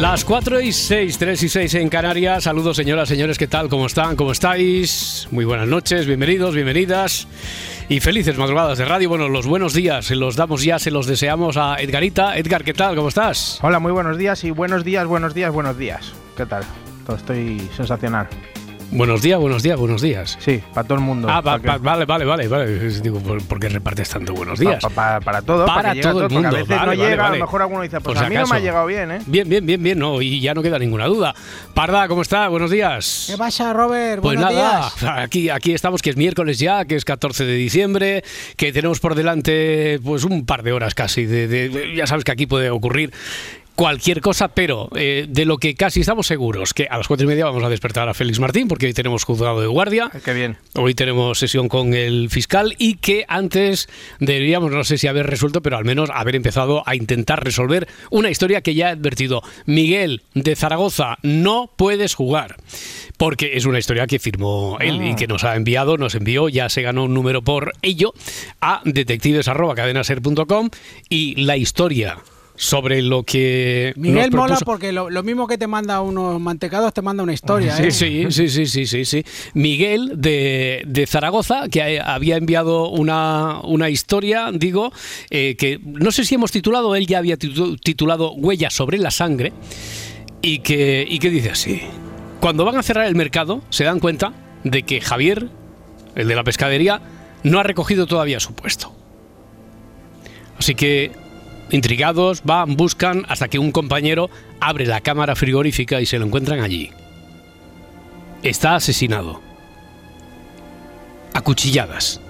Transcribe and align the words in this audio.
Las 0.00 0.24
4 0.24 0.62
y 0.62 0.72
6, 0.72 1.18
3 1.18 1.42
y 1.42 1.48
6 1.50 1.74
en 1.74 1.90
Canarias. 1.90 2.44
Saludos, 2.44 2.74
señoras, 2.74 3.06
señores, 3.06 3.36
¿qué 3.36 3.46
tal? 3.46 3.68
¿Cómo 3.68 3.84
están? 3.84 4.16
¿Cómo 4.16 4.32
estáis? 4.32 5.28
Muy 5.30 5.44
buenas 5.44 5.68
noches, 5.68 6.06
bienvenidos, 6.06 6.54
bienvenidas 6.54 7.28
y 7.86 8.00
felices 8.00 8.38
madrugadas 8.38 8.78
de 8.78 8.86
radio. 8.86 9.10
Bueno, 9.10 9.28
los 9.28 9.46
buenos 9.46 9.74
días 9.74 10.06
se 10.06 10.16
los 10.16 10.36
damos 10.36 10.64
ya, 10.64 10.78
se 10.78 10.90
los 10.90 11.06
deseamos 11.06 11.58
a 11.58 11.76
Edgarita. 11.76 12.38
Edgar, 12.38 12.64
¿qué 12.64 12.72
tal? 12.72 12.96
¿Cómo 12.96 13.08
estás? 13.08 13.58
Hola, 13.60 13.78
muy 13.78 13.92
buenos 13.92 14.16
días 14.16 14.42
y 14.44 14.52
buenos 14.52 14.84
días, 14.84 15.06
buenos 15.06 15.34
días, 15.34 15.52
buenos 15.52 15.76
días. 15.76 16.14
¿Qué 16.34 16.46
tal? 16.46 16.64
Todo 17.04 17.16
estoy 17.16 17.60
sensacional. 17.76 18.26
Buenos 18.92 19.22
días, 19.22 19.38
buenos 19.38 19.62
días, 19.62 19.78
buenos 19.78 20.02
días. 20.02 20.36
Sí, 20.40 20.60
para 20.74 20.84
todo 20.84 20.98
el 20.98 21.04
mundo. 21.04 21.28
Ah, 21.30 21.40
pa- 21.40 21.52
Pa' 21.52 21.60
que- 21.60 21.66
pa- 21.68 21.78
vale, 21.78 22.04
vale, 22.06 22.24
vale, 22.24 22.48
vale. 22.48 22.88
Digo, 23.00 23.20
¿por, 23.20 23.40
por 23.46 23.60
qué 23.60 23.68
repartes 23.68 24.08
tanto 24.08 24.34
buenos 24.34 24.58
días? 24.58 24.82
pa- 24.82 24.90
pa- 24.90 25.20
para 25.20 25.42
todo, 25.42 25.64
Para 25.64 25.82
para, 25.82 25.92
que 25.94 26.00
a 26.00 26.02
todo 26.02 26.22
el 26.22 26.22
porque 26.24 26.34
mundo, 26.34 26.48
a 26.48 26.50
veces 26.52 26.68
vale, 26.68 26.80
no 26.80 26.86
vale, 26.86 26.96
llega, 27.10 27.22
a 27.22 27.26
vale. 27.28 27.38
lo 27.38 27.44
mejor 27.44 27.62
alguno 27.62 27.82
dice, 27.82 27.96
Por 28.00 28.02
pues 28.14 28.18
si 28.18 28.24
a 28.24 28.28
mí 28.28 28.34
no 28.34 28.46
me 28.48 28.56
ha 28.56 28.58
llegado 28.58 28.86
bien, 28.86 29.10
¿eh? 29.12 29.18
Bien, 29.26 29.48
bien, 29.48 29.64
bien, 29.64 29.80
bien, 29.80 29.96
no, 29.96 30.20
y 30.20 30.40
ya 30.40 30.54
no 30.54 30.62
queda 30.62 30.76
ninguna 30.80 31.06
duda. 31.06 31.36
Parda, 31.72 32.08
¿cómo 32.08 32.22
está? 32.22 32.48
Buenos 32.48 32.72
días. 32.72 33.26
¿Qué 33.30 33.38
pasa, 33.38 33.72
Robert? 33.72 34.22
Pues 34.22 34.34
Buenos 34.36 34.52
nada, 34.52 34.90
días. 35.00 35.04
aquí, 35.18 35.50
aquí 35.50 35.72
estamos, 35.72 36.02
que 36.02 36.10
es 36.10 36.16
miércoles 36.16 36.58
ya, 36.58 36.84
que 36.84 36.96
es 36.96 37.04
14 37.04 37.44
de 37.44 37.54
diciembre, 37.54 38.24
que 38.56 38.72
tenemos 38.72 38.98
por 38.98 39.14
delante 39.14 40.00
pues 40.02 40.24
un 40.24 40.44
par 40.46 40.64
de 40.64 40.72
horas 40.72 40.96
casi. 40.96 41.26
De, 41.26 41.46
de- 41.46 41.94
ya 41.94 42.08
sabes 42.08 42.24
que 42.24 42.32
aquí 42.32 42.46
puede 42.48 42.70
ocurrir 42.70 43.12
cualquier 43.80 44.20
cosa, 44.20 44.48
pero 44.48 44.90
eh, 44.94 45.24
de 45.26 45.46
lo 45.46 45.56
que 45.56 45.74
casi 45.74 46.00
estamos 46.00 46.26
seguros, 46.26 46.74
que 46.74 46.86
a 46.90 46.98
las 46.98 47.08
cuatro 47.08 47.24
y 47.24 47.28
media 47.28 47.46
vamos 47.46 47.64
a 47.64 47.70
despertar 47.70 48.10
a 48.10 48.12
Félix 48.12 48.38
Martín, 48.38 48.68
porque 48.68 48.84
hoy 48.84 48.92
tenemos 48.92 49.24
juzgado 49.24 49.58
de 49.62 49.68
guardia. 49.68 50.10
Qué 50.22 50.34
bien. 50.34 50.58
Hoy 50.74 50.92
tenemos 50.92 51.38
sesión 51.38 51.66
con 51.70 51.94
el 51.94 52.28
fiscal 52.28 52.74
y 52.76 52.96
que 52.96 53.24
antes 53.26 53.88
deberíamos, 54.18 54.70
no 54.70 54.84
sé 54.84 54.98
si 54.98 55.06
haber 55.06 55.28
resuelto, 55.28 55.62
pero 55.62 55.78
al 55.78 55.86
menos 55.86 56.10
haber 56.12 56.36
empezado 56.36 56.82
a 56.84 56.94
intentar 56.94 57.42
resolver 57.42 57.88
una 58.10 58.28
historia 58.28 58.60
que 58.60 58.74
ya 58.74 58.88
he 58.88 58.92
advertido. 58.92 59.40
Miguel 59.64 60.20
de 60.34 60.56
Zaragoza, 60.56 61.16
no 61.22 61.70
puedes 61.74 62.14
jugar. 62.14 62.56
Porque 63.16 63.52
es 63.54 63.64
una 63.64 63.78
historia 63.78 64.06
que 64.06 64.18
firmó 64.18 64.76
él 64.80 65.02
y 65.02 65.14
que 65.16 65.26
nos 65.26 65.42
ha 65.44 65.56
enviado, 65.56 65.96
nos 65.96 66.14
envió, 66.14 66.50
ya 66.50 66.68
se 66.68 66.82
ganó 66.82 67.04
un 67.04 67.14
número 67.14 67.40
por 67.40 67.72
ello, 67.80 68.12
a 68.60 68.82
detectives.cadenaser.com 68.84 70.68
y 71.08 71.36
la 71.36 71.56
historia 71.56 72.18
sobre 72.62 73.00
lo 73.00 73.22
que... 73.22 73.94
Miguel 73.96 74.30
mola 74.32 74.58
porque 74.66 74.92
lo, 74.92 75.08
lo 75.08 75.22
mismo 75.22 75.46
que 75.46 75.56
te 75.56 75.66
manda 75.66 76.02
unos 76.02 76.38
mantecados, 76.38 76.92
te 76.92 77.00
manda 77.00 77.22
una 77.22 77.32
historia, 77.32 77.74
¿eh? 77.78 77.90
Sí, 77.90 78.26
sí, 78.30 78.48
sí, 78.50 78.66
sí, 78.66 78.84
sí, 78.86 79.04
sí. 79.06 79.24
Miguel 79.54 80.12
de, 80.20 80.82
de 80.86 81.06
Zaragoza, 81.06 81.70
que 81.70 81.80
ha- 81.98 82.14
había 82.14 82.36
enviado 82.36 82.90
una, 82.90 83.60
una 83.64 83.88
historia, 83.88 84.50
digo, 84.52 84.92
eh, 85.30 85.56
que 85.58 85.80
no 85.82 86.12
sé 86.12 86.26
si 86.26 86.34
hemos 86.34 86.52
titulado, 86.52 86.94
él 86.96 87.06
ya 87.06 87.16
había 87.16 87.38
titu- 87.38 87.80
titulado 87.80 88.32
Huellas 88.34 88.74
sobre 88.74 88.98
la 88.98 89.10
sangre, 89.10 89.54
y 90.42 90.58
que, 90.58 91.06
y 91.08 91.18
que 91.18 91.30
dice 91.30 91.48
así. 91.50 91.80
Cuando 92.40 92.66
van 92.66 92.76
a 92.76 92.82
cerrar 92.82 93.06
el 93.06 93.14
mercado, 93.14 93.62
se 93.70 93.84
dan 93.84 94.00
cuenta 94.00 94.34
de 94.64 94.82
que 94.82 95.00
Javier, 95.00 95.48
el 96.14 96.28
de 96.28 96.34
la 96.34 96.44
pescadería, 96.44 97.00
no 97.42 97.58
ha 97.58 97.62
recogido 97.62 98.06
todavía 98.06 98.38
su 98.38 98.52
puesto. 98.52 98.92
Así 100.58 100.74
que, 100.74 101.10
intrigados, 101.70 102.42
van, 102.44 102.76
buscan, 102.76 103.24
hasta 103.28 103.48
que 103.48 103.58
un 103.58 103.72
compañero 103.72 104.30
abre 104.60 104.86
la 104.86 105.00
cámara 105.00 105.36
frigorífica 105.36 106.00
y 106.00 106.06
se 106.06 106.18
lo 106.18 106.26
encuentran 106.26 106.60
allí. 106.60 106.90
Está 108.42 108.74
asesinado. 108.74 109.40
A 111.34 111.40
cuchilladas. 111.42 112.20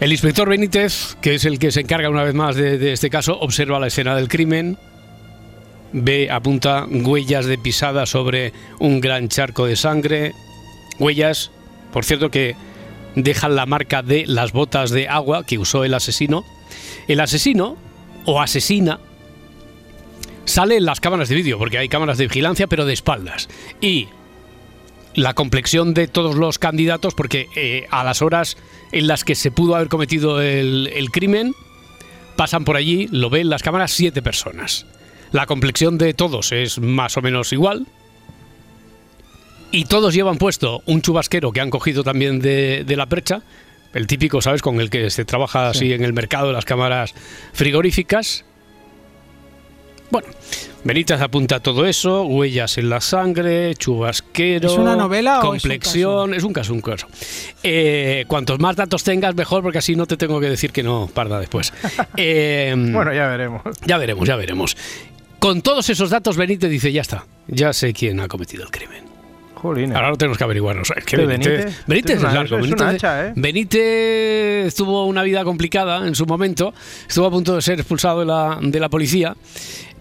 El 0.00 0.12
inspector 0.12 0.48
Benítez, 0.48 1.16
que 1.20 1.34
es 1.34 1.44
el 1.44 1.58
que 1.58 1.70
se 1.70 1.80
encarga 1.80 2.10
una 2.10 2.24
vez 2.24 2.34
más 2.34 2.56
de, 2.56 2.78
de 2.78 2.92
este 2.92 3.10
caso, 3.10 3.38
observa 3.38 3.78
la 3.78 3.86
escena 3.86 4.16
del 4.16 4.28
crimen, 4.28 4.76
ve, 5.92 6.28
apunta 6.30 6.86
huellas 6.90 7.46
de 7.46 7.56
pisada 7.56 8.04
sobre 8.04 8.52
un 8.80 9.00
gran 9.00 9.28
charco 9.28 9.66
de 9.66 9.76
sangre, 9.76 10.32
huellas, 10.98 11.52
por 11.92 12.04
cierto, 12.04 12.30
que 12.30 12.56
dejan 13.14 13.54
la 13.54 13.66
marca 13.66 14.02
de 14.02 14.24
las 14.26 14.52
botas 14.52 14.90
de 14.90 15.08
agua 15.08 15.46
que 15.46 15.58
usó 15.58 15.84
el 15.84 15.94
asesino. 15.94 16.44
El 17.06 17.20
asesino, 17.20 17.76
o 18.24 18.40
asesina, 18.40 19.00
sale 20.44 20.76
en 20.76 20.84
las 20.84 21.00
cámaras 21.00 21.28
de 21.28 21.34
vídeo, 21.34 21.58
porque 21.58 21.78
hay 21.78 21.88
cámaras 21.88 22.18
de 22.18 22.26
vigilancia, 22.26 22.66
pero 22.66 22.84
de 22.84 22.92
espaldas. 22.92 23.48
Y 23.80 24.08
la 25.14 25.34
complexión 25.34 25.94
de 25.94 26.08
todos 26.08 26.36
los 26.36 26.58
candidatos, 26.58 27.14
porque 27.14 27.48
eh, 27.56 27.86
a 27.90 28.04
las 28.04 28.22
horas 28.22 28.56
en 28.92 29.06
las 29.06 29.24
que 29.24 29.34
se 29.34 29.50
pudo 29.50 29.76
haber 29.76 29.88
cometido 29.88 30.40
el, 30.40 31.08
crimen, 31.12 31.54
pasan 32.36 32.64
por 32.64 32.76
allí, 32.76 33.08
lo 33.10 33.30
ven 33.30 33.48
las 33.48 33.62
cámaras, 33.62 33.92
siete 33.92 34.22
personas. 34.22 34.86
La 35.32 35.46
complexión 35.46 35.98
de 35.98 36.14
todos 36.14 36.52
es 36.52 36.78
más 36.78 37.16
o 37.16 37.22
menos 37.22 37.52
igual. 37.52 37.86
Y 39.72 39.86
todos 39.86 40.14
llevan 40.14 40.38
puesto 40.38 40.82
un 40.86 41.02
chubasquero 41.02 41.50
que 41.50 41.60
han 41.60 41.70
cogido 41.70 42.04
también 42.04 42.38
de 42.38 42.94
la 42.96 43.06
percha, 43.06 43.42
el 43.94 44.06
típico, 44.06 44.42
¿sabes? 44.42 44.60
Con 44.62 44.80
el 44.80 44.90
que 44.90 45.08
se 45.10 45.24
trabaja 45.24 45.68
así 45.68 45.92
en 45.92 46.04
el 46.04 46.12
mercado 46.12 46.48
de 46.48 46.52
las 46.52 46.64
cámaras 46.64 47.14
frigoríficas. 47.52 48.44
Bueno, 50.10 50.28
Benítez 50.84 51.20
apunta 51.20 51.60
todo 51.60 51.86
eso, 51.86 52.24
huellas 52.24 52.78
en 52.78 52.88
la 52.90 53.00
sangre, 53.00 53.74
chubasquero. 53.74 54.68
¿Es 54.70 54.78
una 54.78 54.94
novela 54.94 55.36
o 55.36 55.40
es 55.40 55.44
un 55.44 55.50
complexión? 55.50 56.34
Es 56.34 56.44
un 56.44 56.52
caso, 56.52 56.72
un 56.74 56.82
caso. 56.82 57.06
Eh, 57.62 58.24
cuantos 58.28 58.60
más 58.60 58.76
datos 58.76 59.02
tengas, 59.02 59.34
mejor, 59.34 59.62
porque 59.62 59.78
así 59.78 59.96
no 59.96 60.06
te 60.06 60.16
tengo 60.16 60.38
que 60.40 60.48
decir 60.50 60.70
que 60.72 60.82
no, 60.82 61.08
parda 61.12 61.40
después. 61.40 61.72
Eh, 62.16 62.74
Bueno, 62.76 63.12
ya 63.12 63.28
veremos. 63.28 63.62
ya 63.86 63.98
veremos, 63.98 64.28
ya 64.28 64.36
veremos. 64.36 64.76
Con 65.38 65.62
todos 65.62 65.88
esos 65.90 66.10
datos, 66.10 66.36
Benítez 66.36 66.70
dice: 66.70 66.92
Ya 66.92 67.00
está, 67.00 67.26
ya 67.48 67.72
sé 67.72 67.92
quién 67.92 68.20
ha 68.20 68.28
cometido 68.28 68.62
el 68.62 68.70
crimen. 68.70 69.03
Jolines. 69.64 69.96
Ahora 69.96 70.10
lo 70.10 70.16
tenemos 70.16 70.38
que 70.38 70.44
averiguarnos. 70.44 70.90
Es 70.96 71.04
que 71.04 71.16
Este 71.16 71.26
Benítez, 71.26 71.52
Benítez, 71.64 71.84
Benítez 71.86 72.10
es 72.12 72.16
es 72.18 72.22
una- 72.24 72.32
largo. 72.34 72.56
es 72.56 72.62
Benítez, 72.62 72.86
hacha, 72.86 73.26
¿eh? 73.28 73.32
Benítez 73.36 74.74
tuvo 74.74 75.06
una 75.06 75.22
vida 75.22 75.44
complicada 75.44 76.06
en 76.06 76.14
su 76.14 76.26
momento. 76.26 76.72
Estuvo 77.08 77.26
a 77.26 77.30
punto 77.30 77.54
de 77.56 77.62
ser 77.62 77.78
expulsado 77.80 78.20
de 78.20 78.26
la, 78.26 78.58
de 78.60 78.80
la 78.80 78.88
policía. 78.88 79.34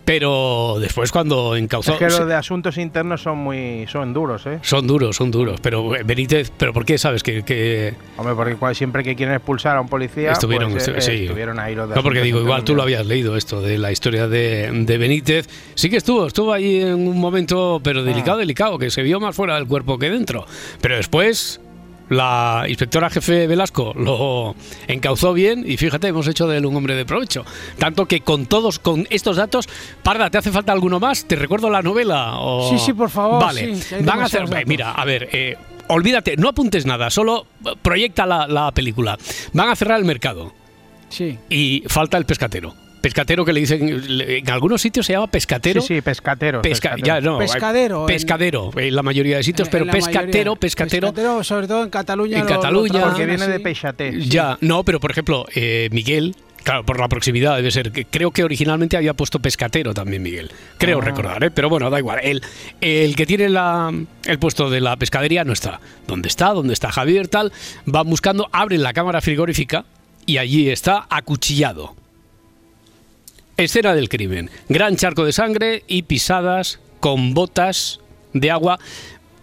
Pero 0.06 0.78
después 0.80 1.12
cuando 1.12 1.56
encauzó... 1.56 1.94
Es 1.94 1.98
que 2.00 2.06
los 2.10 2.28
de 2.28 2.36
asuntos 2.36 2.78
internos 2.78 3.22
son 3.22 3.38
muy 3.38 3.86
son 3.88 4.14
duros, 4.14 4.46
¿eh? 4.46 4.60
Son 4.62 4.86
duros, 4.86 5.16
son 5.16 5.32
duros. 5.32 5.60
Pero 5.62 5.96
eh, 5.96 6.04
Benítez, 6.04 6.52
¿pero 6.58 6.74
por 6.74 6.86
qué 6.86 6.98
sabes 6.98 7.24
que...? 7.24 7.44
que- 7.44 7.94
Hombre, 8.18 8.36
porque 8.36 8.76
siempre 8.76 9.04
que 9.04 9.16
quieren 9.16 9.36
expulsar 9.36 9.78
a 9.78 9.82
un 9.82 9.88
policía, 9.88 10.32
Estuvieron, 10.34 10.72
pues, 10.74 10.90
estu- 10.90 10.98
eh, 10.98 11.02
sí. 11.02 11.24
estuvieron 11.24 11.58
ahí 11.60 11.74
los 11.74 11.88
de 11.90 11.96
No, 11.96 12.04
porque 12.04 12.22
digo, 12.22 12.40
igual 12.42 12.64
tú 12.66 12.76
lo 12.76 12.84
habías 12.84 13.06
leído 13.06 13.38
esto 13.38 13.62
de 13.62 13.78
la 13.78 13.92
historia 13.94 14.28
de, 14.28 14.70
de 14.72 14.98
Benítez. 14.98 15.48
Sí 15.76 15.90
que 15.90 15.98
estuvo, 15.98 16.28
estuvo 16.28 16.52
ahí 16.52 16.82
en 16.82 17.08
un 17.08 17.20
momento, 17.20 17.80
pero 17.84 18.02
Ah. 18.02 18.04
delicado, 18.04 18.38
delicado, 18.40 18.78
que 18.78 18.92
se 18.92 19.04
vio 19.04 19.20
más 19.22 19.36
fuera 19.36 19.56
del 19.56 19.68
cuerpo 19.68 19.98
que 19.98 20.10
dentro. 20.10 20.46
Pero 20.82 20.98
después 20.98 21.62
la 22.14 22.66
inspectora 22.68 23.10
jefe 23.10 23.48
Velasco 23.48 23.94
lo 23.96 24.56
encauzó 24.88 25.34
bien 25.34 25.64
y 25.68 25.78
fíjate, 25.78 26.08
hemos 26.08 26.28
hecho 26.28 26.48
de 26.48 26.58
él 26.58 26.66
un 26.66 26.76
hombre 26.76 26.96
de 26.96 27.06
provecho. 27.06 27.46
Tanto 27.78 28.06
que 28.06 28.22
con 28.22 28.46
todos, 28.46 28.80
con 28.80 29.08
estos 29.10 29.38
datos, 29.38 29.68
Parda, 30.04 30.30
¿te 30.30 30.38
hace 30.38 30.52
falta 30.52 30.72
alguno 30.72 31.00
más? 31.00 31.26
¿Te 31.26 31.36
recuerdo 31.36 31.70
la 31.70 31.82
novela? 31.82 32.40
O- 32.40 32.70
Sí, 32.70 32.78
sí, 32.80 32.94
por 32.94 33.10
favor, 33.10 33.42
Vale, 33.44 33.76
sí, 33.76 33.96
van 34.02 34.20
a 34.22 34.26
hacer, 34.26 34.48
datos. 34.48 34.66
mira, 34.68 34.92
a 34.92 35.06
ver, 35.06 35.30
eh, 35.32 35.58
olvídate, 35.88 36.38
no 36.38 36.50
apuntes 36.50 36.86
nada, 36.86 37.10
solo 37.10 37.46
proyecta 37.82 38.26
la, 38.26 38.48
la 38.48 38.72
película. 38.72 39.18
Van 39.54 39.70
a 39.70 39.76
cerrar 39.76 40.00
el 40.00 40.06
mercado 40.06 40.54
Sí. 41.10 41.38
y 41.50 41.84
falta 41.88 42.18
el 42.18 42.26
pescatero. 42.26 42.74
Pescatero 43.04 43.44
que 43.44 43.52
le 43.52 43.60
dicen, 43.60 44.02
en 44.08 44.50
algunos 44.50 44.82
sitios 44.82 45.06
se 45.06 45.12
llama 45.12 45.28
pescatero. 45.28 45.82
Sí, 45.82 45.96
sí, 45.96 46.02
pescateros. 46.02 46.62
Pesca- 46.64 46.92
pescateros. 46.96 47.06
ya, 47.06 47.20
no, 47.20 47.40
hay- 47.40 47.48
Pescadero, 47.48 48.02
en- 48.02 48.06
pescadero, 48.08 48.72
en 48.78 48.96
la 48.96 49.04
mayoría 49.04 49.36
de 49.36 49.44
sitios, 49.44 49.68
pero 49.68 49.86
pescatero, 49.86 50.52
mayoría. 50.52 50.56
pescatero. 50.56 51.44
sobre 51.44 51.68
todo 51.68 51.84
en 51.84 51.90
Cataluña. 51.90 52.40
En 52.40 52.46
lo- 52.46 52.50
Cataluña. 52.50 53.02
Porque 53.04 53.26
viene 53.26 53.44
así. 53.44 53.52
de 53.52 53.60
peixaté. 53.60 54.12
sí. 54.14 54.30
Ya, 54.30 54.58
no, 54.62 54.86
pero 54.86 55.02
por 55.02 55.12
ejemplo, 55.12 55.46
eh, 55.54 55.90
Miguel, 55.92 56.34
Claro, 56.64 56.86
por 56.86 56.98
la 56.98 57.10
proximidad 57.10 57.58
debe 57.58 57.72
ser. 57.72 57.92
que 57.92 58.06
Creo 58.06 58.32
que 58.32 58.42
originalmente 58.46 58.96
había 58.96 59.14
puesto 59.14 59.38
pescatero 59.40 59.94
también, 59.94 60.24
Miguel. 60.24 60.50
Creo 60.78 61.00
Ah. 61.00 61.02
recordar, 61.04 61.44
¿eh? 61.44 61.52
pero 61.52 61.68
bueno, 61.68 61.90
da 61.90 62.00
igual. 62.00 62.22
El, 62.24 62.42
el 62.80 63.18
que 63.18 63.26
tiene 63.26 63.50
la- 63.50 63.92
el 64.24 64.40
puesto 64.40 64.70
de 64.70 64.80
la 64.80 64.96
pescadería 64.96 65.44
no 65.44 65.52
está. 65.52 65.82
¿Dónde 66.08 66.30
está? 66.30 66.52
¿Dónde 66.54 66.72
está 66.74 66.90
Javier? 66.90 67.28
Tal. 67.28 67.52
Van 67.86 68.10
buscando, 68.10 68.48
abren 68.54 68.82
la 68.82 68.94
cámara 68.94 69.20
frigorífica 69.20 69.84
y 70.26 70.38
allí 70.38 70.70
está 70.70 71.06
acuchillado. 71.10 71.96
Escena 73.64 73.94
del 73.96 74.10
crimen. 74.10 74.50
Gran 74.70 74.96
charco 74.96 75.26
de 75.26 75.32
sangre 75.34 75.84
y 75.88 76.04
pisadas 76.04 76.80
con 77.00 77.34
botas 77.34 78.00
de 78.34 78.52
agua. 78.52 78.80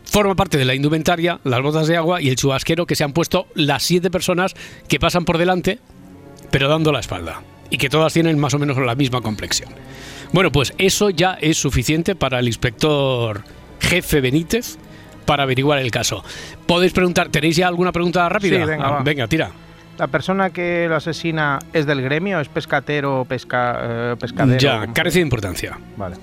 Forma 0.04 0.34
parte 0.34 0.58
de 0.58 0.64
la 0.64 0.74
indumentaria, 0.74 1.38
las 1.44 1.62
botas 1.62 1.86
de 1.86 1.96
agua 1.96 2.20
y 2.20 2.28
el 2.28 2.36
chubasquero 2.36 2.86
que 2.86 2.96
se 2.96 3.04
han 3.04 3.12
puesto 3.12 3.46
las 3.54 3.82
siete 3.82 4.10
personas 4.10 4.54
que 4.88 4.98
pasan 4.98 5.24
por 5.24 5.38
delante, 5.38 5.78
pero 6.50 6.68
dando 6.68 6.90
la 6.92 7.00
espalda. 7.00 7.42
Y 7.70 7.78
que 7.78 7.88
todas 7.88 8.12
tienen 8.12 8.38
más 8.38 8.52
o 8.54 8.58
menos 8.58 8.76
la 8.78 8.96
misma 8.96 9.20
complexión. 9.20 9.70
Bueno, 10.32 10.50
pues 10.50 10.72
eso 10.78 11.10
ya 11.10 11.34
es 11.40 11.56
suficiente 11.58 12.14
para 12.16 12.40
el 12.40 12.46
inspector 12.48 13.42
jefe 13.80 14.20
Benítez 14.20 14.76
para 15.24 15.44
averiguar 15.44 15.78
el 15.78 15.92
caso. 15.92 16.24
Podéis 16.66 16.92
preguntar, 16.92 17.28
¿tenéis 17.28 17.54
ya 17.56 17.68
alguna 17.68 17.92
pregunta 17.92 18.28
rápida? 18.28 18.58
Sí, 18.58 18.64
venga, 18.64 18.98
Ah, 18.98 19.02
venga, 19.04 19.28
tira. 19.28 19.52
¿La 20.00 20.06
persona 20.06 20.48
que 20.48 20.86
lo 20.88 20.96
asesina 20.96 21.58
es 21.74 21.84
del 21.84 22.00
gremio? 22.00 22.40
¿Es 22.40 22.48
pescatero 22.48 23.20
o 23.20 23.24
pesca, 23.26 23.78
eh, 23.82 24.16
pescadero? 24.18 24.58
Ya, 24.58 24.90
carece 24.94 25.18
de 25.18 25.24
importancia. 25.24 25.78
Vale. 25.98 26.16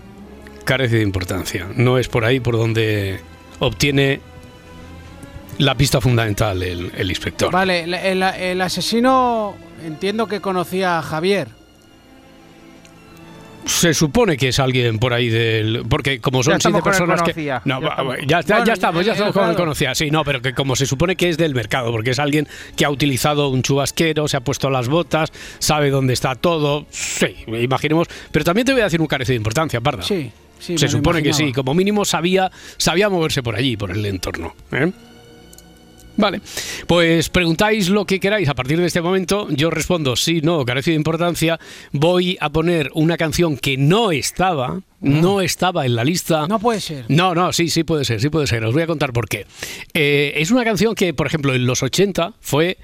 carece 0.66 0.96
de 0.96 1.04
importancia. 1.04 1.68
No 1.76 2.00
es 2.00 2.08
por 2.08 2.26
ahí 2.26 2.40
por 2.40 2.58
donde 2.58 3.20
obtiene 3.60 4.20
la 5.60 5.76
pista 5.76 6.02
fundamental 6.02 6.64
el, 6.64 6.92
el 6.98 7.10
inspector. 7.12 7.52
Vale, 7.52 7.84
el, 7.84 7.94
el- 7.94 8.24
el 8.24 8.62
asesino 8.62 9.56
entiendo 9.86 10.26
que 10.28 10.42
conocía 10.42 10.98
a 10.98 11.04
Javier. 11.04 11.50
Se 13.68 13.94
supone 13.94 14.38
que 14.38 14.48
es 14.50 14.60
alguien 14.60 14.98
por 14.98 15.14
ahí 15.14 15.30
del. 15.30 15.84
Porque 15.90 16.20
como 16.20 16.42
son 16.44 16.60
siete 16.60 16.82
personas 16.82 17.22
que. 17.22 17.34
No, 17.66 17.80
Ya 17.82 17.90
estamos. 17.90 18.26
ya, 18.28 18.42
Bueno, 18.48 18.66
ya 18.66 18.74
estamos, 18.74 19.06
ya 19.06 19.12
estamos 19.14 19.34
con 19.34 19.44
el 19.44 19.50
claro. 19.50 19.56
conocía. 19.58 19.94
Sí, 19.96 20.10
no, 20.10 20.24
pero 20.24 20.42
que 20.42 20.54
como 20.54 20.76
se 20.76 20.86
supone 20.86 21.16
que 21.16 21.30
es 21.30 21.38
del 21.38 21.54
mercado, 21.54 21.92
porque 21.92 22.12
es 22.12 22.20
alguien 22.20 22.48
que 22.76 22.86
ha 22.86 22.90
utilizado 22.90 23.50
un 23.50 23.62
chubasquero, 23.64 24.28
se 24.28 24.38
ha 24.38 24.42
puesto 24.42 24.70
las 24.70 24.88
botas, 24.88 25.32
sabe 25.60 25.90
dónde 25.90 26.14
está 26.14 26.36
todo. 26.36 26.86
Sí, 26.90 27.36
imaginemos. 27.48 28.08
Pero 28.32 28.46
también 28.46 28.66
te 28.66 28.72
voy 28.72 28.82
a 28.82 28.86
decir 28.86 29.02
un 29.02 29.08
carece 29.08 29.34
de 29.34 29.38
importancia, 29.38 29.82
Parda. 29.82 30.04
Sí, 30.04 30.32
sí. 30.60 30.78
Se 30.78 30.88
supone 30.88 31.22
que 31.22 31.34
sí, 31.34 31.52
como 31.52 31.74
mínimo 31.74 32.06
sabía, 32.06 32.52
sabía 32.78 33.10
moverse 33.10 33.44
por 33.44 33.56
allí, 33.56 33.78
por 33.78 33.92
el 33.92 34.06
entorno. 34.06 34.56
¿eh? 34.72 34.92
Vale, 36.18 36.42
pues 36.88 37.30
preguntáis 37.30 37.90
lo 37.90 38.06
que 38.06 38.20
queráis 38.20 38.50
a 38.50 38.56
partir 38.56 38.80
de 38.80 38.88
este 38.88 39.02
momento. 39.02 39.48
Yo 39.52 39.70
respondo 39.70 40.16
sí, 40.16 40.42
no, 40.42 40.66
carece 40.66 40.92
de 40.92 40.98
importancia. 40.98 41.60
Voy 41.92 42.38
a 42.42 42.50
poner 42.50 42.90
una 42.96 43.18
canción 43.18 43.56
que 43.56 43.78
no 43.78 44.12
estaba, 44.12 44.82
no 45.00 45.42
estaba 45.42 45.86
en 45.86 45.96
la 45.96 46.04
lista. 46.04 46.48
No 46.48 46.60
puede 46.60 46.82
ser. 46.82 47.06
No, 47.08 47.36
no, 47.36 47.54
sí, 47.54 47.70
sí 47.70 47.84
puede 47.84 48.04
ser, 48.04 48.20
sí 48.20 48.30
puede 48.30 48.48
ser. 48.48 48.66
Os 48.66 48.74
voy 48.74 48.84
a 48.84 48.88
contar 48.88 49.14
por 49.14 49.30
qué. 49.30 49.46
Eh, 49.94 50.34
es 50.38 50.50
una 50.50 50.64
canción 50.64 50.96
que, 50.96 51.14
por 51.14 51.28
ejemplo, 51.28 51.54
en 51.54 51.66
los 51.68 51.84
80 51.84 52.34
fue 52.42 52.78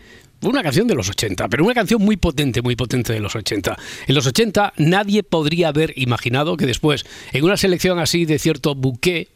una 0.43 0.61
canción 0.61 0.87
de 0.87 0.95
los 0.95 1.09
80, 1.09 1.47
pero 1.47 1.63
una 1.63 1.73
canción 1.73 2.01
muy 2.01 2.17
potente, 2.17 2.61
muy 2.61 2.75
potente 2.75 3.13
de 3.13 3.19
los 3.19 3.35
80. 3.35 3.77
En 4.07 4.15
los 4.15 4.27
80 4.27 4.73
nadie 4.77 5.23
podría 5.23 5.69
haber 5.69 5.93
imaginado 5.95 6.57
que 6.57 6.65
después, 6.65 7.05
en 7.31 7.43
una 7.45 7.57
selección 7.57 7.97
así 7.97 8.25
de 8.25 8.37
cierto 8.39 8.75
bouquet, 8.75 9.29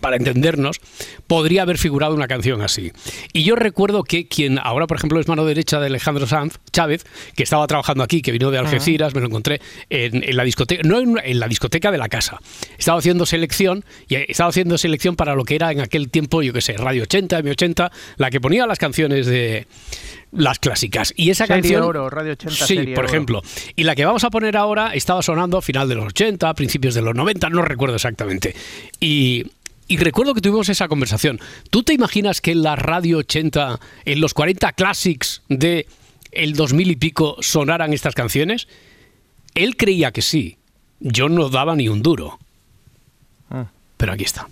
para 0.00 0.16
entendernos, 0.16 0.80
podría 1.26 1.62
haber 1.62 1.78
figurado 1.78 2.14
una 2.14 2.28
canción 2.28 2.62
así. 2.62 2.92
Y 3.32 3.42
yo 3.44 3.56
recuerdo 3.56 4.04
que 4.04 4.26
quien 4.28 4.58
ahora, 4.58 4.86
por 4.86 4.96
ejemplo, 4.96 5.20
es 5.20 5.28
mano 5.28 5.44
derecha 5.44 5.80
de 5.80 5.86
Alejandro 5.86 6.26
Sanz, 6.26 6.58
Chávez, 6.72 7.04
que 7.34 7.42
estaba 7.42 7.66
trabajando 7.66 8.04
aquí, 8.04 8.22
que 8.22 8.32
vino 8.32 8.50
de 8.50 8.58
Algeciras, 8.58 9.14
me 9.14 9.20
lo 9.20 9.26
encontré 9.26 9.60
en, 9.88 10.22
en 10.22 10.36
la 10.36 10.44
discoteca, 10.44 10.82
no 10.86 10.98
en, 10.98 11.16
en 11.22 11.40
la 11.40 11.48
discoteca 11.48 11.90
de 11.90 11.98
la 11.98 12.08
casa. 12.08 12.38
Estaba 12.78 12.98
haciendo 12.98 13.26
selección 13.26 13.84
y 14.08 14.16
estaba 14.16 14.50
haciendo 14.50 14.78
selección 14.78 15.16
para 15.16 15.34
lo 15.34 15.44
que 15.44 15.54
era 15.54 15.72
en 15.72 15.80
aquel 15.80 16.10
tiempo, 16.10 16.42
yo 16.42 16.52
qué 16.52 16.60
sé, 16.60 16.76
Radio 16.76 17.02
80, 17.04 17.40
M80, 17.42 17.90
la 18.16 18.30
que 18.30 18.40
ponía 18.40 18.66
las 18.66 18.78
canciones 18.78 19.26
de 19.26 19.66
las 20.32 20.58
clásicas. 20.58 21.12
Y 21.16 21.30
esa 21.30 21.46
Serie 21.46 21.62
canción 21.62 21.82
Oro, 21.82 22.08
Radio 22.08 22.32
80, 22.32 22.66
Sí, 22.66 22.76
por 22.94 23.00
Oro. 23.00 23.08
ejemplo. 23.08 23.42
Y 23.76 23.84
la 23.84 23.94
que 23.94 24.04
vamos 24.04 24.22
a 24.24 24.30
poner 24.30 24.56
ahora 24.56 24.94
estaba 24.94 25.22
sonando 25.22 25.58
a 25.58 25.62
final 25.62 25.88
de 25.88 25.96
los 25.96 26.06
80, 26.06 26.54
principios 26.54 26.94
de 26.94 27.02
los 27.02 27.14
90, 27.14 27.50
no 27.50 27.62
recuerdo 27.62 27.96
exactamente. 27.96 28.54
Y, 29.00 29.46
y 29.90 29.96
recuerdo 29.96 30.34
que 30.34 30.40
tuvimos 30.40 30.68
esa 30.68 30.86
conversación. 30.86 31.40
¿Tú 31.68 31.82
te 31.82 31.92
imaginas 31.92 32.40
que 32.40 32.52
en 32.52 32.62
la 32.62 32.76
radio 32.76 33.18
80, 33.18 33.80
en 34.04 34.20
los 34.20 34.34
40 34.34 34.72
classics 34.74 35.42
de 35.48 35.88
el 36.30 36.54
2000 36.54 36.92
y 36.92 36.96
pico, 36.96 37.36
sonaran 37.40 37.92
estas 37.92 38.14
canciones? 38.14 38.68
Él 39.56 39.76
creía 39.76 40.12
que 40.12 40.22
sí. 40.22 40.58
Yo 41.00 41.28
no 41.28 41.48
daba 41.48 41.74
ni 41.74 41.88
un 41.88 42.02
duro. 42.02 42.38
Ah. 43.50 43.66
Pero 43.96 44.12
aquí 44.12 44.22
está. 44.22 44.46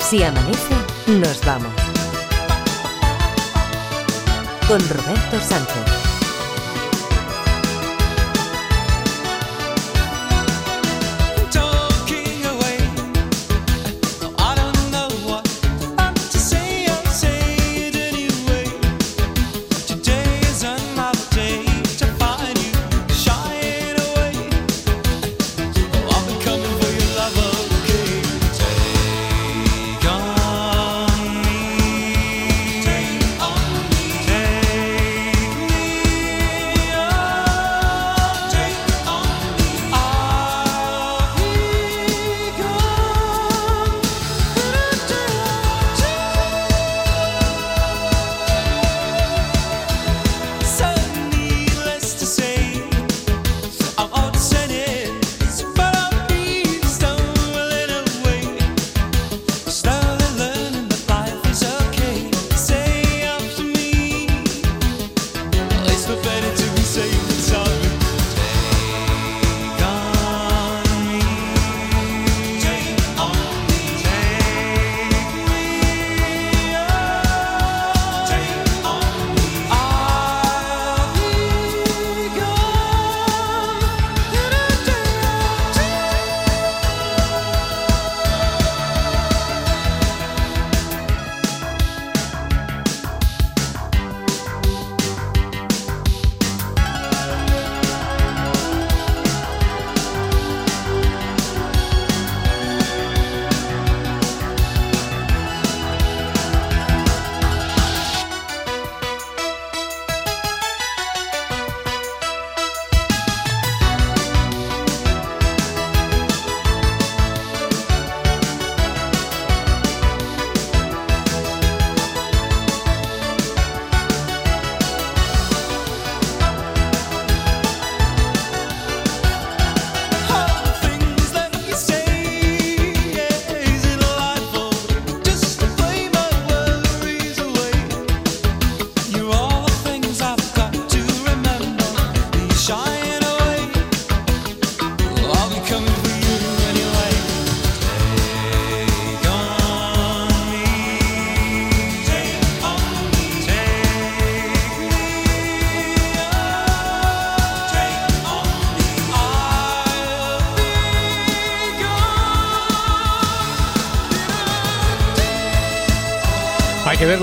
Si 0.00 0.22
amanece, 0.22 0.74
nos 1.08 1.44
vamos. 1.44 1.74
Con 4.66 4.80
Roberto 4.88 5.40
Sánchez. 5.40 5.95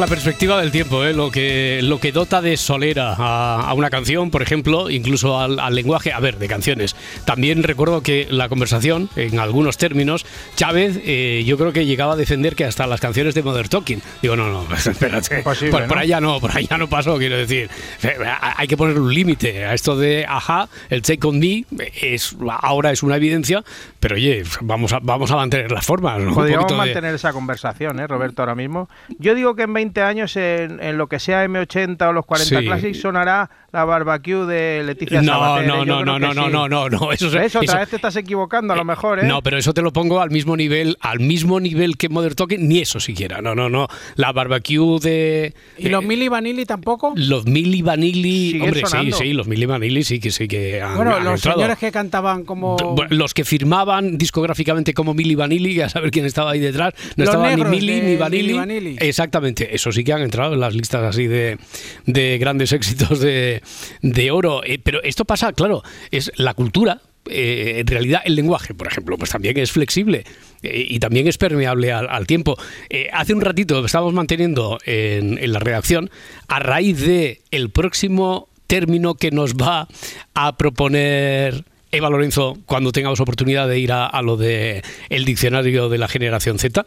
La 0.04 0.10
perspectiva 0.10 0.60
del 0.60 0.70
tiempo, 0.72 1.06
¿eh? 1.06 1.14
lo, 1.14 1.32
que, 1.32 1.80
lo 1.82 1.98
que 2.02 2.12
dota 2.12 2.42
de 2.42 2.58
solera 2.58 3.14
a, 3.18 3.62
a 3.70 3.74
una 3.74 3.90
canción, 3.90 4.32
por 4.32 4.42
ejemplo, 4.42 4.90
incluso 4.90 5.40
al, 5.40 5.60
al 5.60 5.74
lenguaje, 5.76 6.12
a 6.12 6.20
ver, 6.20 6.38
de 6.40 6.50
canciones. 6.50 6.94
También 7.24 7.64
recuerdo 7.64 8.04
que 8.04 8.28
la 8.30 8.50
conversación, 8.50 9.10
en 9.16 9.40
algunos 9.40 9.78
términos, 9.78 10.26
Chávez, 10.58 11.00
eh, 11.06 11.44
yo 11.46 11.58
creo 11.58 11.72
que 11.72 11.86
llegaba 11.86 12.14
a 12.14 12.16
defender 12.18 12.54
que 12.54 12.66
hasta 12.66 12.86
las 12.86 13.00
canciones 13.00 13.34
de 13.34 13.44
Modern 13.44 13.70
Talking. 13.70 14.02
Digo, 14.22 14.36
no, 14.36 14.50
no, 14.52 14.76
espérate, 14.76 15.38
Imposible, 15.38 15.72
por, 15.72 15.88
por 15.88 15.96
¿no? 15.96 16.02
allá 16.04 16.20
no, 16.20 16.40
por 16.42 16.52
allá 16.58 16.78
no 16.78 16.90
pasó, 16.90 17.18
quiero 17.18 17.38
decir. 17.38 17.70
Eh, 18.04 18.18
Hay 18.58 18.68
que 18.68 18.76
poner 18.76 19.00
un 19.00 19.14
límite 19.14 19.64
a 19.64 19.74
esto 19.74 19.96
de, 19.96 20.26
ajá, 20.28 20.68
el 20.90 21.02
Take 21.02 21.26
On 21.26 21.40
Me 21.40 21.64
es, 22.02 22.36
ahora 22.62 22.92
es 22.92 23.04
una 23.04 23.16
evidencia, 23.16 23.64
pero 24.02 24.16
oye, 24.16 24.44
vamos 24.60 24.92
a, 24.92 25.00
vamos 25.02 25.32
a 25.32 25.38
mantener 25.38 25.72
las 25.72 25.86
formas. 25.86 26.20
¿no? 26.20 26.34
Podríamos 26.34 26.66
poquito 26.66 26.74
de- 26.82 26.88
mantener 26.88 27.16
esa 27.16 27.32
conversación, 27.32 28.02
¿eh, 28.02 28.08
Roberto, 28.08 28.42
ahora 28.42 28.56
mismo. 28.56 28.90
Yo 29.18 29.34
digo 29.34 29.56
que 29.56 29.64
en 29.64 29.72
20 29.74 29.93
años, 30.02 30.36
en, 30.38 30.82
en 30.82 30.98
lo 30.98 31.08
que 31.08 31.20
sea 31.20 31.46
M80 31.46 32.10
o 32.10 32.14
los 32.14 32.26
40 32.26 32.60
Sí. 32.60 32.66
Classic, 32.66 32.94
sonará 32.96 33.50
la 33.72 33.86
barbecue 33.86 34.46
de 34.46 34.84
Leticia 34.86 35.22
No, 35.22 35.34
Sabater, 35.34 35.68
no, 35.68 35.84
¿eh? 35.84 35.86
No, 35.86 36.06
no, 36.06 36.20
no, 36.20 36.34
no, 36.34 36.46
sí. 36.46 36.52
no, 36.52 36.70
no, 36.70 36.90
no, 36.90 37.12
eso, 37.12 37.30
se- 37.32 37.40
¿Ves? 37.40 37.56
Otra 37.56 37.66
eso- 37.66 37.78
vez 37.80 37.90
te 37.90 37.96
estás 37.96 38.16
equivocando, 38.16 38.74
a 38.74 38.76
lo 38.76 38.86
mejor, 38.86 39.20
¿eh? 39.20 39.24
No, 39.28 39.42
pero 39.42 39.58
eso 39.58 39.74
te 39.74 39.82
lo 39.82 39.92
pongo 39.92 40.22
al 40.22 40.30
mismo 40.30 40.56
nivel, 40.56 40.98
al 41.02 41.20
mismo 41.20 41.60
nivel 41.60 41.98
que 41.98 42.08
Modern 42.10 42.36
Talking, 42.36 42.68
ni 42.68 42.80
eso 42.80 43.00
siquiera. 43.00 43.42
No, 43.42 43.56
no, 43.56 43.70
no. 43.70 43.88
La 44.16 44.32
barbecue 44.32 45.00
de. 45.00 45.54
¿Y 45.78 45.90
los 45.90 46.04
eh, 46.04 46.08
Mili 46.08 46.28
Vanilli 46.28 46.66
tampoco? 46.66 47.14
los 47.16 47.46
Mili 47.46 47.82
Vanilli, 47.82 48.60
hombre, 48.62 48.82
sonando. 48.86 49.18
sí, 49.18 49.24
sí, 49.24 49.34
los 49.34 49.48
Mili 49.48 49.66
Vanilli 49.66 50.04
sí 50.04 50.20
que 50.20 50.30
sí 50.32 50.48
que 50.48 50.82
han, 50.82 50.96
Bueno, 50.96 51.16
han 51.16 51.24
los 51.24 51.36
entrado. 51.36 51.58
señores 51.58 51.78
que 51.80 51.92
cantaban 51.92 52.44
como... 52.46 52.78
Los 53.10 53.34
que 53.34 53.44
firmaban 53.44 54.18
discográficamente 54.18 54.94
como 54.94 55.14
Mili 55.16 55.34
Vanilli, 55.36 55.82
a 55.82 55.90
saber 55.90 56.12
quién 56.12 56.26
estaba 56.26 56.52
ahí 56.52 56.60
detrás, 56.60 56.94
no 57.16 57.26
Los 57.26 57.34
estaba 57.34 57.50
ni 57.50 57.56
de 57.56 58.02
ni 58.02 58.16
Vanilli. 58.18 58.44
Milli 58.44 58.54
Vanilli. 58.54 58.96
Exactamente, 59.00 59.74
eso 59.76 59.83
sí 59.92 60.04
que 60.04 60.14
han 60.14 60.22
entrado 60.22 60.54
en 60.54 60.60
las 60.60 60.74
listas 60.76 61.04
así 61.04 61.28
de, 61.28 61.58
de 62.06 62.38
grandes 62.38 62.72
éxitos 62.72 63.20
de, 63.20 63.62
de 64.02 64.32
oro. 64.32 64.64
Eh, 64.64 64.80
pero 64.84 65.02
esto 65.04 65.26
pasa, 65.26 65.54
claro, 65.54 65.84
es 66.12 66.32
la 66.36 66.54
cultura. 66.54 67.02
eh, 67.30 67.80
en 67.80 67.88
realidad 67.88 68.22
el 68.26 68.36
lenguaje, 68.36 68.74
por 68.74 68.88
ejemplo, 68.88 69.18
pues 69.18 69.30
también 69.32 69.58
es 69.58 69.72
flexible 69.72 70.26
eh, 70.62 70.86
y 70.90 71.00
también 71.00 71.28
es 71.28 71.38
permeable 71.38 71.92
al, 71.92 72.28
tiempo. 72.28 72.58
Hace 73.12 73.34
un 73.34 73.42
ratito 73.42 73.84
estábamos 73.86 74.14
manteniendo 74.14 74.78
en, 74.86 75.38
en 75.38 75.52
la 75.52 75.60
redacción, 75.60 76.10
a 76.48 76.60
raíz 76.60 77.00
de 77.00 77.42
el 77.52 77.70
próximo 77.70 78.50
término 78.68 79.16
que 79.16 79.32
nos 79.32 79.56
va 79.56 79.88
a 80.34 80.58
proponer 80.58 81.64
Eva 81.92 82.10
Lorenzo 82.10 82.58
cuando 82.66 82.92
tengamos 82.92 83.20
oportunidad 83.20 83.68
de 83.68 83.78
ir 83.78 83.92
a, 83.92 84.08
a 84.08 84.22
lo 84.24 84.36
de 84.36 84.82
el 85.10 85.26
diccionario 85.26 85.90
de 85.90 86.00
la 86.00 86.08
generación 86.08 86.58
Z. 86.58 86.84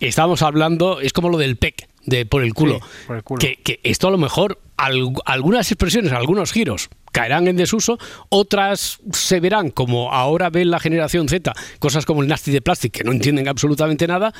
Estábamos 0.00 0.42
hablando, 0.42 1.00
es 1.00 1.14
como 1.14 1.30
lo 1.30 1.38
del 1.38 1.56
PEC, 1.56 1.88
de 2.10 2.26
por 2.26 2.42
el 2.44 2.52
culo. 2.52 2.74
Sí, 2.74 3.06
por 3.06 3.16
el 3.16 3.22
culo. 3.22 3.38
Que, 3.38 3.56
que 3.56 3.80
esto 3.82 4.08
a 4.08 4.10
lo 4.10 4.18
mejor, 4.18 4.60
al- 4.76 5.12
algunas 5.24 5.70
expresiones, 5.72 6.12
algunos 6.12 6.52
giros 6.52 6.90
caerán 7.12 7.48
en 7.48 7.56
desuso, 7.56 7.98
otras 8.28 8.98
se 9.12 9.40
verán 9.40 9.70
como 9.70 10.12
ahora 10.12 10.50
ve 10.50 10.64
la 10.64 10.78
generación 10.78 11.28
Z, 11.28 11.52
cosas 11.78 12.04
como 12.06 12.22
el 12.22 12.28
nasty 12.28 12.50
de 12.52 12.60
plástico 12.60 12.98
que 12.98 13.04
no 13.04 13.12
entienden 13.12 13.48
absolutamente 13.48 14.06
nada, 14.06 14.32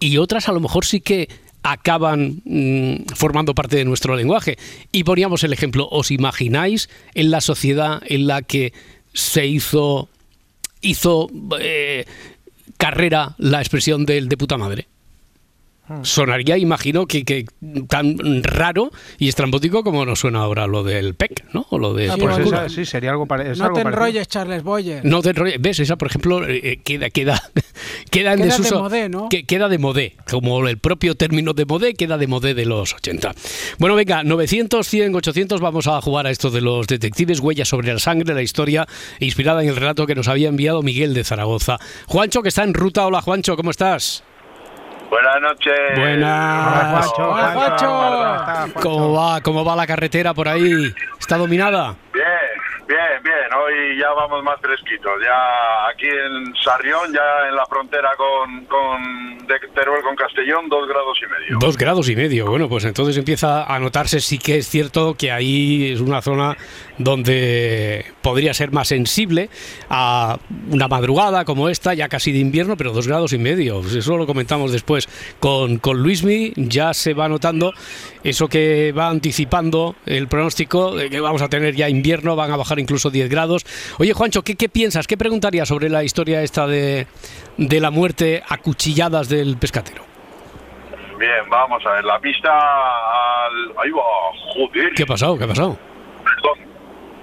y 0.00 0.16
otras 0.18 0.48
a 0.48 0.52
lo 0.52 0.60
mejor 0.60 0.84
sí 0.86 1.00
que 1.00 1.28
acaban 1.62 2.42
mm, 2.44 3.14
formando 3.14 3.54
parte 3.54 3.76
de 3.76 3.84
nuestro 3.84 4.14
lenguaje. 4.16 4.56
Y 4.92 5.04
poníamos 5.04 5.42
el 5.44 5.52
ejemplo, 5.52 5.88
¿os 5.90 6.10
imagináis 6.10 6.88
en 7.14 7.30
la 7.30 7.40
sociedad 7.40 8.00
en 8.06 8.26
la 8.26 8.42
que 8.42 8.72
se 9.12 9.46
hizo, 9.46 10.08
hizo 10.80 11.28
eh, 11.60 12.04
carrera 12.76 13.34
la 13.38 13.60
expresión 13.60 14.04
del 14.06 14.28
de 14.28 14.36
puta 14.36 14.56
madre? 14.58 14.86
Sonaría, 16.02 16.58
imagino, 16.58 17.06
que, 17.06 17.24
que 17.24 17.44
tan 17.88 18.16
raro 18.42 18.90
y 19.18 19.28
estrambótico 19.28 19.84
como 19.84 20.04
nos 20.04 20.20
suena 20.20 20.40
ahora 20.40 20.66
lo 20.66 20.82
del 20.82 21.14
PEC, 21.14 21.44
¿no? 21.52 21.66
O 21.70 21.78
lo 21.78 21.94
de 21.94 22.10
Ah, 22.10 22.16
por 22.16 22.30
Pues 22.34 22.46
esa- 22.46 22.68
sí, 22.68 22.84
sería 22.84 23.10
algo, 23.10 23.26
pare- 23.26 23.52
es 23.52 23.58
no 23.58 23.64
algo 23.66 23.76
te 23.76 23.82
parecido. 23.84 24.04
enrolles, 24.06 24.28
Charles 24.28 24.62
Boyer. 24.62 25.04
No 25.04 25.22
te 25.22 25.30
enrolles. 25.30 25.60
¿Ves? 25.60 25.80
Esa, 25.80 25.96
por 25.96 26.08
ejemplo, 26.08 26.46
eh, 26.46 26.60
eh, 26.62 26.76
queda, 26.84 27.10
queda, 27.10 27.40
queda 28.10 28.32
en 28.34 28.42
Queda 28.42 28.58
de 28.58 28.70
modé, 28.72 29.08
¿no? 29.08 29.28
Que, 29.28 29.44
queda 29.44 29.68
de 29.68 29.78
modé. 29.78 30.16
Como 30.30 30.66
el 30.68 30.78
propio 30.78 31.14
término 31.14 31.52
de 31.52 31.64
modé 31.66 31.94
queda 31.94 32.18
de 32.18 32.26
modé 32.26 32.54
de 32.54 32.66
los 32.66 32.94
80. 32.94 33.34
Bueno, 33.78 33.94
venga, 33.94 34.22
900, 34.24 34.86
100, 34.86 35.14
800, 35.14 35.60
vamos 35.60 35.86
a 35.86 36.00
jugar 36.00 36.26
a 36.26 36.30
esto 36.30 36.50
de 36.50 36.60
los 36.60 36.86
detectives, 36.86 37.40
huellas 37.40 37.68
sobre 37.68 37.92
la 37.92 37.98
sangre, 37.98 38.34
la 38.34 38.42
historia 38.42 38.86
inspirada 39.20 39.62
en 39.62 39.68
el 39.68 39.76
relato 39.76 40.06
que 40.06 40.14
nos 40.14 40.28
había 40.28 40.48
enviado 40.48 40.82
Miguel 40.82 41.14
de 41.14 41.24
Zaragoza. 41.24 41.78
Juancho, 42.06 42.42
que 42.42 42.48
está 42.48 42.64
en 42.64 42.74
ruta. 42.74 43.06
Hola, 43.06 43.20
Juancho, 43.22 43.56
¿cómo 43.56 43.70
estás? 43.70 44.24
Buenas 45.10 45.40
noches. 45.40 45.98
Buenas. 45.98 46.66
Hola, 46.66 46.90
Juancho, 46.90 47.30
Hola, 47.30 47.48
Juancho, 47.52 47.54
Juancho. 47.54 47.86
¿cómo 47.86 48.36
estás, 48.36 48.58
Juancho? 48.72 48.80
¿Cómo 48.80 49.12
va? 49.14 49.40
¿Cómo 49.40 49.64
va 49.64 49.76
la 49.76 49.86
carretera 49.86 50.34
por 50.34 50.48
ahí? 50.48 50.92
¿Está 51.20 51.36
dominada? 51.36 51.94
Bien, 52.12 52.26
bien, 52.88 53.22
bien. 53.22 53.52
Hoy 53.54 53.98
ya 53.98 54.12
vamos 54.12 54.42
más 54.42 54.60
fresquitos. 54.60 55.12
Ya 55.22 55.88
aquí 55.88 56.06
en 56.06 56.54
Sarrión, 56.56 57.12
ya 57.12 57.48
en 57.48 57.56
la 57.56 57.66
frontera 57.66 58.10
con, 58.16 58.64
con 58.66 59.46
Teruel 59.74 60.02
con 60.02 60.16
Castellón, 60.16 60.68
dos 60.68 60.88
grados 60.88 61.18
y 61.22 61.26
medio. 61.26 61.58
Dos 61.60 61.76
grados 61.76 62.08
y 62.08 62.16
medio. 62.16 62.46
Bueno, 62.46 62.68
pues 62.68 62.84
entonces 62.84 63.16
empieza 63.16 63.64
a 63.64 63.78
notarse, 63.78 64.20
sí 64.20 64.38
que 64.38 64.58
es 64.58 64.68
cierto 64.68 65.14
que 65.14 65.30
ahí 65.30 65.92
es 65.92 66.00
una 66.00 66.22
zona 66.22 66.56
donde 66.98 68.06
podría 68.22 68.54
ser 68.54 68.72
más 68.72 68.88
sensible 68.88 69.50
a 69.90 70.38
una 70.70 70.88
madrugada 70.88 71.44
como 71.44 71.68
esta, 71.68 71.94
ya 71.94 72.08
casi 72.08 72.32
de 72.32 72.38
invierno, 72.38 72.76
pero 72.76 72.92
dos 72.92 73.06
grados 73.06 73.32
y 73.32 73.38
medio. 73.38 73.80
Eso 73.80 74.16
lo 74.16 74.26
comentamos 74.26 74.72
después 74.72 75.08
con, 75.40 75.78
con 75.78 76.02
Luismi. 76.02 76.52
Ya 76.56 76.94
se 76.94 77.14
va 77.14 77.28
notando 77.28 77.72
eso 78.24 78.48
que 78.48 78.92
va 78.92 79.08
anticipando 79.08 79.94
el 80.06 80.28
pronóstico, 80.28 80.94
de 80.94 81.10
que 81.10 81.20
vamos 81.20 81.42
a 81.42 81.48
tener 81.48 81.74
ya 81.74 81.88
invierno, 81.88 82.34
van 82.36 82.50
a 82.50 82.56
bajar 82.56 82.75
incluso 82.78 83.10
10 83.10 83.28
grados. 83.28 83.64
Oye, 83.98 84.12
Juancho, 84.12 84.42
¿qué, 84.42 84.56
qué 84.56 84.68
piensas? 84.68 85.06
¿Qué 85.06 85.16
preguntarías 85.16 85.68
sobre 85.68 85.88
la 85.88 86.04
historia 86.04 86.42
esta 86.42 86.66
de, 86.66 87.06
de 87.56 87.80
la 87.80 87.90
muerte 87.90 88.42
a 88.48 88.58
cuchilladas 88.58 89.28
del 89.28 89.56
pescatero? 89.56 90.04
Bien, 91.18 91.48
vamos 91.48 91.84
a 91.86 91.92
ver. 91.92 92.04
La 92.04 92.18
pista 92.20 92.50
al... 92.50 93.72
Ahí 93.82 93.90
va, 93.90 94.02
joder. 94.54 94.92
¿Qué 94.94 95.02
ha 95.02 95.06
pasado? 95.06 95.38
¿Qué 95.38 95.44
ha 95.44 95.48
pasado? 95.48 95.78
Perdón. 96.24 96.58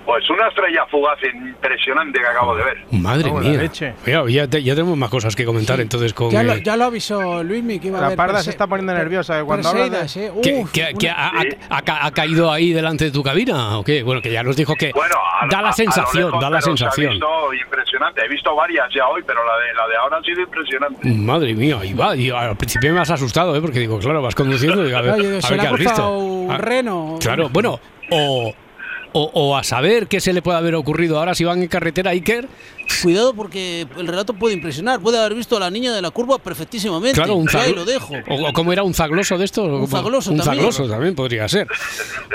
Pues 0.06 0.30
una 0.30 0.50
estrella 0.50 0.86
fugaz 0.92 1.18
impresionante 1.24 2.20
que 2.20 2.28
acabo 2.28 2.56
de 2.58 2.64
ver. 2.66 2.78
Madre 2.92 3.30
la 3.32 3.40
mía. 3.40 3.58
leche. 3.62 3.94
Mira, 4.06 4.24
ya, 4.28 4.48
te- 4.50 4.62
ya 4.62 4.76
tenemos 4.76 4.98
más 4.98 5.10
cosas 5.10 5.34
que 5.36 5.46
comentar 5.46 5.80
entonces 5.80 6.14
con... 6.14 6.30
Ya 6.30 6.44
lo, 6.44 6.58
ya 6.58 6.76
lo 6.76 6.86
avisó 6.86 7.42
Luismi 7.42 7.80
que 7.80 7.88
iba 7.88 8.00
a 8.06 8.10
La 8.10 8.16
parda 8.16 8.44
se 8.44 8.50
está 8.50 8.68
poniendo 8.68 8.94
nerviosa, 8.94 9.40
eh, 9.40 9.44
cuando 9.46 9.70
habla 9.70 9.88
de- 9.90 9.98
¿eh? 10.26 10.32
Uf, 10.62 10.72
que 10.72 10.94
una- 10.94 11.14
ha, 11.14 11.28
ha- 11.30 11.42
Sí. 11.44 11.50
ha 11.70 12.06
ha 12.08 12.12
caído 12.12 12.52
ahí 12.52 12.74
delante 12.74 13.06
de 13.06 13.12
tu 13.12 13.24
cabina 13.24 13.78
o 13.78 13.84
qué? 13.84 14.04
Bueno, 14.04 14.22
que 14.22 14.30
ya 14.32 14.44
nos 14.44 14.58
dijo 14.58 14.76
que 14.76 14.92
Bueno, 14.94 15.16
a- 15.42 15.48
da 15.48 15.62
la 15.62 15.72
sensación, 15.72 16.26
lejos, 16.26 16.42
da 16.42 16.50
la 16.50 16.60
pero 16.60 16.76
se 16.78 16.86
ha 16.86 16.92
sensación. 16.92 17.12
visto 17.12 17.54
impresionante. 17.54 18.22
He 18.26 18.30
visto 18.30 18.54
varias 18.56 18.88
ya 18.94 19.08
hoy, 19.08 19.22
pero 19.26 19.40
la 19.46 19.54
de 19.58 19.74
la 19.74 19.88
de 19.88 19.96
ahora 19.96 20.18
ha 20.18 20.22
sido 20.24 20.42
impresionante. 20.42 21.08
Madre 21.10 21.54
mía, 21.54 21.78
ahí 21.82 21.94
va. 21.94 22.14
Y 22.16 22.30
al 22.30 22.58
principio 22.58 22.94
me 22.94 23.00
has 23.00 23.10
asustado, 23.10 23.56
¿eh? 23.56 23.62
porque 23.62 23.80
digo, 23.80 24.00
claro, 24.00 24.22
vas 24.22 24.36
conduciendo 24.36 24.82
y 24.84 24.88
digo, 24.88 24.98
a 24.98 25.02
ver, 25.02 25.14
Oye, 25.14 25.28
a 25.28 25.50
ver 25.50 25.60
qué 25.60 25.68
ha 25.68 25.72
has 25.72 25.80
visto. 25.80 26.18
un 26.18 26.52
Ah, 26.52 26.58
reno. 26.58 27.18
Claro, 27.22 27.48
bueno, 27.50 27.80
o, 28.12 28.54
o, 29.14 29.30
o 29.34 29.56
a 29.56 29.64
saber 29.64 30.08
qué 30.08 30.20
se 30.20 30.34
le 30.34 30.42
puede 30.42 30.58
haber 30.58 30.76
ocurrido 30.76 31.18
ahora 31.20 31.34
si 31.36 31.44
van 31.44 31.62
en 31.62 31.68
carretera 31.68 32.12
Iker. 32.12 32.48
Cuidado 33.02 33.34
porque 33.34 33.88
el 33.98 34.08
relato 34.08 34.34
puede 34.34 34.56
impresionar. 34.56 35.00
Puede 35.00 35.18
haber 35.18 35.36
visto 35.36 35.56
a 35.58 35.60
la 35.62 35.70
niña 35.70 35.94
de 35.94 36.02
la 36.02 36.12
curva 36.12 36.38
perfectísimamente. 36.38 37.16
Claro, 37.16 37.36
un 37.36 37.48
ahí 37.50 37.56
zaglo- 37.72 37.76
lo 37.76 37.86
dejo. 37.86 38.14
O, 38.28 38.50
o 38.50 38.54
cómo 38.54 38.74
era 38.74 38.84
un 38.84 38.94
zagloso 38.94 39.38
de 39.38 39.46
estos. 39.46 39.68
Un 39.70 39.88
zagloso 39.88 40.32
un 40.32 40.38
también. 40.38 40.56
zagloso 40.72 40.90
también 40.90 41.16
podría 41.16 41.48
ser. 41.48 41.68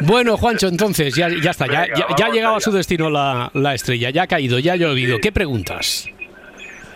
Bueno, 0.03 0.37
Juancho, 0.37 0.69
entonces 0.69 1.15
ya, 1.15 1.29
ya 1.29 1.51
está, 1.51 1.67
ya, 1.67 1.87
ya, 1.95 2.07
ya 2.17 2.27
ha 2.27 2.31
llegado 2.31 2.57
a 2.57 2.61
su 2.61 2.73
destino 2.73 3.11
la, 3.11 3.51
la 3.55 3.75
estrella, 3.75 4.11
ya 4.11 4.23
ha 4.23 4.27
caído, 4.27 4.59
ya 4.59 4.73
ha 4.73 4.77
llovido. 4.77 5.19
¿Qué 5.21 5.33
preguntas? 5.33 6.07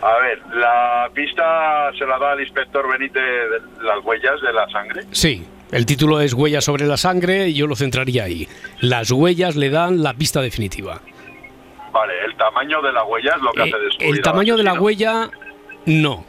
A 0.01 0.17
ver, 0.21 0.39
la 0.57 1.09
pista 1.13 1.91
se 1.97 2.05
la 2.05 2.17
da 2.19 2.33
al 2.33 2.41
inspector 2.41 2.85
Benítez 2.91 3.21
de 3.23 3.83
las 3.85 4.03
huellas 4.03 4.41
de 4.41 4.51
la 4.51 4.67
sangre. 4.69 5.03
Sí, 5.11 5.45
el 5.73 5.85
título 5.87 6.21
es 6.21 6.33
Huellas 6.33 6.63
sobre 6.63 6.85
la 6.85 6.97
sangre 6.97 7.49
y 7.49 7.55
yo 7.55 7.65
lo 7.65 7.75
centraría 7.75 8.25
ahí. 8.25 8.47
Las 8.79 9.11
huellas 9.11 9.55
le 9.55 9.71
dan 9.71 10.03
la 10.03 10.13
pista 10.13 10.39
definitiva. 10.39 11.01
Vale, 11.91 12.13
el 12.25 12.35
tamaño 12.35 12.81
de 12.81 12.91
la 12.91 13.03
huella 13.03 13.33
es 13.35 13.41
lo 13.41 13.51
que 13.53 13.59
Eh, 13.61 13.63
hace 13.63 13.83
descubrir 13.83 14.15
el 14.15 14.21
tamaño 14.21 14.57
de 14.57 14.63
la 14.63 14.73
huella, 14.73 15.29
no. 15.85 16.25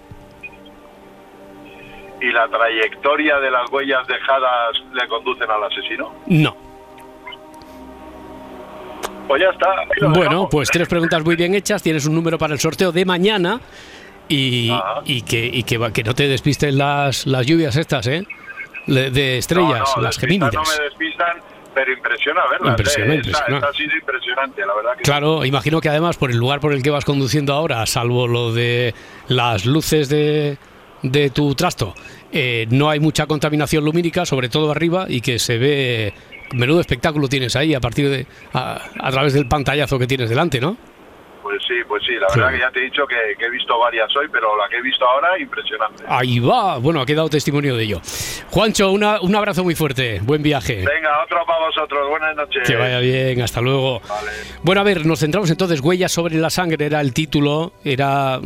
¿Y 2.21 2.33
la 2.33 2.49
trayectoria 2.49 3.39
de 3.39 3.51
las 3.51 3.71
huellas 3.71 4.07
dejadas 4.07 4.83
le 4.95 5.07
conducen 5.09 5.51
al 5.51 5.65
asesino? 5.65 6.13
No. 6.27 6.57
Pues 9.29 9.43
ya 9.43 9.51
está. 9.51 10.09
Bueno, 10.09 10.49
pues 10.51 10.71
tres 10.71 10.89
preguntas 10.89 11.23
muy 11.23 11.37
bien 11.37 11.55
hechas. 11.55 11.83
Tienes 11.83 12.07
un 12.07 12.15
número 12.15 12.39
para 12.39 12.55
el 12.55 12.61
sorteo 12.61 12.93
de 12.93 13.05
mañana 13.05 13.61
y, 14.29 14.71
que, 15.23 15.45
y 15.47 15.63
que, 15.65 15.79
no 15.79 16.15
te 16.15 16.29
despisten 16.29 16.79
las, 16.79 17.27
las 17.27 17.47
lluvias 17.47 17.77
estas, 17.77 18.07
¿eh? 18.07 18.27
De 18.87 19.39
estrellas, 19.39 19.81
No, 19.81 19.97
no, 19.97 20.03
las 20.03 20.19
gemínidas. 20.19 20.55
No 20.55 20.63
me 20.63 20.85
despistan, 20.85 21.39
pero 21.75 21.93
impresiona 21.93 22.41
verlas. 22.51 22.71
Impresiona, 22.71 23.15
eh. 23.15 23.17
impresiona. 23.17 23.73
Sido 23.73 23.97
impresionante, 23.97 24.67
la 24.67 24.75
verdad 24.75 24.97
que 24.97 25.03
Claro, 25.03 25.45
imagino 25.45 25.81
que 25.81 25.89
además 25.89 26.17
por 26.17 26.31
el 26.31 26.37
lugar 26.37 26.61
por 26.61 26.73
el 26.73 26.83
que 26.83 26.91
vas 26.91 27.05
conduciendo 27.05 27.53
ahora, 27.53 27.85
salvo 27.87 28.27
lo 28.29 28.53
de 28.53 28.95
las 29.29 29.67
luces 29.67 30.09
de, 30.09 30.59
de 31.03 31.31
tu 31.31 31.55
trasto 31.55 31.95
eh, 32.37 32.67
no 32.69 32.91
hay 32.91 32.99
mucha 32.99 33.27
contaminación 33.27 33.85
lumínica, 33.85 34.27
sobre 34.27 34.49
todo 34.49 34.73
arriba, 34.73 35.07
y 35.09 35.21
que 35.21 35.39
se 35.39 35.57
ve. 35.57 36.13
Menudo 36.53 36.81
espectáculo 36.81 37.29
tienes 37.29 37.55
ahí 37.55 37.75
a 37.75 37.81
partir 37.81 38.11
de. 38.11 38.27
a, 38.53 38.83
a 39.01 39.11
través 39.13 39.35
del 39.35 39.47
pantallazo 39.47 40.01
que 40.01 40.09
tienes 40.09 40.29
delante, 40.29 40.61
¿no? 40.61 40.77
Pues 41.45 41.61
sí, 41.69 41.75
pues 41.87 42.03
sí, 42.07 42.15
la 42.19 42.27
Sí. 42.31 42.39
verdad 42.41 42.53
que 42.55 42.59
ya 42.59 42.71
te 42.71 42.81
he 42.81 42.85
dicho 42.85 43.07
que, 43.07 43.17
que 43.39 43.45
he 43.45 43.51
visto 43.51 43.79
varias 43.79 44.09
hoy, 44.17 44.27
pero 44.33 44.57
la 44.57 44.67
que 44.71 44.79
he 44.79 44.83
visto 44.83 45.07
ahora, 45.07 45.39
impresionante. 45.39 46.03
Ahí 46.09 46.39
va. 46.39 46.79
Bueno, 46.79 47.03
ha 47.03 47.07
quedado 47.07 47.29
testimonio 47.29 47.77
de 47.77 47.85
ello. 47.85 48.01
Juancho, 48.51 48.91
una- 48.91 49.21
un 49.21 49.37
abrazo 49.37 49.63
muy 49.63 49.75
fuerte. 49.75 50.21
Buen 50.23 50.43
viaje. 50.43 50.77
Venga, 50.77 51.23
otro 51.23 51.45
para 51.47 51.67
vosotros. 51.67 52.09
Buenas 52.09 52.35
noches. 52.35 52.67
Que 52.67 52.77
vaya 52.77 52.99
bien, 52.99 53.43
hasta 53.43 53.61
luego. 53.61 54.01
Vale. 54.09 54.31
Bueno, 54.63 54.81
a 54.81 54.85
ver, 54.85 55.05
nos 55.05 55.21
centramos 55.21 55.51
entonces. 55.51 55.81
Huellas 55.81 56.13
sobre 56.13 56.37
la 56.37 56.49
sangre 56.49 56.87
era 56.87 57.03
el 57.03 57.13
título. 57.13 57.75
Era. 57.85 58.41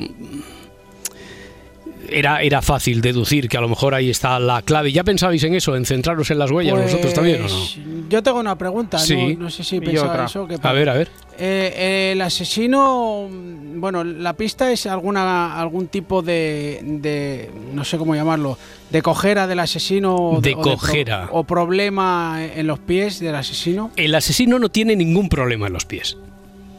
Era, 2.11 2.43
era 2.43 2.62
fácil 2.62 3.00
deducir 3.00 3.49
que 3.49 3.57
a 3.59 3.61
lo 3.61 3.69
mejor 3.69 3.95
ahí 3.95 4.09
está 4.11 4.38
la 4.38 4.62
clave. 4.62 4.93
¿Ya 4.93 5.05
pensabais 5.05 5.43
en 5.45 5.55
eso, 5.55 5.77
en 5.77 5.85
centraros 5.85 6.31
en 6.31 6.38
las 6.38 6.50
huellas 6.50 6.81
vosotros 6.81 7.12
también 7.15 7.41
o 7.43 7.49
no? 7.49 7.49
Pues, 7.49 7.79
Yo 8.09 8.23
tengo 8.23 8.41
una 8.41 8.57
pregunta, 8.57 8.97
no- 8.99 9.05
Sí. 9.05 9.37
no, 9.38 9.50
sé 9.50 9.62
si 9.65 9.81
pensaba 9.81 10.25
eso. 10.25 10.47
que 10.49 10.57
A 10.62 10.73
ver, 10.73 10.88
a 10.88 10.95
ver. 10.95 11.09
Eh, 11.38 11.73
eh, 11.77 12.12
el 12.12 12.21
asesino, 12.23 13.29
bueno, 13.77 14.03
la 14.03 14.33
pista 14.33 14.73
es 14.73 14.87
alguna 14.87 15.61
algún 15.61 15.87
tipo 15.88 16.23
de, 16.23 16.81
de 16.83 17.50
no 17.75 17.85
sé 17.85 17.97
cómo 17.99 18.15
llamarlo, 18.15 18.59
de 18.91 19.03
cojera 19.03 19.47
del 19.47 19.61
asesino 19.61 20.17
o 20.17 20.41
De 20.41 20.55
o 20.55 20.61
pro- 20.62 20.73
cojera. 20.73 21.29
o 21.31 21.45
problema 21.45 22.41
en 22.43 22.67
los 22.67 22.79
pies 22.81 23.21
del 23.21 23.35
asesino. 23.35 23.91
El 23.97 24.15
asesino 24.15 24.59
no 24.59 24.69
tiene 24.71 24.97
ningún 24.97 25.29
problema 25.29 25.67
en 25.69 25.75
los 25.75 25.85
pies. 25.85 26.17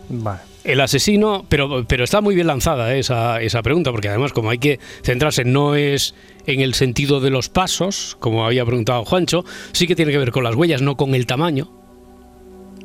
Vale. 0.09 0.39
El 0.69 0.81
asesino, 0.81 1.45
pero, 1.49 1.83
pero 1.87 2.03
está 2.03 2.21
muy 2.21 2.35
bien 2.35 2.45
lanzada 2.45 2.93
eh, 2.93 2.99
esa, 2.99 3.41
esa 3.41 3.63
pregunta, 3.63 3.89
porque 3.91 4.07
además 4.07 4.33
como 4.33 4.51
hay 4.51 4.59
que 4.59 4.79
centrarse 5.01 5.43
no 5.43 5.73
es 5.73 6.13
en 6.45 6.61
el 6.61 6.75
sentido 6.75 7.19
de 7.19 7.31
los 7.31 7.49
pasos, 7.49 8.15
como 8.19 8.45
había 8.45 8.63
preguntado 8.65 9.03
Juancho, 9.03 9.43
sí 9.71 9.87
que 9.87 9.95
tiene 9.95 10.11
que 10.11 10.19
ver 10.19 10.31
con 10.31 10.43
las 10.43 10.53
huellas, 10.53 10.83
no 10.83 10.95
con 10.95 11.15
el 11.15 11.25
tamaño, 11.25 11.71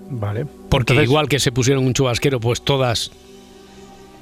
Vale. 0.08 0.46
porque 0.70 0.94
Entonces, 0.94 1.10
igual 1.10 1.28
que 1.28 1.38
se 1.38 1.52
pusieron 1.52 1.84
un 1.84 1.92
chubasquero, 1.92 2.40
pues 2.40 2.62
todas 2.62 3.12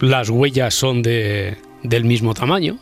las 0.01 0.29
huellas 0.29 0.75
son 0.75 1.03
de, 1.03 1.57
del 1.85 2.05
mismo 2.05 2.35
tamaño. 2.35 2.79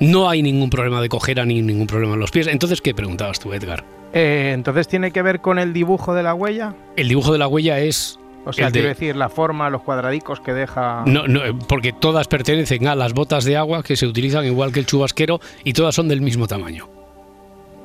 No 0.00 0.30
hay 0.30 0.42
ningún 0.42 0.70
problema 0.70 1.02
de 1.02 1.10
cojera 1.10 1.44
ni 1.44 1.60
ningún 1.60 1.86
problema 1.86 2.14
en 2.14 2.20
los 2.20 2.30
pies. 2.30 2.46
Entonces, 2.46 2.80
¿qué 2.80 2.94
preguntabas 2.94 3.38
tú, 3.38 3.52
Edgar? 3.52 3.84
eh, 4.14 4.52
entonces 4.54 4.88
tiene 4.88 5.10
que 5.10 5.20
ver 5.22 5.40
con 5.40 5.58
el 5.58 5.72
dibujo 5.74 6.14
de 6.14 6.22
la 6.22 6.32
huella. 6.34 6.74
El 6.96 7.08
dibujo 7.08 7.32
de 7.32 7.38
la 7.38 7.48
huella 7.48 7.80
es 7.80 8.18
O 8.46 8.52
sea, 8.52 8.66
de- 8.66 8.72
quiero 8.72 8.88
decir, 8.88 9.16
la 9.16 9.28
forma, 9.28 9.70
los 9.70 9.82
cuadradicos 9.82 10.40
que 10.40 10.52
deja. 10.52 11.02
No, 11.06 11.26
no, 11.26 11.44
eh, 11.44 11.54
porque 11.68 11.92
todas 11.92 12.28
pertenecen 12.28 12.86
a 12.88 12.94
las 12.94 13.14
botas 13.14 13.44
de 13.44 13.56
agua 13.56 13.82
que 13.82 13.96
se 13.96 14.06
utilizan 14.06 14.44
igual 14.44 14.72
que 14.72 14.80
el 14.80 14.86
chubasquero 14.86 15.40
y 15.64 15.72
todas 15.72 15.94
son 15.94 16.08
del 16.08 16.20
mismo 16.20 16.46
tamaño. 16.46 16.88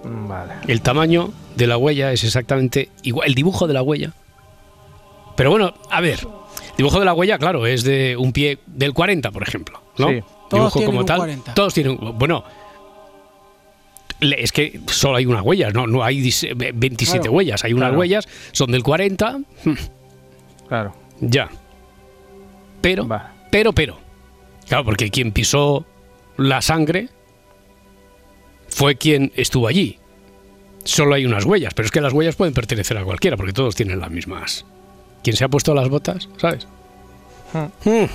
Mm, 0.03 0.27
Vale. 0.27 0.53
El 0.67 0.81
tamaño 0.81 1.31
de 1.55 1.67
la 1.67 1.77
huella 1.77 2.11
es 2.11 2.23
exactamente 2.23 2.89
igual, 3.03 3.27
el 3.27 3.35
dibujo 3.35 3.67
de 3.67 3.73
la 3.73 3.81
huella. 3.81 4.11
Pero 5.35 5.51
bueno, 5.51 5.73
a 5.89 6.01
ver, 6.01 6.19
el 6.71 6.77
dibujo 6.77 6.99
de 6.99 7.05
la 7.05 7.13
huella, 7.13 7.37
claro, 7.37 7.65
es 7.65 7.83
de 7.83 8.17
un 8.17 8.33
pie 8.33 8.59
del 8.67 8.93
40, 8.93 9.31
por 9.31 9.43
ejemplo, 9.43 9.81
¿no? 9.97 10.09
Sí. 10.09 10.21
Todos 10.49 10.73
Dibujo 10.73 10.79
tienen 10.79 10.85
como 10.87 10.99
un 11.01 11.05
tal. 11.05 11.17
40. 11.19 11.53
Todos 11.53 11.73
tienen, 11.73 11.97
bueno, 12.15 12.43
es 14.19 14.51
que 14.51 14.81
solo 14.87 15.15
hay 15.17 15.25
una 15.25 15.41
huella, 15.41 15.69
no, 15.69 15.87
no 15.87 16.03
hay 16.03 16.21
dis- 16.21 16.51
27 16.73 17.19
Claro. 17.21 17.31
huellas, 17.33 17.63
hay 17.63 17.71
unas 17.73 17.89
Claro. 17.89 17.99
huellas, 17.99 18.27
son 18.51 18.71
del 18.71 18.83
40, 18.83 19.39
Claro. 20.69 20.93
ya. 21.19 21.49
Pero, 22.81 23.07
pero, 23.51 23.73
pero. 23.73 23.97
Claro, 24.67 24.85
porque 24.85 25.09
quien 25.09 25.33
pisó 25.33 25.85
la 26.37 26.61
sangre 26.61 27.09
fue 28.69 28.95
quien 28.95 29.33
estuvo 29.35 29.67
allí. 29.67 29.99
Solo 30.85 31.15
hay 31.15 31.25
unas 31.25 31.43
huellas, 31.43 31.73
pero 31.73 31.87
es 31.87 31.91
que 31.91 31.99
las 31.99 32.13
huellas 32.13 32.35
pueden 32.35 32.53
pertenecer 32.53 32.97
a 32.97 33.03
cualquiera, 33.03 33.35
porque 33.35 33.51
todos 33.51 33.75
tienen 33.75 33.99
las 33.99 34.09
mismas. 34.11 34.65
Quien 35.23 35.35
se 35.35 35.43
ha 35.43 35.49
puesto 35.49 35.73
las 35.73 35.89
botas, 35.89 36.29
¿sabes? 36.37 36.67
Hmm. 37.53 38.05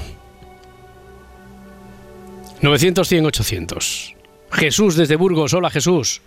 900, 2.62 3.06
100, 3.06 3.26
800. 3.26 4.14
Jesús 4.52 4.96
desde 4.96 5.16
Burgos. 5.16 5.52
Hola, 5.52 5.68
Jesús. 5.68 6.22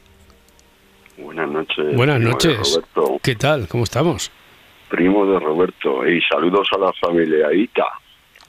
Buenas 1.17 1.49
noches. 1.49 1.95
Buenas 1.95 2.19
noches. 2.19 2.79
Roberto, 2.93 3.19
¿Qué 3.23 3.35
tal? 3.35 3.67
¿Cómo 3.67 3.85
estamos? 3.85 4.31
Primo 4.89 5.25
de 5.25 5.39
Roberto. 5.39 6.07
Y 6.07 6.21
saludos 6.21 6.67
a 6.75 6.79
la 6.79 6.91
familia 6.93 7.53
Ita, 7.53 7.85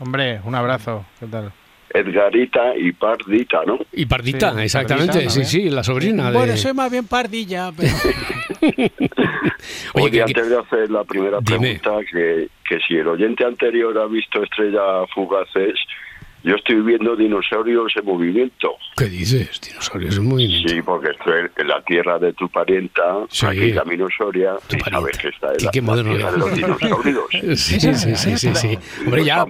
Hombre, 0.01 0.41
un 0.45 0.55
abrazo. 0.55 1.05
¿Qué 1.19 1.27
tal? 1.27 1.53
Edgarita 1.93 2.77
y 2.77 2.93
Pardita, 2.93 3.63
¿no? 3.67 3.79
Y 3.93 4.05
Pardita, 4.07 4.53
Sí, 4.55 4.61
exactamente. 4.61 5.13
Pardita, 5.15 5.31
sí, 5.31 5.39
¿no? 5.41 5.45
sí, 5.47 5.71
la 5.71 5.83
sobrina 5.83 6.31
de... 6.31 6.37
Bueno, 6.37 6.57
soy 6.57 6.75
más 6.75 6.91
bien 6.91 7.07
pardilla, 7.07 7.73
pero 7.77 7.91
Oye, 8.63 8.91
Oye, 9.95 10.11
que- 10.11 10.23
antes 10.23 10.51
de 10.51 10.59
hacer 10.59 10.91
la 10.91 11.05
primera 11.05 11.39
Dime. 11.41 11.79
pregunta, 11.81 11.91
que, 12.13 12.49
que 12.69 12.79
si 12.87 12.95
el 12.97 13.09
oyente 13.09 13.45
anterior 13.45 13.97
ha 13.99 14.07
visto 14.07 14.43
Estrella 14.43 15.07
Fugaces, 15.15 15.75
yo 16.43 16.55
estoy 16.55 16.81
viendo 16.83 17.17
dinosaurios 17.17 17.93
en 17.97 18.05
movimiento. 18.05 18.77
¿Qué 18.97 19.07
dices? 19.07 19.61
Dinosaurios 19.61 20.17
en 20.17 20.29
movimiento. 20.29 20.69
Sí, 20.69 20.83
porque 20.83 21.11
estoy 21.11 21.51
en 21.57 21.69
la 21.69 21.83
tierra 21.83 22.19
de 22.19 22.33
tu 22.33 22.49
parienta, 22.49 23.03
Sí. 23.29 23.47
aquí 23.47 23.73
camino 23.73 24.07
Soria, 24.17 24.55
Tu 24.69 24.77
y 24.77 24.81
sabes 24.81 25.19
que 25.19 25.29
está 25.29 25.49
en 25.49 25.65
la, 25.65 25.71
qué 25.71 25.83
la 25.83 26.03
tierra 26.03 26.33
de 26.33 26.39
los 26.39 26.55
dinosaurios. 26.55 27.25
Sí, 27.59 27.81
sí, 27.81 27.95
sí, 27.95 28.15
sí, 28.17 28.37
sí, 28.37 28.55
sí. 28.55 28.79
Hombre, 29.05 29.25
ya, 29.25 29.47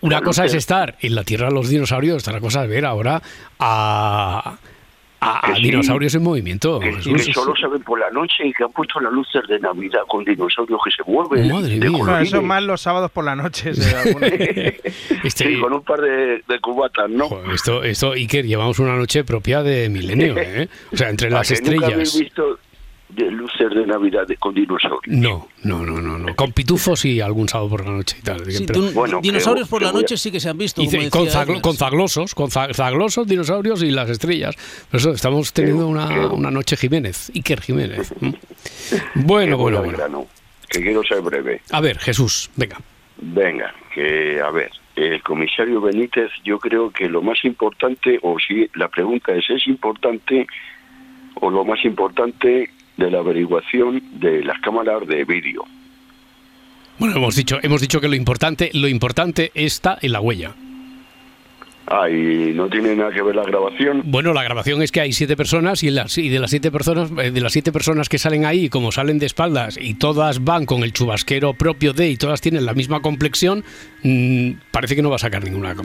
una, 0.00 0.20
cosa 0.20 0.44
es 0.44 0.54
estar 0.54 0.96
en 1.00 1.14
la 1.14 1.24
tierra 1.24 1.48
de 1.48 1.54
los 1.54 1.68
dinosaurios, 1.68 2.26
otra 2.26 2.40
cosa 2.40 2.64
es 2.64 2.70
ver 2.70 2.84
ahora 2.84 3.22
a, 3.58 4.58
a- 5.20 5.46
a 5.50 5.52
Que 5.54 5.56
sí. 5.56 5.62
dinosaurios 5.70 6.14
en 6.14 6.22
movimiento. 6.22 6.78
Que, 6.80 6.92
Jesús. 6.92 7.26
que 7.26 7.32
solo 7.32 7.54
se 7.56 7.66
ven 7.68 7.82
por 7.82 7.98
la 7.98 8.10
noche 8.10 8.46
y 8.46 8.52
que 8.52 8.64
han 8.64 8.72
puesto 8.72 9.00
las 9.00 9.12
luces 9.12 9.42
de 9.48 9.58
Navidad 9.60 10.00
con 10.08 10.24
dinosaurios 10.24 10.80
que 10.84 10.90
se 10.90 11.10
mueven. 11.10 11.50
Madre 11.52 11.78
de 11.78 11.90
mía. 11.90 12.20
Eso 12.22 12.42
más 12.42 12.62
los 12.62 12.80
sábados 12.80 13.10
por 13.10 13.24
la 13.24 13.34
noche. 13.36 13.70
Este- 15.24 15.46
Sí, 15.46 15.60
con 15.60 15.72
un 15.72 15.82
par 15.82 16.00
de, 16.00 16.42
de 16.46 16.60
cubatas, 16.60 17.08
¿no? 17.10 17.28
Joder, 17.28 17.50
esto, 17.50 17.82
esto, 17.82 18.12
Iker, 18.12 18.44
llevamos 18.46 18.78
una 18.78 18.96
noche 18.96 19.24
propia 19.24 19.62
de 19.62 19.88
milenio, 19.88 20.34
¿eh? 20.38 20.68
O 20.92 20.96
sea, 20.96 21.08
entre 21.10 21.28
¿A 21.28 21.30
las 21.30 21.48
que 21.48 21.60
Nunca 21.70 21.86
habéis 21.86 22.08
estrellas. 22.14 22.18
visto 22.20 22.58
de 23.08 23.30
luces 23.30 23.70
de 23.70 23.86
Navidad 23.86 24.26
de- 24.26 24.36
con 24.36 24.52
dinosaurios. 24.54 25.16
No, 25.16 25.48
no, 25.62 25.84
no, 25.86 26.00
no, 26.02 26.18
no. 26.18 26.34
Con 26.34 26.52
pitufos 26.52 27.04
y 27.04 27.20
algún 27.20 27.48
sábado 27.48 27.70
por 27.70 27.84
la 27.86 27.92
noche 27.92 28.16
y 28.18 28.22
tal. 28.22 28.44
Sí, 28.50 28.64
pero- 28.66 28.80
dun- 28.80 28.94
Bueno, 28.94 29.20
dinosaurios 29.22 29.68
que- 29.68 29.70
por 29.70 29.82
la 29.82 29.90
a- 29.90 29.92
noche 29.92 30.16
sí 30.16 30.30
que 30.32 30.40
se 30.40 30.48
han 30.48 30.58
visto. 30.58 30.82
y 30.82 30.86
como 30.88 31.02
ce- 31.02 31.10
con, 31.10 31.26
zaglo- 31.28 31.60
con 31.60 31.76
zaglosos, 31.76 32.34
con 32.34 32.50
za- 32.50 32.74
zaglosos, 32.74 33.26
dinosaurios 33.26 33.82
y 33.82 33.90
las 33.90 34.10
estrellas. 34.10 34.56
Por 34.90 35.00
eso 35.00 35.12
estamos 35.12 35.52
teniendo 35.52 35.86
una, 35.86 36.28
una 36.28 36.50
noche 36.50 36.76
Jiménez, 36.76 37.30
Iker 37.34 37.60
Jiménez. 37.60 38.12
Bueno, 39.14 39.56
bueno, 39.56 39.78
bueno. 39.78 39.96
grano, 39.96 40.26
que 40.68 40.80
quiero 40.82 41.02
ser 41.04 41.20
breve. 41.22 41.60
A 41.70 41.80
ver, 41.80 41.98
Jesús, 41.98 42.50
venga. 42.56 42.78
Venga, 43.18 43.74
que 43.94 44.40
a 44.40 44.50
ver, 44.50 44.70
el 44.94 45.22
comisario 45.22 45.80
Benítez, 45.80 46.30
yo 46.44 46.58
creo 46.58 46.90
que 46.90 47.08
lo 47.08 47.22
más 47.22 47.44
importante, 47.44 48.18
o 48.22 48.36
si 48.38 48.68
la 48.74 48.88
pregunta 48.88 49.32
es, 49.32 49.48
¿es 49.48 49.66
importante 49.68 50.46
o 51.40 51.50
lo 51.50 51.64
más 51.64 51.84
importante 51.84 52.70
de 52.96 53.10
la 53.10 53.18
averiguación 53.18 54.02
de 54.20 54.44
las 54.44 54.58
cámaras 54.60 55.06
de 55.06 55.24
vídeo? 55.24 55.64
Bueno, 56.98 57.16
hemos 57.16 57.36
dicho, 57.36 57.58
hemos 57.62 57.80
dicho 57.80 58.00
que 58.00 58.08
lo 58.08 58.14
importante, 58.14 58.70
lo 58.72 58.88
importante 58.88 59.50
está 59.54 59.98
en 60.00 60.12
la 60.12 60.20
huella. 60.20 60.54
Ah, 61.88 62.10
y 62.10 62.52
no 62.52 62.68
tiene 62.68 62.96
nada 62.96 63.12
que 63.12 63.22
ver 63.22 63.36
la 63.36 63.44
grabación. 63.44 64.02
Bueno, 64.06 64.32
la 64.32 64.42
grabación 64.42 64.82
es 64.82 64.90
que 64.90 65.00
hay 65.00 65.12
siete 65.12 65.36
personas 65.36 65.84
y, 65.84 65.90
las, 65.90 66.18
y 66.18 66.28
de 66.28 66.40
las 66.40 66.50
siete 66.50 66.72
personas, 66.72 67.12
eh, 67.22 67.30
de 67.30 67.40
las 67.40 67.52
siete 67.52 67.70
personas 67.70 68.08
que 68.08 68.18
salen 68.18 68.44
ahí, 68.44 68.68
como 68.68 68.90
salen 68.90 69.20
de 69.20 69.26
espaldas 69.26 69.78
y 69.80 69.94
todas 69.94 70.42
van 70.42 70.66
con 70.66 70.82
el 70.82 70.92
chubasquero 70.92 71.54
propio 71.54 71.92
de 71.92 72.10
y 72.10 72.16
todas 72.16 72.40
tienen 72.40 72.66
la 72.66 72.74
misma 72.74 73.02
complexión, 73.02 73.62
mm, 74.02 74.52
parece 74.72 74.96
que 74.96 75.02
no 75.02 75.10
va 75.10 75.16
a 75.16 75.20
sacar 75.20 75.44
ninguna 75.44 75.76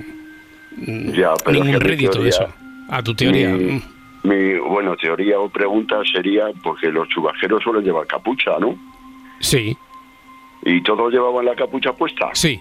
Ya, 0.77 1.33
pero 1.45 1.63
ningún 1.63 1.81
rédito 1.81 2.23
de 2.23 2.29
eso. 2.29 2.47
A 2.89 3.03
tu 3.03 3.13
teoría. 3.13 3.55
Mi, 4.23 4.57
bueno, 4.59 4.95
teoría 4.95 5.39
o 5.39 5.49
pregunta 5.49 6.01
sería 6.11 6.45
porque 6.63 6.91
los 6.91 7.07
chubajeros 7.09 7.63
suelen 7.63 7.83
llevar 7.83 8.07
capucha, 8.07 8.59
¿no? 8.59 8.77
Sí, 9.39 9.75
¿Y 10.63 10.81
todos 10.83 11.11
llevaban 11.11 11.45
la 11.45 11.55
capucha 11.55 11.93
puesta? 11.93 12.29
sí. 12.33 12.59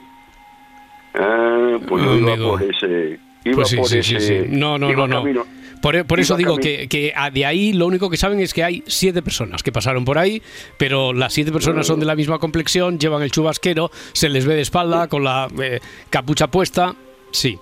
Ah, 1.12 1.76
pues 1.88 2.04
yo 2.04 2.14
iba 2.14 2.36
por 2.36 2.62
ese... 2.62 3.18
Iba 3.44 3.56
Pues 3.56 3.68
sí, 3.68 3.76
por 3.76 3.88
sí, 3.88 3.98
ese... 3.98 4.20
sí. 4.20 4.38
No, 4.48 4.78
no, 4.78 4.90
iba 4.92 5.08
no, 5.08 5.24
no. 5.24 5.44
Por, 5.82 6.06
por 6.06 6.20
eso 6.20 6.36
digo 6.36 6.56
que, 6.56 7.12
de 7.32 7.46
ahí 7.46 7.72
lo 7.72 7.86
único 7.86 8.08
que 8.08 8.16
saben 8.16 8.38
es 8.38 8.54
que 8.54 8.62
hay 8.62 8.84
siete 8.86 9.22
personas 9.22 9.64
que 9.64 9.72
pasaron 9.72 10.04
por 10.04 10.18
ahí, 10.18 10.40
pero 10.76 11.12
las 11.12 11.32
siete 11.32 11.50
personas 11.50 11.86
son 11.86 11.98
de 11.98 12.06
la 12.06 12.14
misma 12.14 12.38
complexión, 12.38 12.98
llevan 12.98 13.22
el 13.22 13.32
chubasquero, 13.32 13.90
se 14.12 14.28
les 14.28 14.46
ve 14.46 14.54
de 14.54 14.60
espalda 14.60 15.08
con 15.08 15.24
la 15.24 15.48
eh, 15.60 15.80
capucha 16.10 16.46
puesta, 16.48 16.94
sí. 17.32 17.58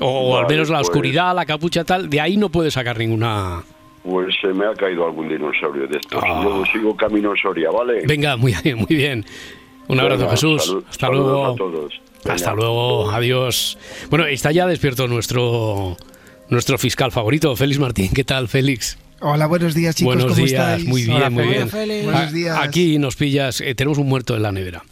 O, 0.00 0.36
al 0.36 0.46
menos 0.48 0.68
la 0.68 0.78
pues- 0.78 0.88
oscuridad, 0.88 1.34
la 1.34 1.46
capucha 1.46 1.84
tal, 1.84 2.08
de 2.10 2.20
ahí 2.20 2.36
no 2.36 2.48
puede 2.50 2.70
sacar 2.70 2.98
ninguna... 2.98 3.62
Pues 4.04 4.34
se 4.40 4.48
me 4.48 4.64
ha 4.66 4.72
caído 4.74 5.04
algún 5.04 5.28
dinosaurio 5.28 5.88
de 5.88 5.98
estos. 5.98 6.22
Yo 6.24 6.62
sigo 6.72 6.96
camino 6.96 7.32
Soria, 7.40 7.70
¿vale? 7.72 8.04
Venga, 8.06 8.36
muy 8.36 8.54
bien, 8.62 8.76
muy 8.76 8.86
bien. 8.96 9.24
Un 9.88 9.98
abrazo, 9.98 10.20
Venga, 10.20 10.30
Jesús. 10.32 10.64
salud- 10.64 10.84
Hasta 10.88 11.08
luego. 11.08 11.46
a 11.46 11.56
todos. 11.56 12.00
Venga. 12.22 12.34
Hasta 12.34 12.54
luego, 12.54 13.10
adiós. 13.10 13.78
Bueno, 14.08 14.26
está 14.26 14.52
ya 14.52 14.66
despierto 14.66 15.08
nuestro 15.08 15.96
nuestro 16.48 16.78
fiscal 16.78 17.10
favorito, 17.10 17.56
Félix 17.56 17.80
Martín. 17.80 18.10
¿Qué 18.14 18.22
tal, 18.22 18.46
Félix? 18.46 18.96
Hola, 19.20 19.46
buenos 19.46 19.74
días, 19.74 19.96
chicos. 19.96 20.14
Buenos 20.14 20.32
¿Cómo 20.34 20.46
días, 20.46 20.52
estáis? 20.52 20.84
muy 20.86 21.02
bien, 21.02 21.16
Hola, 21.16 21.30
muy 21.30 21.42
Félix. 21.44 21.56
bien. 21.58 21.68
Félix. 21.70 22.04
Buenos 22.04 22.32
días. 22.32 22.58
Aquí 22.62 22.98
nos 22.98 23.16
pillas, 23.16 23.60
eh, 23.60 23.74
tenemos 23.74 23.98
un 23.98 24.08
muerto 24.08 24.36
en 24.36 24.42
la 24.42 24.52
nevera. 24.52 24.84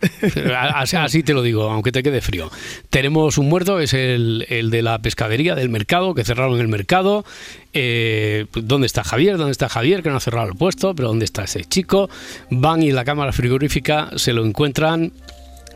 Así, 0.56 1.22
te 1.22 1.32
lo 1.32 1.42
digo, 1.42 1.70
aunque 1.70 1.92
te 1.92 2.02
quede 2.02 2.20
frío. 2.20 2.50
Tenemos 2.90 3.38
un 3.38 3.48
muerto, 3.48 3.80
es 3.80 3.94
el, 3.94 4.46
el 4.48 4.70
de 4.70 4.82
la 4.82 4.98
pescadería 4.98 5.54
del 5.54 5.68
mercado, 5.68 6.14
que 6.14 6.24
cerraron 6.24 6.60
el 6.60 6.68
mercado. 6.68 7.24
Eh, 7.72 8.46
¿Dónde 8.52 8.86
está 8.86 9.04
Javier? 9.04 9.36
¿Dónde 9.36 9.52
está 9.52 9.68
Javier? 9.68 10.02
Que 10.02 10.10
no 10.10 10.16
ha 10.16 10.20
cerrado 10.20 10.48
el 10.48 10.54
puesto, 10.54 10.94
pero 10.94 11.08
¿dónde 11.08 11.24
está 11.24 11.44
ese 11.44 11.64
chico? 11.64 12.08
Van 12.50 12.82
y 12.82 12.92
la 12.92 13.04
cámara 13.04 13.32
frigorífica 13.32 14.10
se 14.16 14.32
lo 14.32 14.44
encuentran 14.44 15.12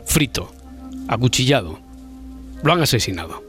frito, 0.05 0.51
acuchillado. 1.07 1.79
Lo 2.63 2.73
han 2.73 2.81
asesinado. 2.81 3.43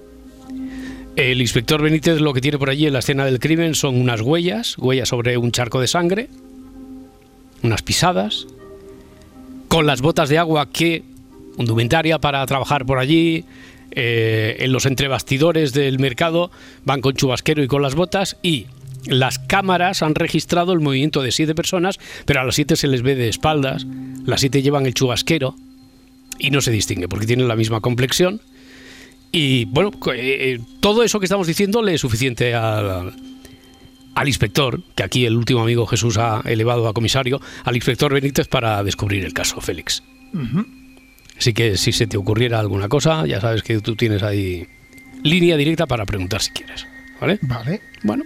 El 1.17 1.43
inspector 1.43 1.83
Benítez 1.83 2.21
lo 2.21 2.33
que 2.33 2.41
tiene 2.41 2.59
por 2.59 2.71
allí 2.71 2.87
en 2.87 2.95
la 2.95 3.01
escena 3.01 3.27
del 3.27 3.39
crimen 3.39 3.75
son 3.75 4.01
unas 4.01 4.23
huellas, 4.23 4.79
huellas 4.79 5.11
sobre 5.11 5.37
un 5.37 5.53
charco 5.53 5.79
de 5.79 5.87
sangre, 5.87 6.31
unas 7.63 7.83
pisadas, 7.83 8.47
con 9.73 9.87
las 9.87 10.03
botas 10.03 10.29
de 10.29 10.37
agua 10.37 10.69
que, 10.69 11.03
indumentaria 11.57 12.19
para 12.19 12.45
trabajar 12.45 12.85
por 12.85 12.99
allí, 12.99 13.47
eh, 13.93 14.57
en 14.59 14.71
los 14.71 14.85
entrebastidores 14.85 15.73
del 15.73 15.99
mercado, 15.99 16.51
van 16.85 17.01
con 17.01 17.15
chubasquero 17.15 17.63
y 17.63 17.69
con 17.69 17.81
las 17.81 17.95
botas 17.95 18.37
y 18.43 18.67
las 19.07 19.39
cámaras 19.39 20.03
han 20.03 20.15
registrado 20.15 20.75
el 20.75 20.81
movimiento 20.81 21.23
de 21.23 21.33
siete 21.33 21.55
personas, 21.55 21.99
pero 22.27 22.43
a 22.43 22.45
las 22.45 22.55
siete 22.55 22.77
se 22.77 22.87
les 22.87 23.01
ve 23.01 23.15
de 23.15 23.31
espaldas, 23.31 23.87
las 24.27 24.41
siete 24.41 24.61
llevan 24.61 24.85
el 24.85 24.93
chubasquero 24.93 25.57
y 26.39 26.51
no 26.51 26.61
se 26.61 26.71
distingue 26.71 27.09
porque 27.09 27.25
tienen 27.25 27.49
la 27.49 27.57
misma 27.57 27.81
complexión. 27.81 28.43
Y 29.33 29.65
bueno, 29.65 29.91
eh, 30.15 30.59
eh, 30.59 30.61
todo 30.81 31.03
eso 31.03 31.19
que 31.19 31.25
estamos 31.25 31.47
diciendo 31.47 31.81
le 31.81 31.95
es 31.95 32.01
suficiente 32.03 32.55
al, 32.55 33.15
al 34.15 34.29
inspector, 34.29 34.81
que 34.95 35.03
aquí 35.03 35.25
el 35.27 35.37
último 35.37 35.63
amigo 35.63 35.87
Jesús 35.87 36.19
ha 36.19 36.43
elevado 36.45 36.89
a 36.89 36.93
comisario, 36.93 37.41
al 37.65 37.75
inspector 37.77 38.13
Benítez 38.13 38.49
para 38.49 38.83
descubrir 38.85 39.25
el 39.25 39.33
caso, 39.33 39.61
Félix. 39.61 40.03
Así 41.39 41.53
que 41.55 41.77
si 41.77 41.93
se 41.93 42.07
te 42.07 42.17
ocurriera 42.17 42.59
alguna 42.61 42.89
cosa, 42.89 43.27
ya 43.27 43.41
sabes 43.41 43.63
que 43.63 43.81
tú 43.81 43.97
tienes 43.97 44.23
ahí 44.23 44.67
línea 45.23 45.57
directa 45.57 45.87
para 45.87 46.05
preguntar 46.05 46.41
si 46.43 46.51
quieres. 46.53 46.87
¿Vale? 47.21 47.39
Vale. 47.43 47.81
Bueno, 48.03 48.25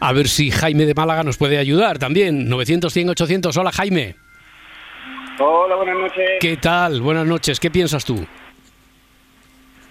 a 0.00 0.12
ver 0.12 0.26
si 0.26 0.50
Jaime 0.50 0.86
de 0.86 0.94
Málaga 0.94 1.22
nos 1.22 1.36
puede 1.36 1.58
ayudar 1.58 1.98
también. 1.98 2.48
900, 2.48 2.90
100, 2.92 3.10
800. 3.10 3.56
Hola 3.58 3.70
Jaime. 3.72 4.16
Hola, 5.38 5.76
buenas 5.76 5.96
noches. 5.98 6.30
¿Qué 6.40 6.56
tal? 6.56 7.00
Buenas 7.02 7.26
noches. 7.26 7.60
¿Qué 7.60 7.70
piensas 7.70 8.04
tú? 8.04 8.24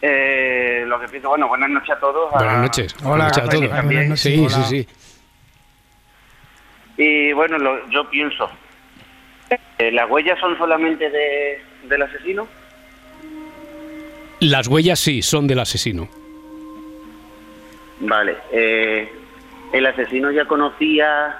Eh, 0.02 0.84
lo 0.88 1.00
que 1.00 1.08
pienso, 1.08 1.30
bueno, 1.30 1.48
buenas 1.48 1.70
noches 1.70 1.92
a 1.92 2.00
todos. 2.00 2.32
Buenas 2.32 2.54
a- 2.56 2.62
noches. 2.62 2.96
Hola, 3.04 3.10
Buenas 3.10 3.38
noches 3.38 3.44
a 3.44 3.50
todos. 3.58 3.70
también. 3.70 4.18
Sí, 4.18 4.48
sí, 4.50 4.62
sí. 4.70 4.88
Y 7.04 7.34
bueno, 7.34 7.58
lo- 7.58 7.90
yo 7.90 8.08
pienso, 8.12 8.48
eh, 9.80 9.92
¿las 9.92 10.08
huellas 10.08 10.40
son 10.40 10.56
solamente 10.56 11.10
de, 11.10 11.60
del 11.90 12.02
asesino? 12.04 12.48
Las 14.40 14.68
huellas 14.68 15.00
sí, 15.00 15.24
son 15.24 15.48
del 15.48 15.60
asesino. 15.60 16.08
Vale. 18.02 18.38
Eh, 18.52 19.12
¿El 19.74 19.86
asesino 19.88 20.30
ya 20.32 20.46
conocía 20.46 21.40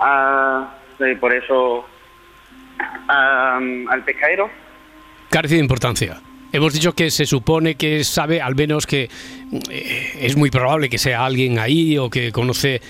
a... 0.00 0.74
eh, 0.98 1.16
por 1.20 1.32
eso... 1.32 1.86
a- 3.08 3.58
al 3.58 4.04
pescadero? 4.04 4.50
Carece 5.30 5.54
de 5.54 5.60
importancia. 5.60 6.20
Hemos 6.52 6.72
dicho 6.74 6.94
que 6.94 7.10
se 7.12 7.26
supone 7.26 7.76
que 7.76 8.02
sabe, 8.02 8.40
al 8.42 8.56
menos 8.56 8.86
que 8.86 9.08
eh, 9.70 10.18
es 10.20 10.36
muy 10.36 10.50
probable 10.50 10.90
que 10.90 10.98
sea 10.98 11.24
alguien 11.24 11.60
ahí 11.60 11.96
o 11.96 12.10
que 12.10 12.32
conoce 12.32 12.80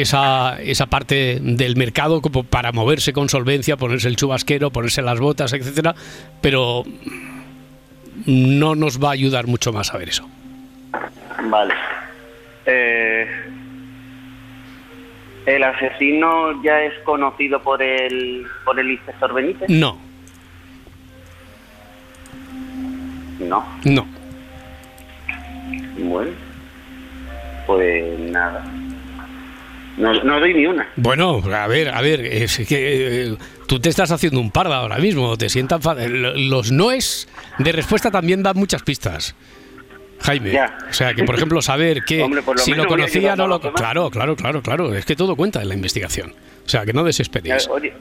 esa, 0.00 0.60
esa 0.62 0.86
parte 0.86 1.38
del 1.40 1.76
mercado 1.76 2.20
como 2.20 2.44
para 2.44 2.72
moverse 2.72 3.12
con 3.12 3.28
solvencia, 3.28 3.76
ponerse 3.76 4.08
el 4.08 4.16
chubasquero, 4.16 4.70
ponerse 4.70 5.02
las 5.02 5.18
botas, 5.20 5.52
etcétera, 5.52 5.94
pero 6.40 6.84
no 8.26 8.74
nos 8.74 9.02
va 9.02 9.08
a 9.08 9.12
ayudar 9.12 9.46
mucho 9.46 9.72
más 9.72 9.92
a 9.94 9.98
ver 9.98 10.08
eso. 10.10 10.28
Vale. 11.50 11.74
Eh, 12.66 13.26
¿El 15.46 15.62
asesino 15.62 16.62
ya 16.62 16.82
es 16.82 16.92
conocido 17.04 17.62
por 17.62 17.82
el, 17.82 18.46
por 18.64 18.78
el 18.78 18.90
inspector 18.90 19.32
Benítez? 19.32 19.68
No, 19.70 19.98
No. 23.40 23.64
no. 23.84 24.06
Bueno, 25.96 26.30
pues 27.66 28.18
nada. 28.18 28.64
No, 29.98 30.12
no 30.22 30.40
doy 30.40 30.54
ni 30.54 30.66
una. 30.66 30.88
Bueno, 30.96 31.42
a 31.52 31.66
ver, 31.66 31.88
a 31.88 32.00
ver, 32.00 32.20
es 32.20 32.58
que 32.68 33.24
eh, 33.32 33.36
tú 33.66 33.80
te 33.80 33.88
estás 33.88 34.10
haciendo 34.12 34.40
un 34.40 34.50
parda 34.50 34.76
ahora 34.76 34.98
mismo, 34.98 35.36
te 35.36 35.48
sientan 35.48 35.80
lo- 36.10 36.34
Los 36.36 36.70
noes 36.72 37.28
de 37.58 37.72
respuesta 37.72 38.10
también 38.10 38.42
dan 38.42 38.56
muchas 38.56 38.82
pistas. 38.82 39.34
Jaime, 40.20 40.50
Ya. 40.52 40.76
o 40.90 40.92
sea, 40.92 41.14
que 41.14 41.22
por 41.24 41.36
ejemplo 41.36 41.62
saber 41.62 42.02
que 42.04 42.22
Hombre, 42.24 42.42
por 42.42 42.56
lo 42.56 42.62
si 42.62 42.74
lo 42.74 42.86
conocía 42.86 43.36
no 43.36 43.46
lo 43.46 43.60
claro, 43.60 44.10
claro, 44.10 44.34
claro, 44.36 44.62
claro, 44.62 44.94
es 44.94 45.04
que 45.04 45.14
todo 45.14 45.36
cuenta 45.36 45.62
en 45.62 45.68
la 45.68 45.74
investigación. 45.74 46.34
O 46.66 46.68
sea, 46.68 46.84
que 46.84 46.92
no 46.92 47.04
desesperéis. 47.04 47.68
Oye, 47.68 47.92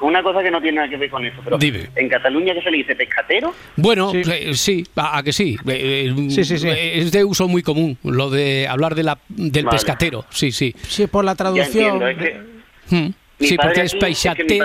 una 0.00 0.22
cosa 0.22 0.42
que 0.42 0.50
no 0.50 0.60
tiene 0.60 0.76
nada 0.76 0.88
que 0.88 0.96
ver 0.96 1.10
con 1.10 1.24
eso, 1.24 1.40
pero 1.44 1.58
Dime. 1.58 1.88
en 1.94 2.08
Cataluña 2.08 2.54
que 2.54 2.62
se 2.62 2.70
le 2.70 2.78
dice 2.78 2.96
pescatero, 2.96 3.54
Bueno, 3.76 4.10
Sí. 4.10 4.22
eh, 4.30 4.54
sí, 4.54 4.84
a, 4.96 5.18
a 5.18 5.22
que 5.22 5.32
sí. 5.32 5.56
Eh, 5.66 6.12
eh, 6.16 6.30
Sí, 6.30 6.44
sí, 6.44 6.58
sí. 6.58 6.68
eh, 6.68 6.98
Es 6.98 7.12
de 7.12 7.24
uso 7.24 7.48
muy 7.48 7.62
común 7.62 7.96
lo 8.02 8.30
de 8.30 8.66
hablar 8.68 8.94
de 8.94 9.02
la, 9.04 9.18
del 9.28 9.64
Vale. 9.64 9.76
pescatero. 9.76 10.24
Sí, 10.30 10.52
sí. 10.52 10.74
Sí, 10.88 11.06
por 11.06 11.24
la 11.24 11.32
ya 11.32 11.36
traducción. 11.36 11.84
entiendo, 12.02 12.08
es 12.08 12.16
que 12.18 12.40
Hmm. 12.90 13.10
mi 13.40 13.46
Sí, 13.46 13.56
porque 13.56 13.82
es 13.82 13.94
aquí- 13.94 14.06
es 14.12 14.34
que. 14.34 14.58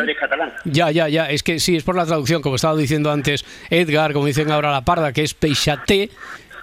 Ya, 0.66 0.90
ya, 0.92 1.08
ya. 1.10 1.30
Es 1.30 1.44
que 1.44 1.60
sí, 1.60 1.76
es 1.76 1.84
por 1.84 1.96
la 1.96 2.06
traducción, 2.06 2.42
como 2.42 2.56
estaba 2.56 2.76
diciendo 2.76 3.12
antes 3.12 3.46
Edgar, 3.70 4.14
como 4.14 4.26
dicen 4.26 4.50
ahora 4.50 4.72
la 4.72 4.84
parda, 4.84 5.14
que 5.14 5.22
es 5.22 5.34
peixaté. 5.34 6.10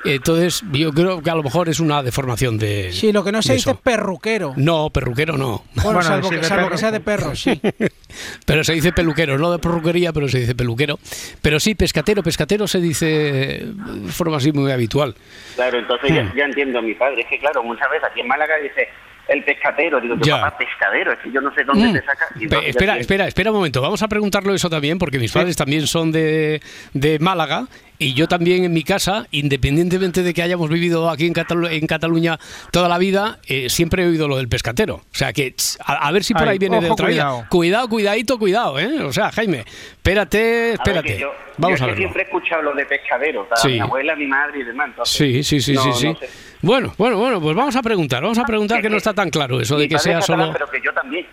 Entonces, 0.04 0.62
yo 0.72 0.92
creo 0.92 1.22
que 1.22 1.30
a 1.30 1.34
lo 1.34 1.42
mejor 1.42 1.68
es 1.68 1.78
una 1.80 2.02
deformación 2.02 2.56
de. 2.58 2.90
Sí, 2.92 3.12
lo 3.12 3.22
que 3.22 3.32
no 3.32 3.42
se 3.42 3.54
dice 3.54 3.72
es 3.72 3.76
perruquero. 3.76 4.54
No, 4.56 4.90
perruquero 4.90 5.36
no. 5.36 5.64
Bueno, 5.74 5.82
Bueno, 5.84 6.02
salvo, 6.02 6.28
sí, 6.30 6.36
que, 6.36 6.44
salvo 6.44 6.76
sea 6.76 6.90
de 6.90 7.00
perro, 7.00 7.34
sí. 7.36 7.60
Pero 8.46 8.64
se 8.64 8.72
dice 8.72 8.92
peluquero, 8.92 9.38
no 9.38 9.52
de 9.52 9.58
perruquería, 9.58 10.12
pero 10.12 10.26
se 10.28 10.40
dice 10.40 10.54
peluquero. 10.54 10.98
Pero 11.42 11.60
sí, 11.60 11.74
pescatero, 11.76 12.22
pescatero 12.22 12.66
se 12.66 12.80
dice 12.80 13.06
de 13.06 14.12
forma 14.12 14.38
así 14.38 14.50
muy 14.52 14.72
habitual. 14.72 15.14
Claro, 15.54 15.78
entonces 15.78 16.10
Hmm. 16.10 16.14
ya, 16.14 16.32
ya 16.34 16.44
entiendo 16.44 16.78
a 16.78 16.82
mi 16.82 16.94
padre. 16.94 17.22
Es 17.22 17.28
que 17.28 17.38
claro, 17.38 17.62
muchas 17.62 17.88
veces 17.90 18.08
aquí 18.10 18.20
en 18.20 18.26
Málaga 18.28 18.56
dice 18.62 18.88
el 19.30 19.44
pescatero. 19.44 20.00
Digo, 20.00 20.14
yo 20.16 20.20
Ya. 20.22 20.40
papá, 20.40 20.58
pescadero. 20.58 21.12
Es 21.12 21.18
que 21.20 21.30
yo 21.32 21.40
no 21.40 21.54
sé 21.54 21.64
dónde 21.64 21.88
Mm. 21.88 21.92
te 21.94 22.00
saca. 22.04 22.26
Y 22.38 22.48
ya 22.48 22.58
espera, 22.58 22.98
espera, 22.98 23.26
espera 23.26 23.50
un 23.50 23.56
momento. 23.56 23.80
Vamos 23.80 24.02
a 24.02 24.08
preguntarlo 24.08 24.54
eso 24.54 24.68
también, 24.68 24.98
porque 24.98 25.18
mis 25.18 25.32
padres 25.32 25.56
también 25.56 25.86
son 25.86 26.12
de, 26.12 26.60
de 26.94 27.18
Málaga 27.20 27.66
y 27.98 28.14
yo 28.14 28.26
también 28.28 28.64
en 28.64 28.72
mi 28.72 28.82
casa, 28.82 29.26
independientemente 29.30 30.22
de 30.22 30.32
que 30.34 30.42
hayamos 30.42 30.68
vivido 30.70 31.10
aquí 31.10 31.26
en, 31.26 31.34
Catalu- 31.34 31.70
en 31.70 31.86
Cataluña 31.86 32.38
toda 32.72 32.88
la 32.88 32.96
vida, 32.98 33.38
eh, 33.46 33.68
siempre 33.68 34.02
he 34.02 34.06
oído 34.08 34.26
lo 34.26 34.36
del 34.38 34.48
pescatero. 34.48 34.94
O 34.96 35.14
sea 35.14 35.32
que 35.32 35.50
tss, 35.52 35.78
a, 35.84 36.08
a 36.08 36.12
ver 36.12 36.24
si 36.24 36.32
por 36.34 36.44
Ay, 36.44 36.50
ahí 36.50 36.58
viene 36.58 36.80
de 36.80 36.86
ojo, 36.86 36.94
otra 36.94 37.08
vida. 37.08 37.24
cuidado. 37.24 37.46
Cuidado, 37.50 37.88
cuidadito, 37.88 38.38
cuidado, 38.38 38.78
¿eh? 38.78 39.02
O 39.04 39.12
sea, 39.12 39.30
Jaime, 39.32 39.64
espérate, 39.92 40.38
A 40.38 40.42
ver, 40.42 40.72
espérate. 40.74 41.18
yo, 41.18 41.30
Vamos 41.58 41.78
yo 41.78 41.84
a 41.84 41.88
es 41.88 41.94
que 41.94 42.00
verlo. 42.00 42.02
siempre 42.02 42.22
he 42.22 42.24
escuchado 42.24 42.62
lo 42.62 42.74
de 42.74 42.86
pescadero. 42.86 43.48
Sí. 43.56 43.68
Mi 43.68 43.80
abuela, 43.80 44.16
mi 44.16 44.26
madre 44.26 44.60
y 44.60 44.62
demás. 44.64 44.88
entonces, 44.90 45.16
Sí, 45.16 45.42
sí, 45.44 45.60
sí, 45.60 45.74
no- 45.74 45.82
sí, 45.82 45.90
sí. 45.94 46.06
no 46.08 46.14
sé. 46.16 46.28
Bueno, 46.62 46.92
bueno, 46.98 47.16
bueno, 47.18 47.40
pues 47.40 47.56
vamos 47.56 47.74
a 47.76 47.82
preguntar, 47.82 48.22
vamos 48.22 48.38
a 48.38 48.44
preguntar 48.44 48.82
que 48.82 48.90
no 48.90 48.96
está 48.96 49.14
tan 49.14 49.30
claro 49.30 49.60
eso 49.60 49.78
de 49.78 49.88
que 49.88 49.98
sea 49.98 50.20
catalán, 50.20 50.46
solo 50.46 50.52
Pero 50.52 50.70
que 50.70 50.80
yo 50.82 50.92
también. 50.92 51.26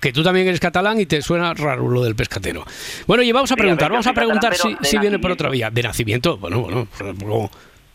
que 0.00 0.12
tú 0.12 0.22
también 0.22 0.46
eres 0.46 0.60
catalán 0.60 1.00
y 1.00 1.06
te 1.06 1.20
suena 1.20 1.52
raro 1.54 1.88
lo 1.88 2.04
del 2.04 2.14
pescatero. 2.14 2.64
Bueno, 3.06 3.22
y 3.22 3.32
vamos 3.32 3.50
a 3.50 3.56
preguntar, 3.56 3.90
vamos 3.90 4.06
a 4.06 4.12
preguntar 4.12 4.54
si, 4.54 4.76
si 4.82 4.98
viene 4.98 5.18
por 5.18 5.32
otra 5.32 5.48
vía. 5.50 5.70
De 5.70 5.82
nacimiento, 5.82 6.36
bueno, 6.38 6.60
bueno, 6.60 6.88
luego, 7.24 7.50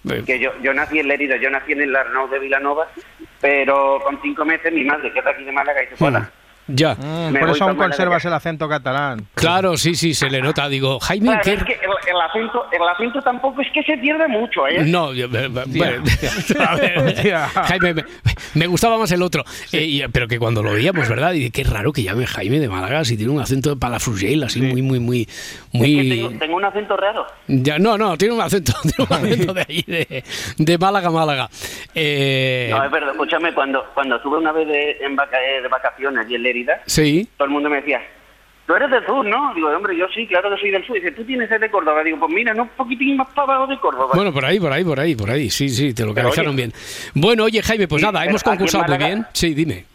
eh, 0.09 0.23
Que 0.25 0.39
yo, 0.39 0.51
yo 0.61 0.73
nací 0.73 0.99
en 0.99 1.07
Lerida, 1.07 1.37
yo 1.37 1.49
nací 1.49 1.71
en 1.71 1.81
el 1.81 1.95
Arnau 1.95 2.29
de 2.29 2.39
Vilanova, 2.39 2.87
pero 3.39 4.01
con 4.03 4.19
cinco 4.21 4.43
meses 4.43 4.73
mi 4.73 4.83
madre, 4.83 5.11
que 5.13 5.19
es 5.19 5.25
de 5.25 5.31
aquí 5.31 5.43
de 5.45 5.51
Málaga, 5.53 5.79
dice, 5.81 5.95
hmm, 5.97 6.03
hola. 6.03 6.31
Ya. 6.67 6.95
Mm, 6.95 7.33
por 7.39 7.49
eso 7.49 7.63
aún 7.65 7.75
conservas 7.75 8.23
el 8.25 8.33
acento 8.33 8.67
catalán. 8.69 9.25
Claro, 9.35 9.77
sí, 9.77 9.95
sí, 9.95 10.13
se 10.13 10.29
le 10.29 10.41
nota. 10.41 10.67
Digo, 10.69 10.99
Jaime, 10.99 11.27
Claro, 11.27 11.41
¿qué? 11.43 11.53
es 11.53 11.63
que 11.63 11.73
el, 11.73 12.15
el 12.15 12.21
acento, 12.21 12.65
el 12.71 12.81
acento 12.87 13.21
tampoco 13.21 13.61
es 13.61 13.67
que 13.73 13.83
se 13.83 13.97
pierde 13.97 14.27
mucho, 14.27 14.67
¿eh? 14.67 14.83
No, 14.85 15.13
yo- 15.13 15.25
eh, 15.33 15.47
bueno, 15.47 16.03
a 16.67 16.75
ver. 16.75 17.13
Jaime, 17.67 17.93
me, 17.93 18.03
me 18.55 18.67
gustaba 18.67 18.97
más 18.97 19.11
el 19.11 19.21
otro. 19.21 19.43
Eh, 19.71 19.81
y- 19.83 20.07
pero 20.09 20.27
que 20.27 20.39
cuando 20.39 20.61
lo 20.63 20.73
veíamos, 20.73 21.07
¿verdad? 21.09 21.33
Y 21.33 21.51
qué 21.51 21.63
raro 21.63 21.91
que 21.91 22.03
llame 22.03 22.25
Jaime 22.25 22.59
de 22.59 22.69
Málaga 22.69 23.03
si 23.05 23.17
tiene 23.17 23.31
un 23.31 23.41
acento 23.41 23.69
de 23.69 23.75
Palafrugell, 23.75 24.43
así 24.43 24.61
muy, 24.61 24.81
muy, 24.81 24.99
muy, 24.99 25.21
Es 25.21 25.27
que 25.71 25.77
muy. 25.79 26.09
tengo, 26.09 26.29
tengo 26.39 26.55
un 26.57 26.65
acento 26.65 26.97
raro. 26.97 27.25
Ya, 27.47 27.77
no, 27.79 27.97
no, 27.97 28.17
tiene 28.17 28.33
un 28.35 28.41
acento, 28.41 28.73
tiene 28.83 28.95
un 29.09 29.13
acento 29.13 29.53
de 29.53 29.61
ahí, 29.67 29.83
de, 29.87 30.23
de 30.57 30.77
Málaga, 30.77 31.09
Málaga. 31.11 31.49
Eh, 31.95 32.67
No, 32.71 32.83
es 32.83 32.91
verdad, 32.91 33.11
escúchame, 33.11 33.53
cuando, 33.53 33.83
cuando 33.93 34.15
estuve 34.17 34.37
una 34.37 34.51
vez 34.51 34.67
de, 34.67 34.97
en 35.01 35.15
vaca- 35.15 35.39
eh, 35.41 35.61
de 35.61 35.67
vacaciones 35.67 36.25
allí 36.25 36.35
en 36.35 36.43
Sí, 36.85 37.27
todo 37.37 37.45
el 37.45 37.51
mundo 37.51 37.69
me 37.69 37.77
decía, 37.77 38.01
tú 38.65 38.75
eres 38.75 38.89
del 38.89 39.05
sur, 39.05 39.25
¿no? 39.25 39.53
Digo, 39.53 39.69
hombre, 39.69 39.95
yo 39.97 40.07
sí, 40.13 40.25
claro 40.27 40.49
que 40.53 40.61
soy 40.61 40.71
del 40.71 40.85
sur. 40.85 40.95
Dice, 40.95 41.11
tú 41.11 41.23
tienes 41.23 41.49
sed 41.49 41.59
de 41.59 41.69
Córdoba. 41.69 42.03
Digo, 42.03 42.19
pues 42.19 42.31
mira, 42.31 42.53
no, 42.53 42.63
un 42.63 42.69
poquitín 42.69 43.17
más 43.17 43.27
para 43.29 43.55
abajo 43.55 43.67
de 43.67 43.79
Córdoba. 43.79 44.11
Bueno, 44.13 44.31
por 44.31 44.45
ahí, 44.45 44.59
por 44.59 44.71
ahí, 44.71 44.83
por 44.83 44.99
ahí, 44.99 45.15
por 45.15 45.29
ahí. 45.29 45.49
Sí, 45.49 45.69
sí, 45.69 45.93
te 45.93 46.03
lo 46.03 46.13
Pero, 46.13 46.29
canalizaron 46.29 46.53
oye, 46.53 46.57
bien. 46.57 46.73
Bueno, 47.13 47.43
oye, 47.45 47.61
Jaime, 47.61 47.87
pues 47.87 48.01
sí, 48.01 48.05
nada, 48.05 48.25
hemos 48.25 48.43
concursado 48.43 48.85
muy 48.87 48.97
bien. 48.97 49.25
Sí, 49.33 49.53
dime. 49.53 49.85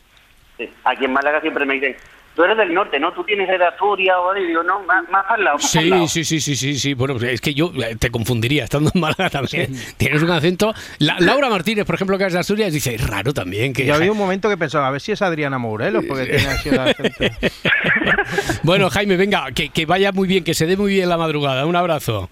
Sí, 0.57 0.69
Aquí 0.85 1.05
en 1.05 1.13
Málaga 1.13 1.41
siempre 1.41 1.65
me 1.65 1.75
dicen, 1.75 1.97
tú 2.39 2.45
eres 2.45 2.57
del 2.57 2.73
norte, 2.73 3.01
¿no? 3.01 3.13
Tú 3.13 3.25
tienes 3.25 3.49
de 3.49 3.57
Asturias 3.67 4.15
o 4.17 4.33
digo, 4.33 4.63
no, 4.63 4.81
más, 4.85 5.03
más 5.11 5.25
al 5.29 5.43
lado, 5.43 5.57
más 5.57 5.75
al 5.77 5.83
Sí, 5.83 5.89
lado. 5.91 6.07
sí, 6.07 6.23
sí, 6.23 6.41
sí, 6.41 6.55
sí, 6.55 6.79
sí. 6.79 6.95
Bueno, 6.95 7.15
pues 7.19 7.33
es 7.33 7.41
que 7.41 7.53
yo 7.53 7.73
eh, 7.75 7.97
te 7.99 8.11
confundiría 8.13 8.63
estando 8.63 8.93
en 8.95 9.01
Málaga 9.01 9.29
también. 9.29 9.75
Tienes 9.97 10.23
un 10.23 10.31
acento. 10.31 10.73
La- 11.01 11.19
Laura 11.19 11.51
Martínez, 11.51 11.85
por 11.85 11.97
ejemplo, 11.97 12.17
que 12.17 12.27
es 12.27 12.33
de 12.33 12.39
Asturias, 12.39 12.73
dice, 12.73 12.95
es 12.95 13.05
raro 13.05 13.35
también. 13.35 13.73
Que 13.73 13.85
Yo 13.87 13.95
había 13.97 14.13
un 14.13 14.19
momento 14.19 14.49
que 14.49 14.57
pensaba, 14.57 14.87
a 14.87 14.91
ver 14.93 15.01
si 15.01 15.11
es 15.11 15.21
Adriana 15.21 15.59
Morelos, 15.59 16.05
porque 16.07 16.27
tiene 16.27 16.47
así 16.47 16.69
el 16.69 16.79
acento. 16.79 17.25
Bueno, 18.63 18.89
Jaime, 18.91 19.17
venga, 19.17 19.51
que, 19.53 19.71
que 19.71 19.85
vaya 19.87 20.13
muy 20.13 20.29
bien, 20.29 20.45
que 20.45 20.55
se 20.55 20.67
dé 20.67 20.77
muy 20.77 20.93
bien 20.95 21.09
la 21.09 21.17
madrugada. 21.17 21.67
Un 21.67 21.75
abrazo. 21.77 22.29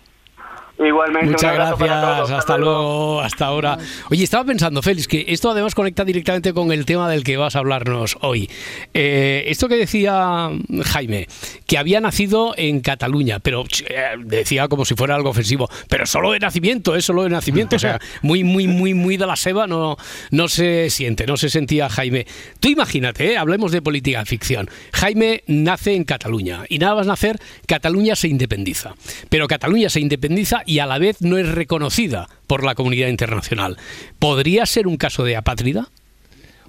Igualmente, 0.78 1.30
Muchas 1.30 1.42
un 1.42 1.48
abrazo 1.48 1.78
para 1.78 2.00
gracias, 2.00 2.16
todos. 2.26 2.30
hasta 2.38 2.58
luego, 2.58 3.20
hasta 3.22 3.46
ahora. 3.46 3.78
Oye, 4.10 4.24
estaba 4.24 4.44
pensando, 4.44 4.82
Félix, 4.82 5.08
que 5.08 5.24
esto 5.28 5.50
además 5.50 5.74
conecta 5.74 6.04
directamente 6.04 6.52
con 6.52 6.70
el 6.70 6.84
tema 6.84 7.08
del 7.08 7.24
que 7.24 7.38
vas 7.38 7.56
a 7.56 7.60
hablarnos 7.60 8.18
hoy. 8.20 8.50
Eh, 8.92 9.44
esto 9.46 9.68
que 9.68 9.76
decía 9.76 10.50
Jaime, 10.84 11.28
que 11.66 11.78
había 11.78 12.00
nacido 12.00 12.52
en 12.58 12.80
Cataluña, 12.80 13.38
pero 13.38 13.64
eh, 13.88 14.02
decía 14.22 14.68
como 14.68 14.84
si 14.84 14.94
fuera 14.94 15.14
algo 15.14 15.30
ofensivo, 15.30 15.70
pero 15.88 16.04
solo 16.04 16.32
de 16.32 16.40
nacimiento, 16.40 16.94
es 16.94 17.06
solo 17.06 17.22
de 17.22 17.30
nacimiento, 17.30 17.76
o 17.76 17.78
sea, 17.78 17.98
muy, 18.22 18.44
muy, 18.44 18.68
muy, 18.68 18.92
muy 18.92 19.16
de 19.16 19.26
la 19.26 19.36
seba 19.36 19.66
no, 19.66 19.96
no 20.30 20.48
se 20.48 20.90
siente, 20.90 21.26
no 21.26 21.38
se 21.38 21.48
sentía 21.48 21.88
Jaime. 21.88 22.26
Tú 22.60 22.68
imagínate, 22.68 23.32
eh, 23.32 23.38
hablemos 23.38 23.72
de 23.72 23.80
política 23.80 24.26
ficción. 24.26 24.68
Jaime 24.92 25.42
nace 25.46 25.94
en 25.94 26.04
Cataluña 26.04 26.64
y 26.68 26.78
nada 26.78 26.96
más 26.96 27.06
nacer, 27.06 27.38
Cataluña 27.66 28.14
se 28.14 28.28
independiza. 28.28 28.94
Pero 29.30 29.48
Cataluña 29.48 29.88
se 29.88 30.00
independiza 30.00 30.62
y 30.66 30.80
a 30.80 30.86
la 30.86 30.98
vez 30.98 31.20
no 31.22 31.38
es 31.38 31.48
reconocida 31.48 32.28
por 32.46 32.64
la 32.64 32.74
comunidad 32.74 33.08
internacional. 33.08 33.76
¿Podría 34.18 34.66
ser 34.66 34.86
un 34.86 34.96
caso 34.96 35.24
de 35.24 35.36
apátrida? 35.36 35.88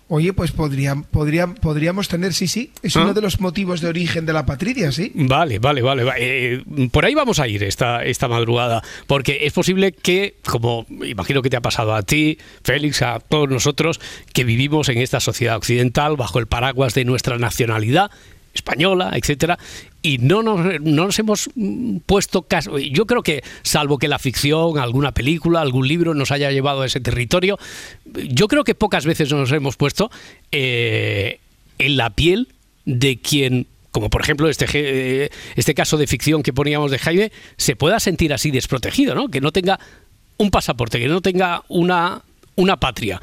Oye, 0.10 0.32
pues 0.32 0.52
podría, 0.54 0.96
podría, 0.96 1.48
podríamos 1.48 2.08
tener, 2.08 2.34
sí, 2.34 2.48
sí. 2.48 2.72
Es 2.82 2.96
¿Ah? 2.96 3.02
uno 3.04 3.14
de 3.14 3.20
los 3.20 3.42
motivos 3.42 3.82
de 3.82 3.90
origen 3.90 4.26
de 4.26 4.32
la 4.32 4.46
patridia, 4.46 4.90
sí. 4.94 5.12
Vale, 5.14 5.60
vale, 5.60 5.82
vale. 5.82 6.06
va- 6.06 6.14
eh, 6.18 6.64
por 6.94 7.04
ahí 7.04 7.14
vamos 7.14 7.40
a 7.40 7.48
ir 7.50 7.62
esta, 7.64 8.06
esta 8.06 8.30
madrugada, 8.30 8.82
porque 9.06 9.40
es 9.42 9.52
posible 9.52 9.92
que, 9.92 10.36
como 10.46 10.86
imagino 11.06 11.42
que 11.42 11.50
te 11.50 11.58
ha 11.58 11.62
pasado 11.62 11.94
a 11.94 12.04
ti, 12.04 12.38
Félix, 12.64 13.02
a 13.02 13.20
todos 13.20 13.50
nosotros, 13.50 14.00
que 14.34 14.46
vivimos 14.46 14.88
en 14.88 15.00
esta 15.00 15.20
sociedad 15.20 15.58
occidental 15.58 16.16
bajo 16.16 16.40
el 16.40 16.48
paraguas 16.48 16.94
de 16.94 17.04
nuestra 17.04 17.38
nacionalidad 17.38 18.10
española, 18.54 19.12
etcétera, 19.14 19.60
y 20.08 20.20
no 20.20 20.42
nos, 20.42 20.80
no 20.80 21.06
nos 21.06 21.20
hemos 21.20 21.50
mm, 21.56 21.98
puesto 22.06 22.44
caso. 22.44 22.80
Yo 22.80 23.06
creo 23.06 23.24
que, 23.24 23.44
salvo 23.62 23.98
que 23.98 24.08
la 24.08 24.20
ficción, 24.20 24.80
alguna 24.80 25.12
película, 25.14 25.60
algún 25.60 25.86
libro 25.86 26.14
nos 26.14 26.32
haya 26.32 26.50
llevado 26.50 26.84
a 26.84 26.86
ese 26.86 27.02
territorio, 27.02 27.60
yo 28.06 28.48
creo 28.48 28.64
que 28.64 28.74
pocas 28.74 29.06
veces 29.06 29.30
nos 29.34 29.52
hemos 29.52 29.76
puesto 29.76 30.10
eh, 30.54 31.42
en 31.78 31.98
la 31.98 32.12
piel 32.12 32.48
de 32.86 33.18
quien 33.18 33.68
como 33.92 34.10
por 34.10 34.22
ejemplo 34.22 34.48
este, 34.48 34.66
eh, 34.74 35.30
este 35.56 35.74
caso 35.74 35.98
de 35.98 36.06
ficción 36.06 36.44
que 36.44 36.54
poníamos 36.54 36.92
de 36.92 37.00
Jaime, 37.00 37.32
se 37.58 37.76
pueda 37.76 38.00
sentir 38.00 38.32
así 38.32 38.52
desprotegido, 38.52 39.16
¿no? 39.16 39.28
Que 39.28 39.42
no 39.42 39.52
tenga 39.52 39.80
un 40.38 40.52
pasaporte, 40.52 41.00
que 41.00 41.08
no 41.08 41.22
tenga 41.22 41.64
una, 41.68 42.22
una 42.56 42.78
patria. 42.78 43.20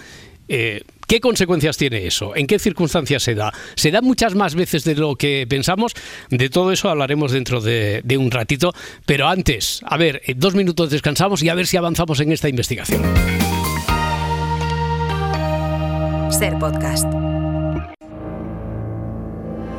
Eh, 0.49 0.83
¿Qué 1.07 1.21
consecuencias 1.21 1.77
tiene 1.77 2.07
eso? 2.07 2.35
¿En 2.37 2.47
qué 2.47 2.59
circunstancias 2.59 3.23
se 3.23 3.35
da? 3.35 3.53
¿Se 3.75 3.90
da 3.90 4.01
muchas 4.01 4.35
más 4.35 4.55
veces 4.55 4.85
de 4.85 4.95
lo 4.95 5.17
que 5.17 5.47
pensamos? 5.49 5.95
De 6.31 6.49
todo 6.49 6.73
eso 6.73 6.88
hablaremos 6.88 7.33
dentro 7.33 7.61
de, 7.61 8.01
de 8.05 8.19
un 8.19 8.31
ratito. 8.31 8.73
Pero 9.07 9.29
antes, 9.29 9.81
a 9.85 9.97
ver, 9.97 10.23
en 10.27 10.38
dos 10.38 10.55
minutos 10.55 10.90
descansamos 10.90 11.43
y 11.43 11.49
a 11.49 11.55
ver 11.55 11.67
si 11.67 11.77
avanzamos 11.77 12.21
en 12.21 12.33
esta 12.33 12.49
investigación. 12.49 13.03
Ser 16.31 16.59
podcast. 16.59 17.07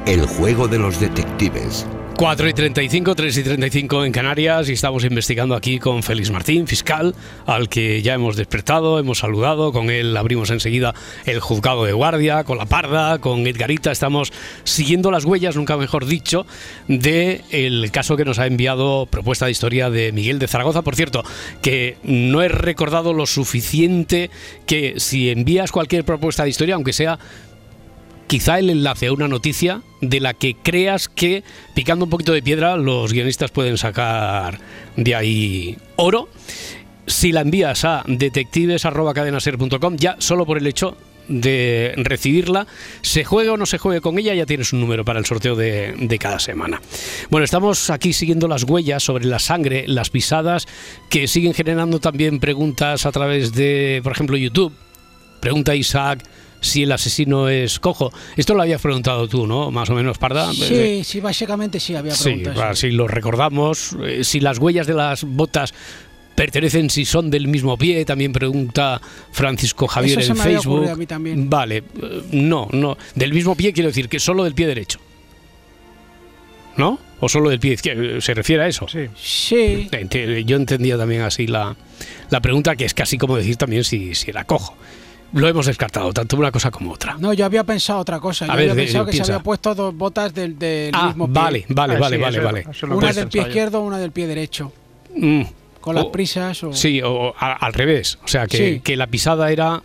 El 0.05 0.25
juego 0.25 0.67
de 0.67 0.79
los 0.79 0.99
detectives. 0.99 1.85
4 2.17 2.47
y 2.47 2.54
35, 2.54 3.13
3 3.13 3.38
y 3.38 3.43
35 3.43 4.06
en 4.06 4.12
Canarias 4.13 4.69
y 4.69 4.73
estamos 4.73 5.04
investigando 5.04 5.54
aquí 5.54 5.80
con 5.80 6.01
Félix 6.01 6.32
Martín, 6.32 6.65
fiscal, 6.65 7.13
al 7.45 7.67
que 7.67 8.01
ya 8.01 8.13
hemos 8.13 8.38
despertado, 8.38 8.99
hemos 8.99 9.19
saludado, 9.19 9.73
con 9.73 9.89
él 9.89 10.15
abrimos 10.15 10.49
enseguida 10.49 10.93
el 11.25 11.41
juzgado 11.41 11.84
de 11.84 11.91
guardia, 11.91 12.45
con 12.45 12.58
la 12.58 12.67
parda, 12.67 13.19
con 13.19 13.45
Edgarita, 13.45 13.91
estamos 13.91 14.32
siguiendo 14.63 15.12
las 15.12 15.25
huellas, 15.25 15.58
nunca 15.58 15.75
mejor 15.75 16.06
dicho, 16.06 16.47
de 16.88 17.41
el 17.51 17.91
caso 17.91 18.15
que 18.15 18.23
nos 18.23 18.39
ha 18.39 18.47
enviado 18.47 19.08
propuesta 19.08 19.45
de 19.45 19.51
historia 19.51 19.89
de 19.89 20.13
Miguel 20.13 20.39
de 20.39 20.47
Zaragoza. 20.47 20.84
Por 20.84 20.95
cierto, 20.95 21.21
que 21.62 21.97
no 22.04 22.41
he 22.41 22.47
recordado 22.47 23.13
lo 23.13 23.25
suficiente 23.25 24.30
que 24.65 25.01
si 25.01 25.32
envías 25.32 25.73
cualquier 25.73 26.06
propuesta 26.06 26.43
de 26.43 26.49
historia, 26.49 26.75
aunque 26.75 26.93
sea 26.93 27.19
quizá 28.27 28.59
el 28.59 28.69
enlace 28.69 29.07
a 29.07 29.13
una 29.13 29.27
noticia 29.27 29.81
de 30.01 30.19
la 30.19 30.33
que 30.33 30.55
creas 30.55 31.07
que 31.09 31.43
picando 31.73 32.05
un 32.05 32.11
poquito 32.11 32.33
de 32.33 32.41
piedra 32.41 32.77
los 32.77 33.13
guionistas 33.13 33.51
pueden 33.51 33.77
sacar 33.77 34.59
de 34.95 35.15
ahí 35.15 35.77
oro. 35.95 36.29
Si 37.07 37.31
la 37.31 37.41
envías 37.41 37.85
a 37.85 38.03
detectives.cadenaser.com, 38.07 39.95
ya 39.97 40.15
solo 40.19 40.45
por 40.45 40.57
el 40.57 40.65
hecho 40.65 40.97
de 41.27 41.93
recibirla, 41.97 42.67
se 43.01 43.23
juegue 43.23 43.49
o 43.49 43.57
no 43.57 43.65
se 43.65 43.77
juegue 43.77 44.01
con 44.01 44.17
ella, 44.17 44.33
ya 44.33 44.45
tienes 44.45 44.73
un 44.73 44.81
número 44.81 45.05
para 45.05 45.19
el 45.19 45.25
sorteo 45.25 45.55
de, 45.55 45.93
de 45.97 46.19
cada 46.19 46.39
semana. 46.39 46.81
Bueno, 47.29 47.45
estamos 47.45 47.89
aquí 47.89 48.13
siguiendo 48.13 48.47
las 48.47 48.63
huellas 48.63 49.03
sobre 49.03 49.25
la 49.25 49.39
sangre, 49.39 49.85
las 49.88 50.09
pisadas, 50.09 50.67
que 51.09 51.27
siguen 51.27 51.53
generando 51.53 51.99
también 51.99 52.39
preguntas 52.39 53.05
a 53.05 53.11
través 53.11 53.53
de, 53.53 54.01
por 54.03 54.11
ejemplo, 54.11 54.38
YouTube. 54.38 54.73
Pregunta 55.39 55.75
Isaac 55.75 56.23
si 56.61 56.83
el 56.83 56.91
asesino 56.91 57.49
es 57.49 57.79
cojo. 57.79 58.11
Esto 58.35 58.53
lo 58.55 58.61
habías 58.63 58.81
preguntado 58.81 59.27
tú, 59.27 59.45
¿no? 59.47 59.71
Más 59.71 59.89
o 59.89 59.93
menos, 59.95 60.17
Parda. 60.17 60.51
Sí, 60.53 61.03
sí, 61.03 61.19
básicamente 61.19 61.79
sí 61.79 61.95
había 61.95 62.13
Sí, 62.15 62.23
preguntas. 62.35 62.57
va, 62.57 62.75
si 62.75 62.89
lo 62.91 63.07
recordamos, 63.07 63.95
eh, 64.03 64.23
si 64.23 64.39
las 64.39 64.57
huellas 64.57 64.87
de 64.87 64.93
las 64.95 65.23
botas 65.23 65.73
pertenecen, 66.35 66.89
si 66.89 67.05
son 67.05 67.29
del 67.29 67.47
mismo 67.47 67.77
pie, 67.77 68.03
también 68.03 68.33
pregunta 68.33 68.99
Francisco 69.31 69.87
Javier 69.87 70.19
Eso 70.19 70.25
se 70.27 70.31
en 70.33 70.37
me 70.37 70.43
había 70.43 70.57
Facebook. 70.57 70.73
ocurrido 70.73 70.93
a 70.93 70.97
mí 70.97 71.05
también. 71.05 71.49
Vale, 71.49 71.77
eh, 71.77 72.21
no, 72.31 72.67
no, 72.71 72.97
del 73.15 73.33
mismo 73.33 73.55
pie 73.55 73.71
quiero 73.71 73.87
decir 73.89 74.09
que 74.09 74.19
solo 74.19 74.43
del 74.43 74.53
pie 74.53 74.67
derecho. 74.67 74.99
¿No? 76.77 76.99
¿O 77.21 77.29
solo 77.29 77.49
del 77.49 77.59
pie 77.61 77.73
izquierdo? 77.73 78.19
¿Se 78.19 78.33
refiere 78.33 78.63
a 78.63 78.67
eso? 78.67 78.85
Sí. 78.89 79.07
Sí. 79.15 79.87
Yo 80.45 80.57
entendía 80.57 80.97
también 80.97 81.21
así 81.21 81.47
la, 81.47 81.73
la 82.29 82.41
pregunta, 82.41 82.75
que 82.75 82.83
es 82.83 82.93
casi 82.93 83.17
como 83.17 83.37
decir 83.37 83.55
también 83.55 83.85
si, 83.85 84.13
si 84.13 84.29
era 84.29 84.43
cojo. 84.43 84.75
Lo 85.33 85.47
hemos 85.47 85.65
descartado, 85.65 86.13
tanto 86.13 86.38
una 86.38 86.51
cosa 86.51 86.71
como 86.71 86.91
otra. 86.93 87.17
No, 87.19 87.33
yo 87.33 87.45
había 87.45 87.63
pensado 87.65 87.99
otra 87.99 88.19
cosa. 88.19 88.45
Yo 88.45 88.51
A 88.53 88.55
ver, 88.55 88.69
había 88.69 88.75
de- 88.75 88.81
pensado 88.83 89.05
que 89.05 89.11
piensa. 89.11 89.25
se 89.25 89.33
había 89.33 89.43
puesto 89.43 89.75
dos 89.75 89.93
botas 89.95 90.33
del, 90.33 90.57
del 90.57 90.91
Ah, 90.95 91.07
mismo 91.07 91.25
pie. 91.27 91.33
vale, 91.33 91.65
vale, 91.69 91.95
Ah, 91.95 91.99
vale, 91.99 92.15
sí, 92.15 92.21
vale, 92.21 92.38
eso- 92.38 92.45
vale. 92.45 92.65
eso 92.71 92.88
Una 92.88 93.11
del 93.13 93.27
pie 93.27 93.41
izquierdo, 93.41 93.81
una 93.81 93.97
del 93.97 94.11
pie 94.11 94.27
derecho. 94.27 94.71
Mm. 95.15 95.41
Con 95.81 95.95
las 95.95 96.05
O- 96.05 96.11
prisas 96.11 96.63
o... 96.63 96.73
Sí, 96.73 97.01
o 97.03 97.33
a- 97.38 97.53
al 97.53 97.73
revés. 97.73 98.17
O 98.23 98.27
sea, 98.27 98.47
que, 98.47 98.57
Sí. 98.75 98.79
que 98.79 98.95
la 98.95 99.07
pisada 99.07 99.51
era 99.51 99.81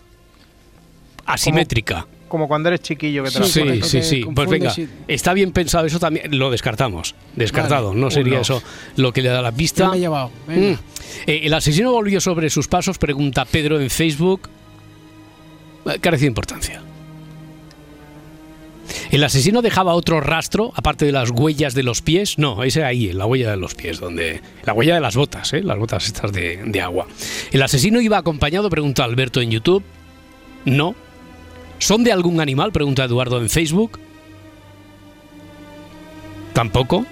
asimétrica. 1.26 2.07
Como 2.29 2.46
cuando 2.46 2.68
eres 2.68 2.81
chiquillo 2.83 3.24
que 3.24 3.31
te 3.31 3.35
Sí, 3.35 3.40
la 3.40 3.46
Sí, 3.48 3.61
pones. 3.61 3.88
sí, 3.88 4.03
sí. 4.03 4.24
Pues 4.33 4.48
venga, 4.48 4.72
y- 4.76 4.88
está 5.09 5.33
bien 5.35 5.50
pensado. 5.50 5.85
Eso 5.87 5.98
también 5.98 6.38
lo 6.38 6.48
descartamos. 6.50 7.16
Descartado. 7.35 7.88
Vale. 7.88 8.00
No 8.00 8.11
sería 8.11 8.35
Uno. 8.35 8.42
eso 8.42 8.62
lo 8.96 9.12
que 9.12 9.20
le 9.22 9.31
da 9.31 9.42
la 9.42 9.50
pista. 9.50 9.90
me 9.90 9.96
he 9.96 10.00
llevado. 10.00 10.31
Venga. 10.46 10.76
Mm. 10.76 10.79
Eh, 11.26 11.40
el 11.44 11.55
asesino 11.55 11.90
volvió 11.90 12.20
sobre 12.20 12.48
sus 12.48 12.68
pasos, 12.68 12.98
pregunta 12.98 13.44
Pedro 13.44 13.81
en 13.81 13.90
Facebook. 13.90 14.48
Eh, 15.87 15.99
Carece 16.01 16.23
de 16.25 16.29
importancia. 16.29 16.83
¿El 19.11 19.23
asesino 19.25 19.62
dejaba 19.62 19.95
otro 19.95 20.21
rastro, 20.21 20.73
aparte 20.75 21.05
de 21.05 21.12
las 21.12 21.31
huellas 21.31 21.75
de 21.75 21.83
los 21.83 22.03
pies? 22.03 22.38
No, 22.38 22.62
ese 22.64 22.85
ahí, 22.85 23.12
la 23.12 23.27
huella 23.27 23.51
de 23.51 23.57
los 23.57 23.75
pies, 23.75 24.01
donde. 24.01 24.40
La 24.64 24.73
huella 24.73 24.95
de 24.95 25.01
las 25.01 25.16
botas, 25.16 25.53
¿eh? 25.53 25.62
Las 25.62 25.79
botas 25.79 26.07
estas 26.07 26.33
de, 26.33 26.61
de 26.64 26.81
agua. 26.81 27.07
¿El 27.53 27.62
asesino 27.62 28.01
iba 28.01 28.19
acompañado? 28.19 28.69
Pregunta 28.71 29.05
Alberto 29.05 29.40
en 29.40 29.51
YouTube. 29.51 29.83
No. 30.64 30.95
¿Son 31.79 32.05
de 32.05 32.12
algún 32.12 32.40
animal? 32.40 32.73
Pregunta 32.73 33.05
Eduardo 33.05 33.40
en 33.40 33.49
Facebook. 33.49 33.99
Tampoco. 36.53 37.07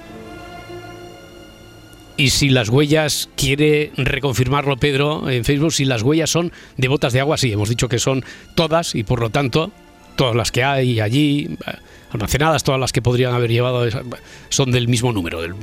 Y 2.19 2.31
si 2.31 2.49
las 2.49 2.69
huellas, 2.69 3.31
quiere 3.37 3.93
reconfirmarlo 3.97 4.77
Pedro 4.77 5.31
en 5.31 5.45
Facebook, 5.45 5.73
si 5.73 5.85
las 5.85 6.03
huellas 6.03 6.29
son 6.29 6.53
de 6.77 6.89
botas 6.89 7.13
de 7.13 7.21
agua, 7.21 7.37
sí, 7.37 7.53
hemos 7.53 7.69
dicho 7.69 7.89
que 7.89 8.01
son 8.01 8.25
todas 8.57 8.97
y 8.97 9.05
por 9.05 9.21
lo 9.21 9.31
tanto 9.31 9.71
todas 10.17 10.35
las 10.35 10.51
que 10.51 10.65
hay 10.65 10.99
allí 10.99 11.57
eh, 11.65 11.73
almacenadas, 12.11 12.65
todas 12.65 12.81
las 12.81 12.91
que 12.91 13.03
podrían 13.03 13.35
haber 13.35 13.53
llevado 13.53 13.89
son 14.49 14.73
del 14.73 14.89
mismo 14.89 15.13
número, 15.13 15.41
del 15.41 15.55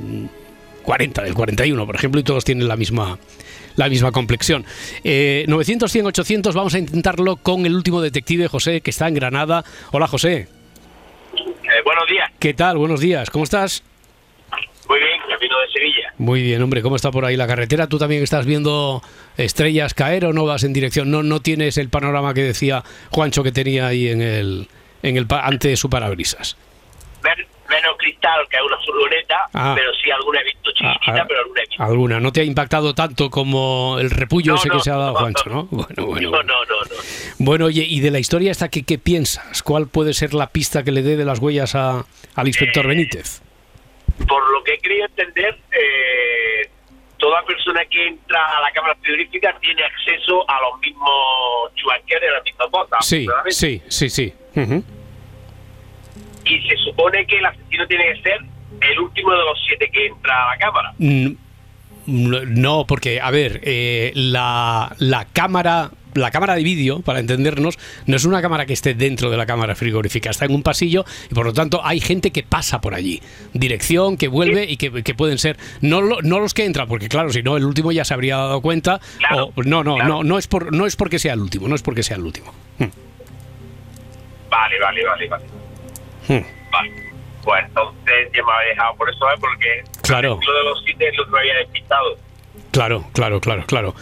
40, 0.82 1.24
del 1.24 1.34
41, 1.34 1.84
por 1.84 1.94
ejemplo, 1.94 2.20
y 2.22 2.24
todos 2.24 2.42
tienen 2.42 2.66
la 2.66 2.76
misma 2.76 3.18
la 3.76 3.90
misma 3.90 4.10
complexión. 4.10 4.64
Eh, 5.04 5.44
900, 5.48 5.92
100, 5.92 6.06
800, 6.06 6.54
vamos 6.54 6.74
a 6.74 6.78
intentarlo 6.78 7.36
con 7.36 7.66
el 7.66 7.74
último 7.74 8.00
detective, 8.00 8.48
José, 8.48 8.80
que 8.80 8.92
está 8.92 9.08
en 9.08 9.14
Granada. 9.14 9.62
Hola, 9.92 10.06
José. 10.06 10.48
Eh, 11.34 11.82
buenos 11.84 12.08
días. 12.08 12.30
¿Qué 12.38 12.54
tal? 12.54 12.78
Buenos 12.78 13.00
días. 13.00 13.28
¿Cómo 13.28 13.44
estás? 13.44 13.82
Muy 14.88 14.98
bien, 15.00 15.20
camino 15.36 15.54
de 15.60 15.72
Sevilla. 15.72 16.12
Muy 16.18 16.42
bien, 16.42 16.62
hombre, 16.62 16.82
¿cómo 16.82 16.96
está 16.96 17.10
por 17.10 17.24
ahí 17.24 17.36
la 17.36 17.46
carretera? 17.46 17.86
¿Tú 17.88 17.98
también 17.98 18.22
estás 18.22 18.46
viendo 18.46 19.02
estrellas 19.36 19.94
caer 19.94 20.24
o 20.26 20.32
no 20.32 20.44
vas 20.44 20.64
en 20.64 20.72
dirección? 20.72 21.10
No, 21.10 21.22
no 21.22 21.40
tienes 21.40 21.78
el 21.78 21.88
panorama 21.88 22.34
que 22.34 22.42
decía 22.42 22.82
Juancho 23.10 23.42
que 23.42 23.52
tenía 23.52 23.86
ahí 23.88 24.08
en 24.08 24.22
el, 24.22 24.68
en 25.02 25.16
el 25.16 25.26
ante 25.30 25.76
su 25.76 25.90
parabrisas. 25.90 26.56
Men- 27.22 27.46
menos 27.68 27.96
cristal 27.98 28.46
que 28.48 28.56
una 28.64 28.76
furgoneta, 28.84 29.36
Ah. 29.52 29.72
pero 29.76 29.90
sí 30.00 30.08
alguna 30.10 30.40
he 30.40 30.44
visto 30.44 30.70
chiquitita, 30.70 31.12
Ah, 31.12 31.20
ah. 31.22 31.24
pero 31.26 31.40
alguna 31.40 31.60
he 31.62 31.66
visto. 31.68 31.82
Alguna, 31.82 32.20
¿no 32.20 32.32
te 32.32 32.40
ha 32.40 32.44
impactado 32.44 32.94
tanto 32.94 33.28
como 33.28 33.96
el 33.98 34.08
repullo 34.10 34.52
No, 34.52 34.58
ese 34.58 34.68
no, 34.68 34.74
que 34.76 34.80
se 34.84 34.90
ha 34.92 34.96
dado 34.96 35.12
no, 35.14 35.18
Juancho, 35.18 35.50
no? 35.50 35.64
Bueno, 35.72 36.06
bueno, 36.06 36.30
No, 36.30 36.42
no, 36.44 36.64
no, 36.64 36.80
no. 36.84 36.96
Bueno, 37.38 37.64
oye, 37.64 37.84
y 37.84 37.98
de 37.98 38.12
la 38.12 38.20
historia 38.20 38.52
esta, 38.52 38.68
¿qué, 38.68 38.84
qué 38.84 38.98
piensas? 38.98 39.64
¿Cuál 39.64 39.88
puede 39.88 40.14
ser 40.14 40.32
la 40.32 40.46
pista 40.50 40.84
que 40.84 40.92
le 40.92 41.02
dé 41.02 41.16
de 41.16 41.24
las 41.24 41.40
huellas 41.40 41.74
a- 41.74 42.06
al 42.36 42.46
inspector 42.46 42.86
Benítez? 42.86 43.42
Por 44.28 44.50
lo 44.50 44.64
que 44.64 44.74
he 44.74 44.78
querido 44.78 45.06
entender, 45.06 45.58
eh, 45.72 46.70
toda 47.18 47.42
persona 47.44 47.84
que 47.86 48.06
entra 48.08 48.58
a 48.58 48.60
la 48.60 48.70
cámara 48.72 48.96
frigorífica 49.00 49.56
tiene 49.60 49.84
acceso 49.84 50.48
a 50.48 50.60
los 50.62 50.80
mismos 50.80 51.74
chuanqueros, 51.74 52.28
a 52.28 52.32
las 52.34 52.44
mismas 52.44 52.70
botas. 52.70 53.06
Sí, 53.06 53.26
sí, 53.48 53.82
sí, 53.88 54.08
sí. 54.08 54.34
Y 56.44 56.68
se 56.68 56.76
supone 56.76 57.26
que 57.26 57.38
el 57.38 57.46
asesino 57.46 57.86
tiene 57.86 58.14
que 58.14 58.22
ser 58.22 58.40
el 58.80 59.00
último 59.00 59.32
de 59.32 59.38
los 59.38 59.64
siete 59.66 59.90
que 59.90 60.06
entra 60.06 60.44
a 60.44 60.50
la 60.52 60.58
cámara. 60.58 60.92
Mm, 60.98 61.32
No, 62.06 62.86
porque, 62.86 63.20
a 63.20 63.30
ver, 63.30 63.60
eh, 63.64 64.12
la, 64.14 64.94
la 64.98 65.24
cámara. 65.26 65.90
La 66.14 66.30
cámara 66.30 66.54
de 66.54 66.62
vídeo, 66.62 67.00
para 67.00 67.18
entendernos, 67.20 67.78
no 68.06 68.16
es 68.16 68.24
una 68.24 68.40
cámara 68.40 68.64
que 68.64 68.72
esté 68.72 68.94
dentro 68.94 69.28
de 69.30 69.36
la 69.36 69.44
cámara 69.44 69.74
frigorífica, 69.74 70.30
está 70.30 70.46
en 70.46 70.54
un 70.54 70.62
pasillo 70.62 71.04
y 71.30 71.34
por 71.34 71.44
lo 71.44 71.52
tanto 71.52 71.84
hay 71.84 72.00
gente 72.00 72.30
que 72.30 72.42
pasa 72.42 72.80
por 72.80 72.94
allí. 72.94 73.20
Dirección, 73.52 74.16
que 74.16 74.28
vuelve 74.28 74.64
y 74.64 74.78
que, 74.78 75.02
que 75.02 75.14
pueden 75.14 75.36
ser, 75.36 75.58
no, 75.82 76.00
lo- 76.00 76.22
no 76.22 76.40
los 76.40 76.54
que 76.54 76.64
entran, 76.64 76.88
porque 76.88 77.10
claro, 77.10 77.28
si 77.34 77.42
no, 77.42 77.58
el 77.58 77.66
último 77.66 77.92
ya 77.92 78.06
se 78.06 78.14
habría 78.14 78.36
dado 78.38 78.62
cuenta. 78.62 78.98
o- 79.42 79.52
no, 79.66 79.84
no, 79.84 79.98
no, 80.08 80.24
no 80.24 80.38
es, 80.38 80.46
por, 80.46 80.72
no 80.74 80.86
es 80.86 80.96
porque 80.96 81.18
sea 81.18 81.34
el 81.34 81.40
último, 81.40 81.68
no 81.68 81.74
es 81.74 81.82
porque 81.82 82.02
sea 82.02 82.16
el 82.16 82.22
último. 82.22 82.50
Vale, 84.50 84.80
vale, 84.80 85.04
vale, 85.04 85.28
vale. 85.28 85.44
Hmm. 86.28 86.46
Pues 87.46 87.64
entonces 87.64 88.28
ya 88.34 88.42
me 88.44 88.52
había 88.52 88.68
dejado 88.70 88.96
por 88.96 89.08
eso. 89.08 89.24
Porque 89.40 89.84
Claro. 90.02 90.40
lo 90.44 90.52
de 90.52 90.64
los 90.64 90.82
siete 90.84 91.08
es 91.08 91.16
lo 91.16 91.24
que 91.24 91.30
me 91.30 91.38
había 91.38 91.54
despistado. 91.58 92.18
Claro, 92.72 93.06
claro, 93.12 93.40
claro, 93.40 93.64
claro. 93.66 93.94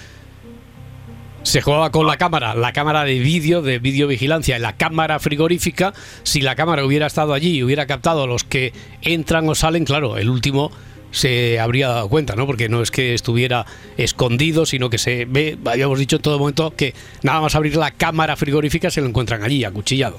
Se 1.42 1.60
jugaba 1.60 1.90
con 1.90 2.06
la 2.06 2.16
cámara, 2.16 2.54
la 2.54 2.72
cámara 2.72 3.04
de 3.04 3.18
vídeo, 3.18 3.60
de 3.60 3.78
videovigilancia, 3.78 4.58
la 4.58 4.72
cámara 4.78 5.18
frigorífica. 5.18 5.92
Si 6.22 6.40
la 6.40 6.56
cámara 6.56 6.86
hubiera 6.86 7.06
estado 7.06 7.34
allí 7.34 7.58
y 7.58 7.62
hubiera 7.62 7.86
captado 7.86 8.22
a 8.24 8.26
los 8.26 8.44
que 8.44 8.72
entran 9.02 9.46
o 9.50 9.54
salen, 9.54 9.84
claro, 9.84 10.16
el 10.16 10.30
último 10.30 10.72
se 11.10 11.60
habría 11.60 11.88
dado 11.88 12.08
cuenta, 12.08 12.34
¿no? 12.34 12.46
Porque 12.46 12.70
no 12.70 12.80
es 12.80 12.90
que 12.90 13.12
estuviera 13.12 13.66
escondido, 13.98 14.64
sino 14.64 14.88
que 14.88 14.96
se 14.96 15.26
ve, 15.26 15.58
habíamos 15.66 15.98
dicho 15.98 16.16
en 16.16 16.22
todo 16.22 16.38
momento 16.38 16.74
que 16.74 16.94
nada 17.22 17.42
más 17.42 17.54
abrir 17.54 17.76
la 17.76 17.90
cámara 17.90 18.36
frigorífica 18.36 18.90
se 18.90 19.02
lo 19.02 19.06
encuentran 19.06 19.42
allí, 19.44 19.64
acuchillado. 19.64 20.18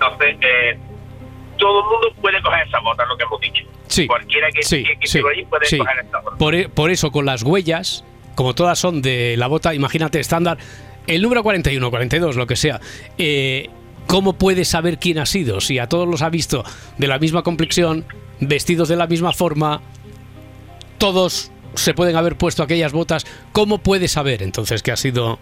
Entonces, 0.00 0.36
eh, 0.40 0.78
todo 1.58 1.80
el 1.80 1.84
mundo 1.90 2.08
puede 2.20 2.40
coger 2.42 2.66
esa 2.68 2.78
bota, 2.80 3.04
lo 3.06 3.16
que 3.16 3.24
hemos 3.24 3.40
dicho. 3.40 3.64
Sí, 3.88 4.06
Cualquiera 4.06 4.48
que, 4.52 4.62
sí, 4.62 4.84
que, 4.84 4.96
que 4.98 5.06
sí, 5.06 5.18
esté 5.18 5.20
por 5.22 5.32
ahí 5.32 5.44
puede 5.46 5.78
coger 5.78 6.04
esa 6.06 6.20
bota. 6.20 6.36
Por, 6.36 6.54
e- 6.54 6.68
por 6.68 6.90
eso, 6.90 7.10
con 7.10 7.26
las 7.26 7.42
huellas, 7.42 8.04
como 8.34 8.54
todas 8.54 8.78
son 8.78 9.02
de 9.02 9.36
la 9.36 9.46
bota, 9.48 9.74
imagínate, 9.74 10.20
estándar, 10.20 10.58
el 11.06 11.22
número 11.22 11.42
41, 11.42 11.90
42, 11.90 12.36
lo 12.36 12.46
que 12.46 12.54
sea, 12.54 12.80
eh, 13.16 13.70
¿cómo 14.06 14.34
puedes 14.34 14.68
saber 14.68 14.98
quién 14.98 15.18
ha 15.18 15.26
sido? 15.26 15.60
Si 15.60 15.78
a 15.78 15.88
todos 15.88 16.06
los 16.06 16.22
ha 16.22 16.28
visto 16.28 16.64
de 16.98 17.06
la 17.08 17.18
misma 17.18 17.42
complexión, 17.42 18.04
vestidos 18.40 18.88
de 18.88 18.96
la 18.96 19.06
misma 19.06 19.32
forma, 19.32 19.80
todos 20.98 21.50
se 21.74 21.94
pueden 21.94 22.16
haber 22.16 22.36
puesto 22.36 22.62
aquellas 22.62 22.92
botas, 22.92 23.26
¿cómo 23.52 23.78
puedes 23.78 24.12
saber 24.12 24.42
entonces 24.42 24.82
que 24.82 24.92
ha 24.92 24.96
sido... 24.96 25.38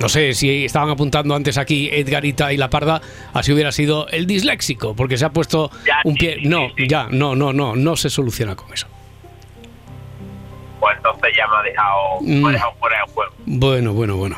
No 0.00 0.08
sé 0.08 0.32
si 0.34 0.64
estaban 0.64 0.88
apuntando 0.88 1.34
antes 1.34 1.58
aquí 1.58 1.88
Edgarita 1.92 2.52
y 2.52 2.56
la 2.56 2.70
Parda, 2.70 3.02
así 3.34 3.52
hubiera 3.52 3.70
sido 3.70 4.08
el 4.08 4.26
disléxico, 4.26 4.94
porque 4.96 5.18
se 5.18 5.26
ha 5.26 5.30
puesto 5.30 5.70
un 6.04 6.14
pie. 6.14 6.38
No, 6.42 6.68
ya, 6.88 7.06
no, 7.10 7.36
no, 7.36 7.52
no, 7.52 7.76
no 7.76 7.96
se 7.96 8.08
soluciona 8.08 8.56
con 8.56 8.72
eso. 8.72 8.86
Pues 10.80 10.96
entonces 10.96 11.30
ya 11.36 11.46
me 11.48 11.56
ha 11.58 11.62
dejado, 11.62 12.20
me 12.22 12.36
Mm. 12.40 12.46
ha 12.46 12.52
dejado 12.52 12.72
fuera 12.80 12.96
del 13.04 13.14
juego. 13.14 13.32
Bueno, 13.44 13.92
bueno, 13.92 14.16
bueno. 14.16 14.36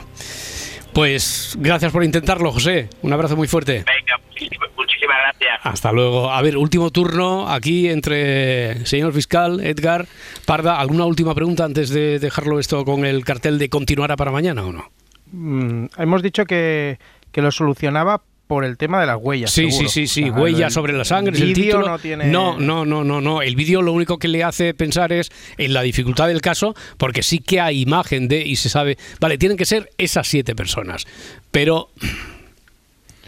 Pues 0.92 1.54
gracias 1.58 1.92
por 1.92 2.02
intentarlo, 2.04 2.50
José. 2.52 2.90
Un 3.02 3.12
abrazo 3.12 3.36
muy 3.36 3.46
fuerte. 3.48 3.84
Venga, 3.86 4.18
muchísimas, 4.28 4.68
muchísimas 4.76 5.16
gracias. 5.22 5.60
Hasta 5.62 5.92
luego. 5.92 6.30
A 6.30 6.42
ver, 6.42 6.56
último 6.58 6.90
turno 6.90 7.48
aquí 7.48 7.88
entre 7.88 8.84
señor 8.84 9.12
fiscal, 9.12 9.60
Edgar, 9.64 10.06
Parda. 10.44 10.80
¿Alguna 10.80 11.04
última 11.06 11.34
pregunta 11.34 11.64
antes 11.64 11.90
de 11.90 12.18
dejarlo 12.18 12.58
esto 12.58 12.84
con 12.84 13.04
el 13.06 13.24
cartel 13.24 13.58
de 13.58 13.68
continuará 13.70 14.16
para 14.16 14.32
mañana 14.32 14.64
o 14.66 14.72
no? 14.72 14.90
Mm, 15.32 15.86
hemos 15.98 16.22
dicho 16.22 16.44
que, 16.44 16.98
que 17.32 17.42
lo 17.42 17.50
solucionaba 17.50 18.22
por 18.46 18.66
el 18.66 18.76
tema 18.76 19.00
de 19.00 19.06
las 19.06 19.16
huellas. 19.18 19.50
Sí, 19.50 19.70
seguro. 19.70 19.88
sí, 19.88 20.06
sí, 20.06 20.24
sí, 20.24 20.28
O 20.28 20.34
sea, 20.34 20.42
huellas 20.42 20.66
el 20.66 20.70
sobre 20.72 20.92
la 20.92 21.04
sangre, 21.06 21.36
el 21.38 21.54
vídeo 21.54 21.64
título. 21.64 21.88
no 21.88 21.98
tiene... 21.98 22.26
no, 22.26 22.58
no, 22.58 22.84
no, 22.84 23.02
no, 23.02 23.20
no. 23.22 23.40
El 23.40 23.56
vídeo 23.56 23.80
lo 23.80 23.92
único 23.92 24.18
que 24.18 24.28
le 24.28 24.44
hace 24.44 24.74
pensar 24.74 25.10
es 25.10 25.30
en 25.56 25.72
la 25.72 25.80
dificultad 25.80 26.28
del 26.28 26.42
caso, 26.42 26.74
porque 26.98 27.22
sí 27.22 27.38
que 27.38 27.60
hay 27.60 27.80
imagen 27.80 28.28
de 28.28 28.42
y 28.46 28.56
se 28.56 28.68
sabe. 28.68 28.98
Vale, 29.20 29.38
tienen 29.38 29.56
que 29.56 29.64
ser 29.64 29.90
esas 29.96 30.28
siete 30.28 30.54
personas, 30.54 31.06
pero, 31.50 31.88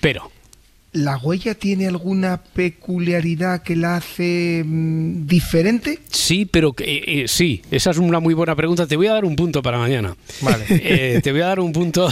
pero. 0.01 0.31
¿La 0.95 1.17
huella 1.19 1.55
tiene 1.57 1.89
alguna 1.89 2.41
peculiaridad 2.55 3.63
que 3.63 3.75
la 3.75 3.97
hace 3.97 4.63
mm, 4.65 5.27
diferente? 5.27 5.99
Sí, 6.09 6.45
pero 6.47 6.73
que- 6.73 6.85
eh, 6.85 7.03
eh, 7.07 7.25
sí, 7.29 7.63
esa 7.73 7.91
es 7.91 7.99
una 7.99 8.21
muy 8.21 8.33
buena 8.33 8.55
pregunta. 8.55 8.87
Te 8.87 8.97
voy 8.97 9.09
a 9.09 9.13
dar 9.15 9.25
un 9.25 9.35
punto 9.35 9.61
para 9.61 9.77
mañana. 9.79 10.17
Vale. 10.41 10.65
Eh, 10.71 11.21
te 11.23 11.33
voy 11.33 11.41
a 11.41 11.47
dar 11.47 11.59
un 11.61 11.73
punto 11.73 12.09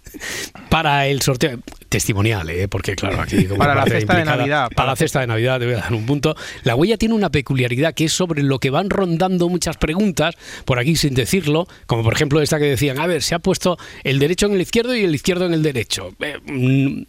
para 0.70 1.06
el 1.08 1.20
sorteo 1.22 1.58
testimonial, 1.88 2.48
¿eh? 2.50 2.68
porque 2.68 2.94
claro, 2.94 3.20
aquí 3.20 3.44
como 3.44 3.58
Para 3.58 3.74
la 3.74 3.84
cesta 3.84 4.16
de 4.16 4.24
Navidad, 4.24 4.64
Para, 4.68 4.76
para 4.76 4.88
la 4.90 4.96
cesta 4.96 5.20
de 5.20 5.26
Navidad 5.26 5.58
te 5.58 5.66
voy 5.66 5.74
a 5.74 5.78
dar 5.78 5.92
un 5.92 6.06
punto. 6.06 6.34
La 6.64 6.74
huella 6.76 6.96
tiene 6.96 7.14
una 7.14 7.30
peculiaridad 7.30 7.92
que 7.94 8.04
es 8.04 8.12
sobre 8.12 8.42
lo 8.42 8.58
que 8.58 8.70
van 8.70 8.88
rondando 8.88 9.48
muchas 9.48 9.76
preguntas 9.76 10.36
por 10.64 10.78
aquí 10.78 10.96
sin 10.96 11.14
decirlo, 11.14 11.66
como 11.86 12.02
por 12.02 12.14
ejemplo 12.14 12.40
esta 12.40 12.58
que 12.58 12.64
decían, 12.66 12.98
a 12.98 13.06
ver, 13.06 13.22
se 13.22 13.34
ha 13.34 13.40
puesto 13.40 13.78
el 14.04 14.18
derecho 14.18 14.46
en 14.46 14.52
el 14.54 14.60
izquierdo 14.62 14.94
y 14.94 15.02
el 15.04 15.14
izquierdo 15.14 15.46
en 15.46 15.54
el 15.54 15.62
derecho. 15.62 16.14
Eh, 16.20 16.38
mm, 16.46 17.02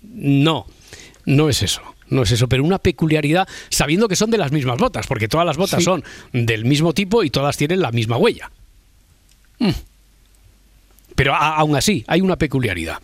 no, 0.44 0.66
no 1.26 1.50
es 1.50 1.62
eso. 1.64 1.82
No 2.10 2.24
es 2.24 2.32
eso, 2.32 2.48
pero 2.48 2.64
una 2.64 2.78
peculiaridad 2.80 3.48
sabiendo 3.70 4.08
que 4.08 4.16
son 4.16 4.30
de 4.30 4.38
las 4.38 4.52
mismas 4.52 4.78
botas, 4.78 5.08
porque 5.08 5.28
todas 5.28 5.46
las 5.48 5.58
botas 5.58 5.80
Sí. 5.80 5.86
son 5.86 6.04
del 6.32 6.64
mismo 6.66 6.94
tipo 6.94 7.24
y 7.24 7.30
todas 7.30 7.58
tienen 7.58 7.82
la 7.82 7.92
misma 7.92 8.18
huella. 8.18 8.52
Mm. 9.60 9.70
Pero 11.16 11.34
a- 11.34 11.56
aún 11.58 11.76
así, 11.76 12.04
hay 12.08 12.22
una 12.22 12.36
peculiaridad. 12.36 12.98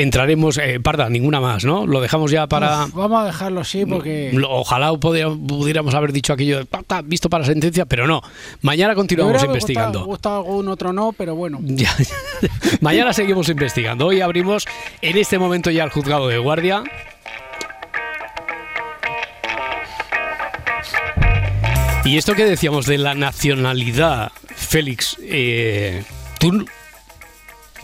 Entraremos, 0.00 0.56
eh, 0.56 0.80
Parda, 0.82 1.10
ninguna 1.10 1.40
más, 1.40 1.64
¿no? 1.66 1.86
Lo 1.86 2.00
dejamos 2.00 2.30
ya 2.30 2.46
para... 2.46 2.86
Uf, 2.86 2.94
vamos 2.94 3.22
a 3.22 3.26
dejarlo 3.26 3.60
así 3.60 3.84
porque. 3.84 4.32
Ojalá 4.48 4.92
pudiéramos 4.94 5.94
haber 5.94 6.12
dicho 6.12 6.32
aquello 6.32 6.58
de 6.58 6.64
"Pa, 6.64 6.82
ta, 6.82 7.02
visto 7.02 7.28
para 7.28 7.44
sentencia, 7.44 7.84
pero 7.84 8.06
no. 8.06 8.22
Mañana 8.62 8.90
Me 8.92 8.96
continuamos 8.96 9.44
investigando. 9.44 10.04
gustado, 10.04 10.06
gustado 10.06 10.36
algún 10.38 10.68
otro 10.68 10.92
no, 10.94 11.12
pero 11.12 11.34
bueno. 11.34 11.58
Ya. 11.80 11.94
Mañana 12.80 13.12
seguimos 13.12 13.48
investigando. 13.50 14.06
Hoy 14.06 14.22
abrimos 14.22 14.66
en 15.02 15.18
este 15.18 15.38
momento 15.38 15.70
ya 15.70 15.84
el 15.84 15.90
juzgado 15.90 16.28
de 16.28 16.38
guardia. 16.38 16.82
Y 22.04 22.16
esto 22.16 22.34
que 22.34 22.44
decíamos 22.44 22.86
de 22.86 22.98
la 22.98 23.14
nacionalidad, 23.14 24.32
Félix, 24.56 25.16
eh, 25.22 26.02
tú 26.38 26.64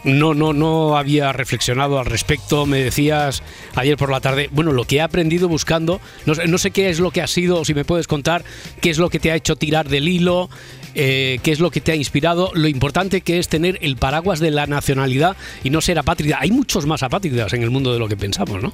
no, 0.07 0.33
no, 0.33 0.53
no 0.55 0.97
había 0.97 1.33
reflexionado 1.33 1.99
al 1.99 2.07
respecto. 2.07 2.65
Me 2.65 2.79
decías 2.83 3.43
ayer 3.75 3.97
por 3.99 4.11
la 4.11 4.21
tarde, 4.21 4.49
bueno, 4.53 4.73
lo 4.73 4.85
que 4.85 4.97
he 4.97 5.01
aprendido 5.03 5.49
buscando, 5.49 6.01
no, 6.25 6.35
sé- 6.35 6.47
no 6.49 6.57
sé 6.59 6.71
qué 6.71 6.89
es 6.89 6.99
lo 7.01 7.11
que 7.11 7.21
ha 7.21 7.27
sido, 7.27 7.61
o 7.61 7.65
si 7.65 7.75
me 7.75 7.85
puedes 7.85 8.07
contar, 8.07 8.45
qué 8.81 8.89
es 8.91 8.99
lo 8.99 9.11
que 9.11 9.19
te 9.21 9.31
ha 9.31 9.35
hecho 9.37 9.57
tirar 9.57 9.89
del 9.89 10.09
hilo, 10.09 10.49
eh, 10.95 11.39
qué 11.43 11.53
es 11.53 11.61
lo 11.61 11.71
que 11.71 11.81
te 11.83 11.93
ha 11.93 11.97
inspirado, 11.97 12.51
lo 12.55 12.69
importante 12.69 13.21
que 13.21 13.39
es 13.39 13.49
tener 13.49 13.79
el 13.83 13.97
paraguas 13.97 14.41
de 14.41 14.51
la 14.51 14.67
nacionalidad 14.67 15.37
y 15.63 15.71
no 15.71 15.81
ser 15.83 15.99
apátrida. 15.99 16.39
Hay 16.41 16.51
muchos 16.51 16.87
más 16.87 17.03
apátridas 17.03 17.53
en 17.53 17.63
el 17.63 17.71
mundo 17.71 17.93
de 17.93 17.99
lo 17.99 18.09
que 18.09 18.17
pensamos, 18.17 18.63
¿no? 18.63 18.73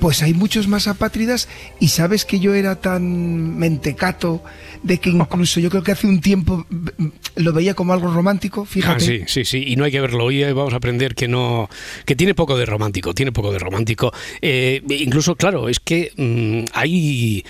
Pues 0.00 0.22
hay 0.22 0.34
muchos 0.34 0.68
más 0.68 0.88
apátridas 0.88 1.48
y 1.80 1.88
sabes 1.88 2.24
que 2.24 2.40
yo 2.40 2.54
era 2.54 2.76
tan 2.76 3.56
mentecato 3.58 4.42
de 4.82 4.98
que 4.98 5.10
incluso 5.10 5.60
yo 5.60 5.70
creo 5.70 5.82
que 5.82 5.92
hace 5.92 6.06
un 6.06 6.20
tiempo 6.20 6.66
mm, 6.68 7.06
lo 7.36 7.52
veía 7.52 7.74
como 7.74 7.92
algo 7.92 8.12
romántico, 8.12 8.64
fíjate. 8.64 8.96
Ah, 8.96 9.00
sí, 9.00 9.22
sí, 9.26 9.44
sí, 9.44 9.64
y 9.66 9.76
no 9.76 9.84
hay 9.84 9.90
que 9.90 10.00
verlo. 10.00 10.24
Hoy 10.24 10.42
eh, 10.42 10.52
vamos 10.52 10.72
a 10.72 10.76
aprender 10.76 11.14
que 11.14 11.28
no, 11.28 11.68
que 12.04 12.16
tiene 12.16 12.34
poco 12.34 12.56
de 12.56 12.66
romántico, 12.66 13.14
tiene 13.14 13.32
poco 13.32 13.52
de 13.52 13.58
romántico. 13.58 14.12
Eh, 14.40 14.82
incluso, 14.88 15.36
claro, 15.36 15.68
es 15.68 15.80
que 15.80 16.12
mm, 16.16 16.70
hay, 16.72 17.44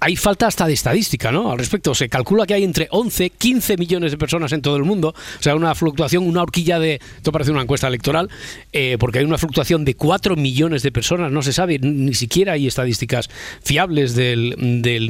hay 0.00 0.16
falta 0.16 0.46
hasta 0.46 0.66
de 0.66 0.72
estadística, 0.72 1.30
¿no? 1.30 1.52
Al 1.52 1.58
respecto, 1.58 1.94
se 1.94 2.08
calcula 2.08 2.46
que 2.46 2.54
hay 2.54 2.64
entre 2.64 2.88
11, 2.90 3.30
15 3.30 3.76
millones 3.76 4.10
de 4.10 4.18
personas 4.18 4.50
en 4.52 4.62
todo 4.62 4.76
el 4.76 4.84
mundo, 4.84 5.08
o 5.08 5.42
sea, 5.42 5.54
una 5.54 5.74
fluctuación, 5.74 6.26
una 6.26 6.42
horquilla 6.42 6.78
de, 6.78 7.00
esto 7.16 7.30
parece 7.32 7.50
una 7.50 7.60
encuesta 7.60 7.86
electoral, 7.86 8.30
eh, 8.72 8.96
porque 8.98 9.18
hay 9.18 9.26
una 9.26 9.36
fluctuación 9.36 9.84
de 9.84 9.94
4 9.94 10.36
millones 10.36 10.82
de 10.82 10.90
personas, 10.90 11.30
no 11.30 11.42
se 11.42 11.52
sabe, 11.52 11.78
ni 11.78 12.14
siquiera 12.14 12.54
hay 12.54 12.66
estadísticas 12.66 13.28
fiables 13.62 14.14
del, 14.14 14.56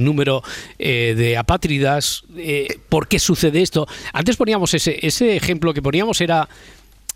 número 0.01 0.43
eh, 0.78 1.14
de 1.16 1.36
apátridas, 1.36 2.24
eh, 2.36 2.78
¿por 2.88 3.07
qué 3.07 3.20
sucede 3.20 3.62
esto? 3.62 3.86
Antes 4.12 4.36
poníamos 4.36 4.74
ese, 4.74 4.99
ese 5.07 5.36
ejemplo 5.36 5.72
que 5.72 5.82
poníamos 5.82 6.20
era 6.20 6.49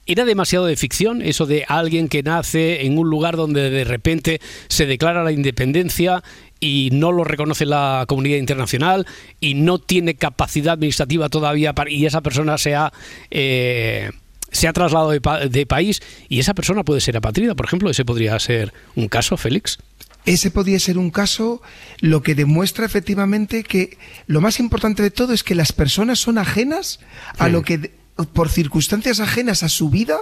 ¿Era 0.06 0.24
demasiado 0.24 0.66
de 0.66 0.76
ficción 0.76 1.22
eso 1.22 1.46
de 1.46 1.64
alguien 1.66 2.08
que 2.08 2.22
nace 2.22 2.84
en 2.84 2.98
un 2.98 3.08
lugar 3.08 3.36
donde 3.36 3.70
de 3.70 3.84
repente 3.84 4.40
se 4.68 4.84
declara 4.86 5.24
la 5.24 5.32
independencia 5.32 6.22
y 6.60 6.90
no 6.92 7.10
lo 7.12 7.24
reconoce 7.24 7.64
la 7.66 8.04
comunidad 8.06 8.36
internacional 8.38 9.06
y 9.40 9.54
no 9.54 9.78
tiene 9.78 10.14
capacidad 10.14 10.74
administrativa 10.74 11.28
todavía 11.28 11.72
para, 11.72 11.90
y 11.90 12.04
esa 12.06 12.20
persona 12.20 12.58
se 12.58 12.74
ha, 12.74 12.92
eh, 13.30 14.10
se 14.50 14.68
ha 14.68 14.72
trasladado 14.72 15.10
de, 15.10 15.20
pa- 15.20 15.40
de 15.46 15.66
país 15.66 16.02
y 16.28 16.38
esa 16.38 16.54
persona 16.54 16.84
puede 16.84 17.00
ser 17.00 17.16
apatrida? 17.16 17.54
Por 17.54 17.66
ejemplo, 17.66 17.90
ese 17.90 18.04
podría 18.04 18.38
ser 18.38 18.72
un 18.94 19.08
caso, 19.08 19.36
Félix. 19.36 19.78
Ese 20.26 20.50
podría 20.50 20.78
ser 20.80 20.96
un 20.96 21.10
caso 21.10 21.60
lo 22.00 22.22
que 22.22 22.34
demuestra 22.34 22.86
efectivamente 22.86 23.62
que 23.62 23.98
lo 24.26 24.40
más 24.40 24.58
importante 24.60 25.02
de 25.02 25.10
todo 25.10 25.34
es 25.34 25.42
que 25.42 25.54
las 25.54 25.72
personas 25.72 26.18
son 26.18 26.38
ajenas 26.38 27.00
a 27.38 27.46
Sí. 27.46 27.52
lo 27.52 27.62
que 27.62 27.90
por 28.32 28.48
circunstancias 28.48 29.20
ajenas 29.20 29.62
a 29.62 29.68
su 29.68 29.90
vida 29.90 30.18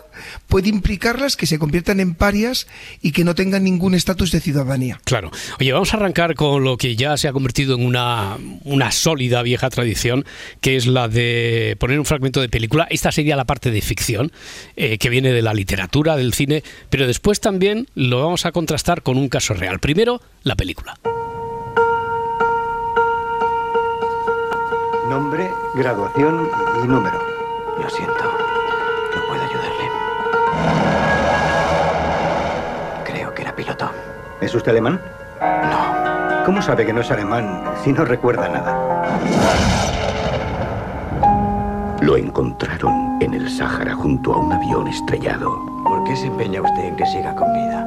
puede 0.48 0.68
implicarlas 0.68 1.36
que 1.36 1.46
se 1.46 1.58
conviertan 1.58 2.00
en 2.00 2.14
parias 2.14 2.66
y 3.02 3.12
que 3.12 3.24
no 3.24 3.34
tengan 3.34 3.64
ningún 3.64 3.94
estatus 3.94 4.32
de 4.32 4.40
ciudadanía. 4.40 5.00
Claro. 5.04 5.30
Oye, 5.60 5.72
vamos 5.72 5.92
a 5.92 5.98
arrancar 5.98 6.34
con 6.34 6.64
lo 6.64 6.78
que 6.78 6.96
ya 6.96 7.16
se 7.16 7.28
ha 7.28 7.32
convertido 7.32 7.74
en 7.74 7.84
una, 7.84 8.38
una 8.64 8.90
sólida 8.92 9.42
vieja 9.42 9.68
tradición, 9.68 10.24
que 10.60 10.76
es 10.76 10.86
la 10.86 11.08
de 11.08 11.76
poner 11.78 11.98
un 11.98 12.06
fragmento 12.06 12.40
de 12.40 12.48
película. 12.48 12.86
Esta 12.90 13.12
sería 13.12 13.36
la 13.36 13.44
parte 13.44 13.70
de 13.70 13.82
ficción, 13.82 14.32
eh, 14.76 14.98
que 14.98 15.10
viene 15.10 15.32
de 15.32 15.42
la 15.42 15.52
literatura, 15.52 16.16
del 16.16 16.32
cine, 16.32 16.62
pero 16.88 17.06
después 17.06 17.40
también 17.40 17.88
lo 17.94 18.22
vamos 18.22 18.46
a 18.46 18.52
contrastar 18.52 19.02
con 19.02 19.18
un 19.18 19.28
caso 19.28 19.54
real. 19.54 19.80
Primero, 19.80 20.20
la 20.42 20.56
película. 20.56 20.98
Nombre, 25.08 25.50
graduación 25.74 26.48
y 26.82 26.86
número. 26.86 27.31
Lo 27.80 27.88
siento, 27.90 28.24
no 29.14 29.26
puedo 29.28 29.42
ayudarle. 29.42 29.90
Creo 33.04 33.34
que 33.34 33.42
era 33.42 33.54
piloto. 33.54 33.90
¿Es 34.40 34.54
usted 34.54 34.70
alemán? 34.72 35.00
No. 35.40 36.44
¿Cómo 36.44 36.60
sabe 36.60 36.84
que 36.84 36.92
no 36.92 37.00
es 37.00 37.10
alemán 37.10 37.64
si 37.82 37.92
no 37.92 38.04
recuerda 38.04 38.48
nada? 38.48 38.92
Lo 42.00 42.16
encontraron 42.16 43.18
en 43.20 43.34
el 43.34 43.48
Sáhara 43.48 43.94
junto 43.94 44.34
a 44.34 44.38
un 44.38 44.52
avión 44.52 44.88
estrellado. 44.88 45.56
¿Por 45.84 46.02
qué 46.04 46.16
se 46.16 46.26
empeña 46.26 46.60
usted 46.60 46.84
en 46.84 46.96
que 46.96 47.06
siga 47.06 47.34
con 47.36 47.52
vida? 47.52 47.86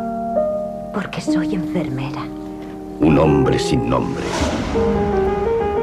Porque 0.93 1.19
soy 1.19 1.55
enfermera. 1.55 2.21
Un 3.01 3.19
hombre 3.19 3.59
sin 3.59 3.89
nombre, 3.89 4.23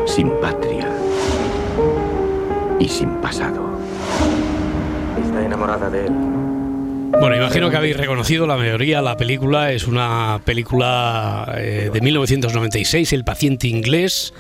sin 0.07 0.31
patria 0.41 0.89
y 2.79 2.89
sin 2.89 3.11
pasado. 3.17 3.82
Enamorada 5.43 5.91
de 5.91 6.07
él. 6.07 6.43
Bueno, 7.21 7.37
imagino 7.37 7.71
que 7.71 7.77
habéis 7.77 7.97
reconocido 7.97 8.47
la 8.47 8.57
mayoría. 8.57 9.01
La 9.03 9.17
película 9.17 9.71
es 9.71 9.87
una 9.87 10.41
película 10.45 11.55
eh, 11.57 11.91
de 11.93 12.01
1996, 12.01 13.13
El 13.13 13.23
paciente 13.23 13.69
inglés, 13.69 14.33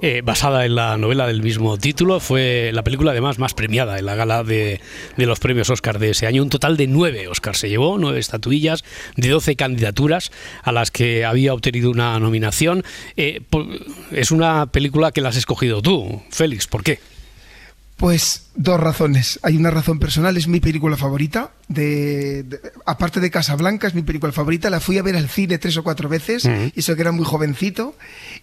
eh, 0.00 0.22
basada 0.24 0.64
en 0.64 0.76
la 0.76 0.96
novela 0.96 1.26
del 1.26 1.42
mismo 1.42 1.76
título. 1.76 2.18
Fue 2.18 2.70
la 2.72 2.82
película 2.82 3.10
además 3.10 3.38
más 3.38 3.52
premiada 3.52 3.98
en 3.98 4.06
la 4.06 4.14
gala 4.14 4.42
de, 4.42 4.80
los 5.16 5.38
premios 5.40 5.68
Oscar 5.68 5.98
de 5.98 6.10
ese 6.10 6.26
año. 6.26 6.42
Un 6.42 6.48
total 6.48 6.76
de 6.76 6.86
nueve 6.86 7.28
Oscars 7.28 7.58
se 7.58 7.68
llevó, 7.68 7.98
nueve 7.98 8.20
estatuillas 8.20 8.84
de 9.16 9.28
12 9.28 9.56
candidaturas 9.56 10.30
a 10.62 10.72
las 10.72 10.90
que 10.90 11.26
había 11.26 11.52
obtenido 11.52 11.90
una 11.90 12.18
nominación. 12.20 12.84
Eh, 13.16 13.42
es 14.12 14.30
una 14.30 14.66
película 14.66 15.12
que 15.12 15.20
la 15.20 15.30
has 15.30 15.36
escogido 15.36 15.82
tú, 15.82 16.22
Félix. 16.30 16.68
¿Por 16.68 16.84
qué? 16.84 17.00
Pues 18.00 18.46
dos 18.54 18.80
razones. 18.80 19.38
Hay 19.42 19.58
una 19.58 19.70
razón 19.70 19.98
personal, 19.98 20.36
es 20.38 20.48
mi 20.48 20.58
película 20.58 20.96
favorita. 20.96 21.52
De, 21.68 22.42
de- 22.44 22.60
aparte 22.86 23.20
de 23.20 23.30
Casablanca, 23.30 23.86
es 23.88 23.94
mi 23.94 24.00
película 24.00 24.32
favorita. 24.32 24.70
La 24.70 24.80
fui 24.80 24.96
a 24.96 25.02
ver 25.02 25.16
al 25.16 25.28
cine 25.28 25.58
tres 25.58 25.76
o 25.76 25.82
cuatro 25.84 26.08
veces, 26.08 26.46
y 26.74 26.80
eso 26.80 26.94
que 26.96 27.02
era 27.02 27.12
muy 27.12 27.26
jovencito. 27.26 27.94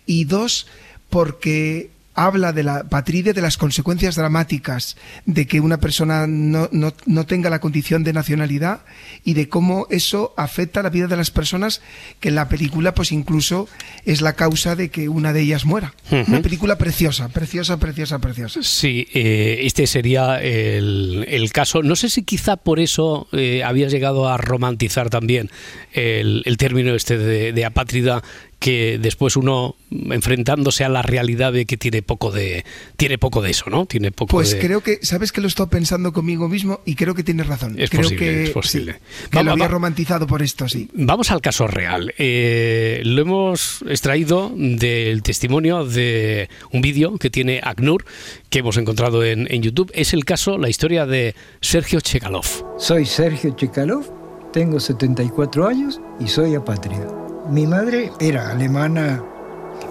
Y 0.05 0.25
dos, 0.25 0.67
porque 1.09 1.89
habla 2.17 2.51
de 2.51 2.63
la 2.63 2.83
patria, 2.89 3.31
de 3.31 3.41
las 3.41 3.57
consecuencias 3.57 4.15
dramáticas 4.15 4.97
de 5.25 5.45
que 5.47 5.59
una 5.61 5.77
persona 5.79 6.25
no, 6.27 6.67
no- 6.71 6.93
no 7.05 7.25
tenga 7.25 7.49
la 7.49 7.59
condición 7.59 8.03
de 8.03 8.11
nacionalidad 8.11 8.81
y 9.23 9.33
de 9.35 9.47
cómo 9.47 9.87
eso 9.91 10.33
afecta 10.35 10.81
la 10.83 10.89
vida 10.89 11.07
de 11.07 11.15
las 11.15 11.31
personas, 11.31 11.81
que 12.19 12.29
en 12.29 12.35
la 12.35 12.49
película 12.49 12.93
pues 12.93 13.11
incluso 13.11 13.69
es 14.03 14.21
la 14.21 14.33
causa 14.33 14.75
de 14.75 14.89
que 14.89 15.07
una 15.09 15.31
de 15.31 15.41
ellas 15.41 15.63
muera. 15.65 15.93
Una 16.11 16.41
película 16.41 16.77
preciosa, 16.77 17.29
preciosa, 17.29 17.77
preciosa, 17.77 18.19
preciosa. 18.19 18.59
Sí, 18.63 19.07
eh, 19.13 19.59
este 19.61 19.85
sería 19.87 20.41
el, 20.41 21.23
el 21.29 21.51
caso. 21.51 21.83
No 21.83 21.95
sé 21.95 22.09
si 22.09 22.23
quizá 22.23 22.57
por 22.57 22.79
eso 22.79 23.27
eh, 23.31 23.63
habías 23.63 23.91
llegado 23.91 24.27
a 24.27 24.37
romantizar 24.37 25.09
también 25.11 25.51
el, 25.93 26.41
el 26.45 26.57
término 26.57 26.95
este 26.95 27.17
de, 27.17 27.53
de 27.53 27.65
apátrida 27.65 28.23
que 28.59 28.97
después 28.99 29.35
uno 29.37 29.75
enfrentándose 30.09 30.83
a 30.83 30.89
la 30.89 31.01
realidad 31.03 31.53
ve 31.53 31.65
que 31.65 31.77
tiene 31.77 32.01
poco 32.01 32.31
de 32.31 32.65
tiene 32.97 33.17
poco 33.17 33.41
de 33.41 33.51
eso, 33.51 33.69
¿no? 33.69 33.85
Tiene 33.85 34.11
poco 34.11 34.31
Pues 34.31 34.51
de 34.51 34.59
creo 34.59 34.81
que, 34.81 34.99
sabes 35.03 35.31
que 35.31 35.41
lo 35.41 35.47
he 35.47 35.49
estado 35.49 35.69
pensando 35.69 36.11
conmigo 36.11 36.49
mismo 36.49 36.81
y 36.85 36.95
creo 36.95 37.13
que 37.13 37.23
tienes 37.23 37.47
razón. 37.47 37.75
Es 37.77 37.89
creo 37.89 38.03
posible, 38.03 38.25
que, 38.25 38.43
es 38.45 38.49
posible. 38.49 38.93
sí, 38.93 39.27
que 39.29 39.37
Va- 39.37 39.43
lo 39.43 39.51
había 39.51 39.65
va- 39.65 39.71
romantizado 39.71 40.25
por 40.27 40.41
esto, 40.41 40.67
sí. 40.67 40.89
Vamos 40.93 41.29
al 41.31 41.39
caso 41.41 41.67
real. 41.67 42.13
Eh, 42.17 43.01
lo 43.05 43.21
hemos 43.21 43.83
extraído 43.87 44.51
del 44.55 45.21
testimonio 45.23 45.85
de 45.85 46.49
un 46.71 46.81
vídeo 46.81 47.17
que 47.17 47.29
tiene 47.29 47.61
ACNUR, 47.63 48.05
que 48.49 48.59
hemos 48.59 48.77
encontrado 48.77 49.23
en, 49.23 49.47
en 49.53 49.61
YouTube. 49.61 49.91
Es 49.93 50.13
el 50.13 50.25
caso, 50.25 50.57
la 50.57 50.67
historia 50.69 51.05
de 51.05 51.35
Sergio 51.61 52.01
Chekalov. 52.01 52.45
Soy 52.79 53.05
Sergio 53.05 53.51
Chekalov, 53.55 54.51
tengo 54.51 54.79
74 54.79 55.67
años 55.67 56.01
y 56.19 56.27
soy 56.27 56.55
apátrida. 56.55 57.26
Mi 57.49 57.65
madre 57.65 58.11
era 58.19 58.51
alemana, 58.51 59.23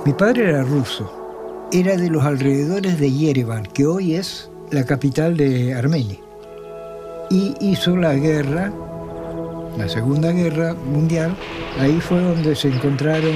mi 0.05 0.13
padre 0.13 0.51
era 0.51 0.63
ruso, 0.63 1.11
era 1.73 1.97
de 1.97 2.11
los 2.11 2.23
alrededores 2.23 3.01
de 3.01 3.11
Yerevan, 3.11 3.65
que 3.65 3.87
hoy 3.87 4.15
es 4.15 4.51
la 4.71 4.85
capital 4.85 5.39
de 5.39 5.73
Armenia. 5.73 6.19
Y 7.31 7.55
hizo 7.61 7.97
la 7.97 8.13
guerra, 8.13 8.71
la 9.79 9.89
Segunda 9.89 10.33
Guerra 10.33 10.75
Mundial, 10.75 11.35
ahí 11.81 11.99
fue 11.99 12.21
donde 12.21 12.55
se 12.55 12.69
encontraron 12.69 13.33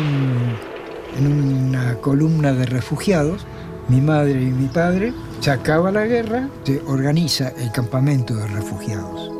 en 1.19 1.67
una 1.67 1.95
columna 1.95 2.53
de 2.53 2.67
refugiados, 2.67 3.47
mi 3.89 4.03
madre 4.03 4.43
y 4.43 4.51
mi 4.51 4.67
padre, 4.67 5.15
se 5.41 5.51
acaba 5.51 5.91
la 5.91 6.05
guerra, 6.05 6.47
se 6.65 6.83
organiza 6.87 7.55
el 7.57 7.73
campamento 7.73 8.35
de 8.37 8.47
refugiados. 8.49 9.33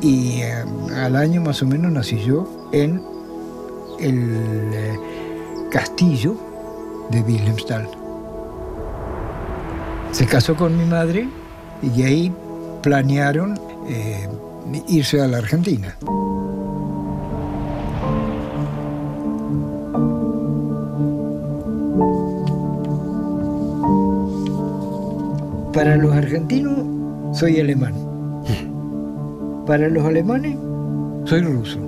Y 0.00 0.40
eh, 0.40 0.64
al 0.96 1.14
año 1.14 1.42
más 1.42 1.62
o 1.62 1.66
menos 1.66 1.92
nací 1.92 2.18
yo 2.24 2.70
en 2.72 3.17
el 4.00 4.70
eh, 4.72 4.98
castillo 5.70 6.36
de 7.10 7.20
Wilhelmsthal. 7.22 7.88
Se 10.12 10.26
casó 10.26 10.56
con 10.56 10.76
mi 10.76 10.84
madre 10.84 11.28
y 11.82 12.02
ahí 12.02 12.32
planearon 12.82 13.58
eh, 13.88 14.28
irse 14.88 15.20
a 15.20 15.26
la 15.26 15.38
Argentina. 15.38 15.96
Para 25.72 25.96
los 25.96 26.12
argentinos 26.12 27.38
soy 27.38 27.60
alemán. 27.60 27.94
Para 29.66 29.88
los 29.88 30.04
alemanes 30.04 30.56
soy 31.24 31.42
ruso. 31.42 31.78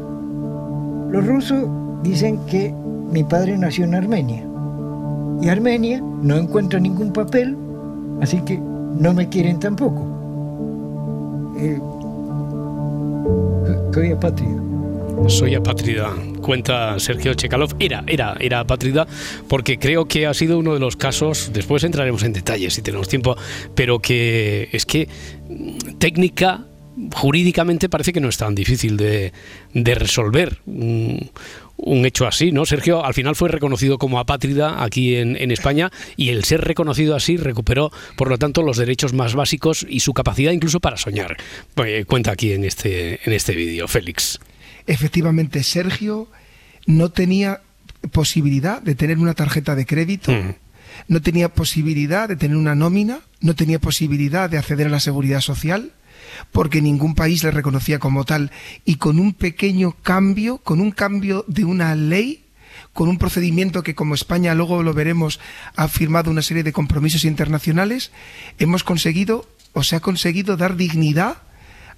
Los 1.10 1.26
rusos 1.26 1.79
dicen 2.02 2.38
que 2.46 2.72
mi 3.10 3.24
padre 3.24 3.56
nació 3.56 3.84
en 3.84 3.94
Armenia. 3.94 4.46
Y 5.42 5.48
Armenia 5.48 6.00
no 6.00 6.36
encuentra 6.36 6.78
ningún 6.78 7.12
papel, 7.12 7.56
así 8.20 8.40
que 8.42 8.58
no 8.58 9.14
me 9.14 9.28
quieren 9.28 9.58
tampoco. 9.58 10.06
Eh, 11.58 11.78
soy 13.92 14.12
apátrida. 14.12 14.70
Soy 15.28 15.54
apátrida, 15.54 16.14
cuenta 16.40 16.98
Sergio 16.98 17.34
Chekalov. 17.34 17.74
Era, 17.78 18.02
era, 18.06 18.36
era 18.40 18.60
apátrida 18.60 19.06
porque 19.48 19.78
creo 19.78 20.06
que 20.06 20.26
ha 20.26 20.34
sido 20.34 20.58
uno 20.58 20.74
de 20.74 20.80
los 20.80 20.96
casos, 20.96 21.50
después 21.52 21.84
entraremos 21.84 22.22
en 22.22 22.32
detalles 22.32 22.74
si 22.74 22.82
tenemos 22.82 23.08
tiempo, 23.08 23.36
pero 23.74 23.98
que 23.98 24.68
es 24.72 24.86
que 24.86 25.08
mm, 25.48 25.98
técnica, 25.98 26.64
jurídicamente 27.14 27.88
parece 27.88 28.12
que 28.12 28.20
no 28.20 28.28
es 28.28 28.38
tan 28.38 28.54
difícil 28.54 28.96
de, 28.96 29.32
de 29.74 29.94
resolver. 29.94 30.58
Un, 30.66 31.30
un 31.82 32.04
hecho 32.06 32.26
así, 32.26 32.52
¿no? 32.52 32.66
Sergio 32.66 33.04
al 33.04 33.14
final 33.14 33.36
fue 33.36 33.48
reconocido 33.48 33.98
como 33.98 34.18
apátrida 34.18 34.82
aquí 34.82 35.16
en, 35.16 35.36
en 35.36 35.50
España 35.50 35.90
y 36.16 36.28
el 36.30 36.44
ser 36.44 36.60
reconocido 36.62 37.14
así 37.16 37.36
recuperó, 37.36 37.90
por 38.16 38.28
lo 38.28 38.38
tanto, 38.38 38.62
los 38.62 38.76
derechos 38.76 39.12
más 39.12 39.34
básicos 39.34 39.86
y 39.88 40.00
su 40.00 40.12
capacidad 40.12 40.52
incluso 40.52 40.80
para 40.80 40.96
soñar. 40.96 41.36
Pues, 41.74 42.04
cuenta 42.06 42.32
aquí 42.32 42.52
en 42.52 42.64
este, 42.64 43.20
en 43.24 43.32
este 43.32 43.54
vídeo, 43.54 43.88
Félix. 43.88 44.38
Efectivamente, 44.86 45.62
Sergio 45.62 46.28
no 46.86 47.10
tenía 47.10 47.60
posibilidad 48.12 48.80
de 48.82 48.94
tener 48.94 49.18
una 49.18 49.34
tarjeta 49.34 49.74
de 49.74 49.86
crédito, 49.86 50.32
Mm. 50.32 50.54
no 51.08 51.20
tenía 51.22 51.48
posibilidad 51.50 52.28
de 52.28 52.36
tener 52.36 52.56
una 52.56 52.74
nómina, 52.74 53.20
no 53.40 53.54
tenía 53.54 53.78
posibilidad 53.78 54.48
de 54.50 54.58
acceder 54.58 54.86
a 54.86 54.90
la 54.90 55.00
seguridad 55.00 55.40
social, 55.40 55.92
porque 56.52 56.82
ningún 56.82 57.14
país 57.14 57.42
le 57.44 57.50
reconocía 57.50 57.98
como 57.98 58.24
tal. 58.24 58.50
Y 58.84 58.96
con 58.96 59.18
un 59.18 59.34
pequeño 59.34 59.92
cambio, 60.02 60.58
con 60.58 60.80
un 60.80 60.90
cambio 60.90 61.44
de 61.48 61.64
una 61.64 61.94
ley, 61.94 62.44
con 62.92 63.08
un 63.08 63.18
procedimiento 63.18 63.82
que 63.82 63.94
como 63.94 64.14
España, 64.14 64.54
luego 64.54 64.82
lo 64.82 64.94
veremos, 64.94 65.38
ha 65.76 65.88
firmado 65.88 66.30
una 66.30 66.42
serie 66.42 66.62
de 66.62 66.72
compromisos 66.72 67.24
internacionales, 67.24 68.10
hemos 68.58 68.84
conseguido, 68.84 69.48
o 69.72 69.82
se 69.82 69.96
ha 69.96 70.00
conseguido 70.00 70.56
dar 70.56 70.76
dignidad 70.76 71.38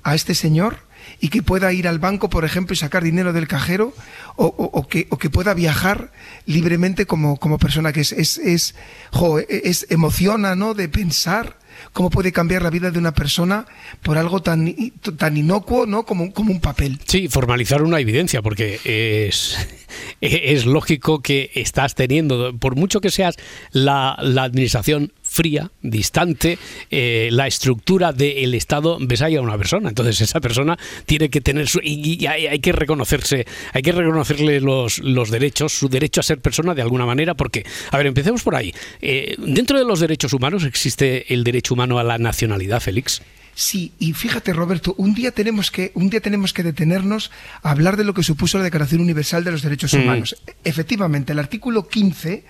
a 0.02 0.14
este 0.14 0.34
señor 0.34 0.78
y 1.20 1.28
que 1.28 1.42
pueda 1.42 1.72
ir 1.72 1.88
al 1.88 1.98
banco, 1.98 2.28
por 2.30 2.44
ejemplo, 2.44 2.74
y 2.74 2.76
sacar 2.76 3.02
dinero 3.02 3.32
del 3.32 3.48
cajero 3.48 3.94
o, 4.36 4.86
que, 4.88 5.06
o 5.10 5.18
que 5.18 5.30
pueda 5.30 5.54
viajar 5.54 6.12
libremente 6.46 7.06
como, 7.06 7.38
persona 7.58 7.92
que 7.92 8.00
es, 8.00 8.12
es, 8.12 8.38
es, 8.38 8.74
jo, 9.12 9.38
es- 9.38 9.86
emociona, 9.90 10.54
¿no? 10.54 10.74
De 10.74 10.88
pensar 10.88 11.58
cómo 11.92 12.10
puede 12.10 12.32
cambiar 12.32 12.62
la 12.62 12.70
vida 12.70 12.90
de 12.90 12.98
una 12.98 13.12
persona 13.12 13.66
por 14.02 14.18
algo 14.18 14.42
tan, 14.42 14.74
tan 15.16 15.36
inocuo, 15.36 15.86
¿no? 15.86 16.04
Como, 16.04 16.32
como 16.32 16.52
un 16.52 16.60
papel. 16.60 16.98
Sí, 17.06 17.28
formalizar 17.28 17.82
una 17.82 18.00
evidencia, 18.00 18.42
porque 18.42 18.80
es, 18.84 19.56
es 20.20 20.66
lógico 20.66 21.20
que 21.20 21.50
estás 21.54 21.94
teniendo, 21.94 22.56
por 22.56 22.76
mucho 22.76 23.00
que 23.00 23.10
seas 23.10 23.36
la, 23.72 24.16
la 24.20 24.44
administración 24.44 25.12
fría, 25.32 25.70
distante, 25.80 26.58
eh, 26.90 27.30
la 27.32 27.46
estructura 27.46 28.12
del 28.12 28.54
Estado 28.54 28.98
ves 29.00 29.22
ahí 29.22 29.36
a 29.36 29.40
una 29.40 29.56
persona. 29.56 29.88
Entonces 29.88 30.20
esa 30.20 30.40
persona 30.40 30.78
tiene 31.06 31.30
que 31.30 31.40
tener 31.40 31.68
su... 31.68 31.80
Y, 31.82 32.26
hay 32.26 32.58
que 32.58 32.72
reconocerse, 32.72 33.46
hay 33.72 33.82
que 33.82 33.92
reconocerle 33.92 34.60
los, 34.60 34.98
los 34.98 35.30
derechos, 35.30 35.72
su 35.72 35.88
derecho 35.88 36.20
a 36.20 36.22
ser 36.22 36.40
persona 36.40 36.74
de 36.74 36.82
alguna 36.82 37.06
manera, 37.06 37.34
porque, 37.34 37.64
a 37.90 37.96
ver, 37.96 38.06
empecemos 38.06 38.42
por 38.42 38.54
ahí. 38.54 38.74
Eh, 39.00 39.36
dentro 39.38 39.78
de 39.78 39.84
los 39.84 40.00
derechos 40.00 40.32
humanos 40.34 40.64
existe 40.64 41.32
el 41.32 41.44
derecho 41.44 41.74
humano 41.74 41.98
a 41.98 42.04
la 42.04 42.18
nacionalidad, 42.18 42.80
Félix. 42.80 43.22
Sí, 43.54 43.92
y 43.98 44.14
fíjate 44.14 44.54
Roberto, 44.54 44.94
un 44.96 45.12
día 45.14 45.30
tenemos 45.30 45.70
que 45.70 45.92
un 45.94 46.08
día 46.08 46.20
tenemos 46.20 46.54
que 46.54 46.62
detenernos 46.62 47.30
a 47.62 47.70
hablar 47.70 47.98
de 47.98 48.04
lo 48.04 48.14
que 48.14 48.22
supuso 48.22 48.56
la 48.56 48.64
Declaración 48.64 49.02
Universal 49.02 49.44
de 49.44 49.50
los 49.52 49.60
Derechos 49.62 49.92
Mm. 49.92 50.00
Humanos. 50.00 50.36
Efectivamente, 50.64 51.32
el 51.32 51.38
artículo 51.38 51.86
15 51.86 52.44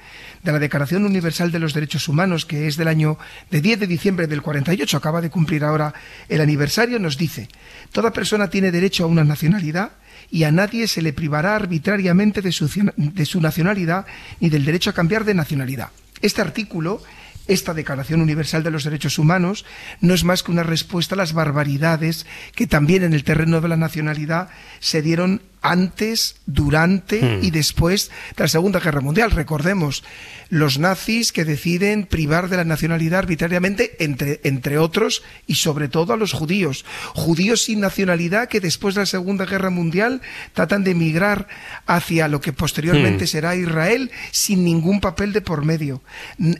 de 0.44 0.52
la 0.52 0.60
Declaración 0.60 1.04
Universal 1.04 1.50
de 1.50 1.58
los 1.58 1.74
Derechos 1.74 2.06
Humanos, 2.08 2.46
que 2.46 2.68
es 2.68 2.76
del 2.76 2.86
año 2.86 3.18
de 3.50 3.60
10 3.60 3.80
de 3.80 3.86
diciembre 3.88 4.26
del 4.28 4.42
48, 4.42 4.96
acaba 4.96 5.20
de 5.20 5.30
cumplir 5.30 5.64
ahora 5.64 5.92
el 6.28 6.40
aniversario, 6.40 7.00
nos 7.00 7.18
dice: 7.18 7.48
toda 7.90 8.12
persona 8.12 8.48
tiene 8.48 8.70
derecho 8.70 9.02
a 9.02 9.08
una 9.08 9.24
nacionalidad 9.24 9.92
y 10.30 10.44
a 10.44 10.52
nadie 10.52 10.86
se 10.86 11.02
le 11.02 11.12
privará 11.12 11.56
arbitrariamente 11.56 12.42
de 12.42 12.52
su, 12.52 12.68
de 12.96 13.26
su 13.26 13.40
nacionalidad 13.40 14.06
ni 14.38 14.50
del 14.50 14.64
derecho 14.64 14.90
a 14.90 14.94
cambiar 14.94 15.24
de 15.24 15.34
nacionalidad. 15.34 15.90
Este 16.20 16.40
artículo 16.40 17.02
esta 17.46 17.74
Declaración 17.74 18.20
Universal 18.20 18.62
de 18.62 18.70
los 18.70 18.84
Derechos 18.84 19.18
Humanos 19.18 19.64
no 20.00 20.14
es 20.14 20.24
más 20.24 20.42
que 20.42 20.52
una 20.52 20.62
respuesta 20.62 21.14
a 21.14 21.18
las 21.18 21.32
barbaridades 21.32 22.26
que 22.54 22.66
también 22.66 23.02
en 23.02 23.12
el 23.12 23.24
terreno 23.24 23.60
de 23.60 23.68
la 23.68 23.76
nacionalidad 23.76 24.48
se 24.80 25.02
dieron 25.02 25.42
antes, 25.62 26.36
durante 26.46 27.22
Hmm. 27.22 27.44
y 27.44 27.50
después 27.50 28.10
de 28.36 28.44
la 28.44 28.48
Segunda 28.48 28.80
Guerra 28.80 29.00
Mundial. 29.00 29.30
Recordemos, 29.30 30.04
los 30.48 30.78
nazis 30.78 31.32
que 31.32 31.44
deciden 31.44 32.04
privar 32.04 32.48
de 32.48 32.58
la 32.58 32.64
nacionalidad 32.64 33.20
arbitrariamente, 33.20 33.96
entre, 34.04 34.40
entre 34.44 34.78
otros, 34.78 35.22
y 35.46 35.54
sobre 35.54 35.88
todo 35.88 36.12
a 36.12 36.16
los 36.16 36.32
judíos. 36.32 36.84
Judíos 37.14 37.62
sin 37.62 37.80
nacionalidad 37.80 38.48
que 38.48 38.60
después 38.60 38.94
de 38.94 39.02
la 39.02 39.06
Segunda 39.06 39.46
Guerra 39.46 39.70
Mundial 39.70 40.20
tratan 40.52 40.84
de 40.84 40.90
emigrar 40.90 41.48
hacia 41.86 42.28
lo 42.28 42.40
que 42.40 42.52
posteriormente 42.52 43.24
Hmm. 43.24 43.28
será 43.28 43.56
Israel 43.56 44.10
sin 44.30 44.64
ningún 44.64 45.00
papel 45.00 45.32
de 45.32 45.40
por 45.40 45.64
medio. 45.64 46.02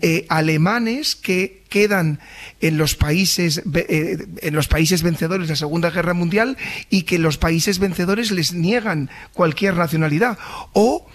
Eh, 0.00 0.26
alemanes 0.28 1.16
que 1.16 1.61
quedan 1.72 2.20
en 2.60 2.76
los 2.76 2.94
países 2.94 3.62
eh, 3.74 4.18
en 4.42 4.54
los 4.54 4.68
países 4.68 5.02
vencedores 5.02 5.48
de 5.48 5.54
la 5.54 5.56
Segunda 5.56 5.88
Guerra 5.88 6.12
Mundial 6.12 6.58
y 6.90 7.04
que 7.04 7.18
los 7.18 7.38
países 7.38 7.78
vencedores 7.78 8.30
les 8.30 8.52
niegan 8.52 9.08
cualquier 9.32 9.74
nacionalidad. 9.74 10.36
O 10.74 11.06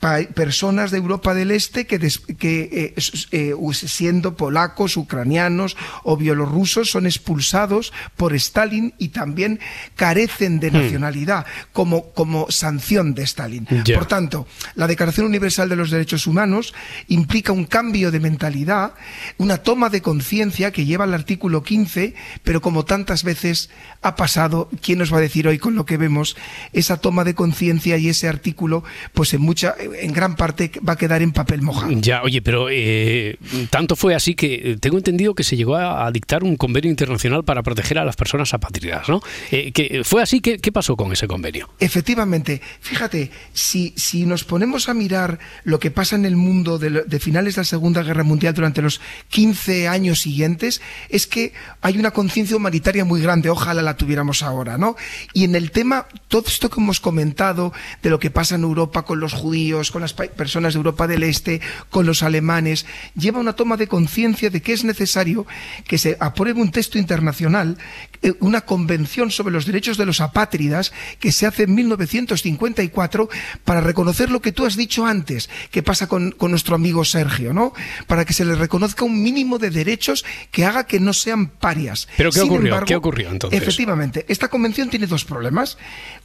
personas 0.00 0.90
de 0.90 0.96
Europa 0.98 1.34
del 1.34 1.50
Este 1.50 1.86
que, 1.86 1.98
des- 1.98 2.20
que 2.38 2.94
eh, 2.96 3.02
eh, 3.32 3.54
siendo 3.72 4.34
polacos, 4.34 4.96
ucranianos 4.96 5.76
o 6.04 6.16
bielorrusos 6.16 6.90
son 6.90 7.04
expulsados 7.06 7.92
por 8.16 8.34
Stalin 8.34 8.94
y 8.98 9.08
también 9.08 9.60
carecen 9.96 10.58
de 10.58 10.70
Hmm. 10.70 10.74
nacionalidad 10.74 11.46
como, 11.72 12.10
como 12.12 12.50
sanción 12.50 13.14
de 13.14 13.24
Stalin. 13.24 13.66
Por 13.94 14.06
tanto, 14.06 14.46
la 14.74 14.86
Declaración 14.86 15.26
Universal 15.26 15.68
de 15.68 15.76
los 15.76 15.90
Derechos 15.90 16.26
Humanos 16.26 16.72
implica 17.08 17.52
un 17.52 17.64
cambio 17.66 18.10
de 18.10 18.20
mentalidad, 18.20 18.94
una 19.36 19.58
toma 19.58 19.90
de 19.90 20.00
conciencia 20.00 20.70
que 20.72 20.84
lleva 20.86 21.04
al 21.04 21.12
artículo 21.14 21.62
15, 21.62 22.14
pero 22.42 22.60
como 22.62 22.84
tantas 22.84 23.22
veces 23.24 23.68
ha 24.02 24.16
pasado, 24.16 24.70
¿quién 24.80 24.98
nos 24.98 25.12
va 25.12 25.18
a 25.18 25.20
decir 25.20 25.46
hoy 25.46 25.58
con 25.58 25.74
lo 25.74 25.84
que 25.84 25.96
vemos? 25.98 26.36
Esa 26.72 26.96
toma 27.00 27.24
de 27.24 27.34
conciencia 27.34 27.98
y 27.98 28.08
ese 28.08 28.28
artículo, 28.28 28.82
pues 29.12 29.34
en 29.34 29.42
mucha, 29.42 29.74
en 29.98 30.12
gran 30.12 30.36
parte 30.36 30.70
va 30.86 30.94
a 30.94 30.96
quedar 30.96 31.22
en 31.22 31.32
papel 31.32 31.62
mojado. 31.62 31.92
Ya, 31.92 32.22
oye, 32.22 32.42
pero 32.42 32.68
eh, 32.70 33.36
tanto 33.70 33.96
fue 33.96 34.14
así 34.14 34.34
que 34.34 34.72
eh, 34.72 34.76
tengo 34.80 34.98
entendido 34.98 35.34
que 35.34 35.44
se 35.44 35.56
llegó 35.56 35.76
a, 35.76 36.06
a 36.06 36.10
dictar 36.10 36.44
un 36.44 36.56
convenio 36.56 36.90
internacional 36.90 37.44
para 37.44 37.62
proteger 37.62 37.98
a 37.98 38.04
las 38.04 38.16
personas 38.16 38.52
apátridas, 38.54 39.08
¿no? 39.08 39.22
Eh, 39.50 39.72
que 39.72 40.02
fue 40.04 40.22
así, 40.22 40.40
¿qué, 40.40 40.58
¿qué 40.58 40.72
pasó 40.72 40.96
con 40.96 41.12
ese 41.12 41.26
convenio? 41.26 41.70
Efectivamente, 41.78 42.60
fíjate, 42.80 43.30
si, 43.52 43.92
si 43.96 44.26
nos 44.26 44.44
ponemos 44.44 44.88
a 44.88 44.94
mirar 44.94 45.38
lo 45.64 45.78
que 45.78 45.90
pasa 45.90 46.16
en 46.16 46.24
el 46.24 46.36
mundo 46.36 46.78
de, 46.78 47.04
de 47.06 47.20
finales 47.20 47.54
de 47.56 47.60
la 47.60 47.64
Segunda 47.64 48.02
Guerra 48.02 48.24
Mundial 48.24 48.54
durante 48.54 48.82
los 48.82 49.00
15 49.28 49.88
años 49.88 50.20
siguientes, 50.20 50.80
es 51.08 51.26
que 51.26 51.52
hay 51.80 51.98
una 51.98 52.10
conciencia 52.10 52.56
humanitaria 52.56 53.04
muy 53.04 53.20
grande, 53.20 53.50
ojalá 53.50 53.82
la 53.82 53.96
tuviéramos 53.96 54.42
ahora, 54.42 54.78
¿no? 54.78 54.96
Y 55.32 55.44
en 55.44 55.54
el 55.54 55.70
tema, 55.70 56.06
todo 56.28 56.44
esto 56.46 56.68
que 56.68 56.80
hemos 56.80 57.00
comentado 57.00 57.72
de 58.02 58.10
lo 58.10 58.18
que 58.18 58.30
pasa 58.30 58.54
en 58.56 58.62
Europa 58.62 59.04
con 59.04 59.20
los 59.20 59.32
judíos, 59.32 59.79
con 59.90 60.02
las 60.02 60.12
personas 60.12 60.74
de 60.74 60.78
Europa 60.78 61.06
del 61.06 61.22
Este, 61.22 61.62
con 61.88 62.04
los 62.04 62.22
alemanes, 62.22 62.84
lleva 63.14 63.40
una 63.40 63.54
toma 63.54 63.78
de 63.78 63.86
conciencia 63.88 64.50
de 64.50 64.60
que 64.60 64.74
es 64.74 64.84
necesario 64.84 65.46
que 65.86 65.96
se 65.96 66.16
apruebe 66.20 66.60
un 66.60 66.70
texto 66.70 66.98
internacional, 66.98 67.78
eh, 68.22 68.34
una 68.40 68.60
convención 68.62 69.30
sobre 69.30 69.52
los 69.52 69.64
derechos 69.64 69.96
de 69.96 70.04
los 70.06 70.20
apátridas 70.20 70.92
que 71.18 71.32
se 71.32 71.46
hace 71.46 71.62
en 71.62 71.74
1954 71.74 73.28
para 73.64 73.80
reconocer 73.80 74.30
lo 74.30 74.40
que 74.40 74.52
tú 74.52 74.66
has 74.66 74.76
dicho 74.76 75.06
antes, 75.06 75.48
que 75.70 75.82
pasa 75.82 76.06
con, 76.06 76.32
con 76.32 76.50
nuestro 76.50 76.74
amigo 76.74 77.04
Sergio, 77.04 77.52
¿no? 77.52 77.72
Para 78.06 78.24
que 78.24 78.32
se 78.32 78.44
le 78.44 78.54
reconozca 78.54 79.04
un 79.04 79.22
mínimo 79.22 79.58
de 79.58 79.70
derechos 79.70 80.24
que 80.50 80.64
haga 80.64 80.84
que 80.84 81.00
no 81.00 81.12
sean 81.12 81.48
parias. 81.48 82.08
¿Pero 82.16 82.30
qué 82.30 82.40
Sin 82.40 82.48
ocurrió? 82.50 82.66
embargo, 82.66 82.86
¿Qué 82.86 82.96
ocurrió 82.96 83.30
entonces? 83.30 83.60
Efectivamente, 83.60 84.26
esta 84.28 84.48
convención 84.48 84.90
tiene 84.90 85.06
dos 85.06 85.24
problemas. 85.24 85.78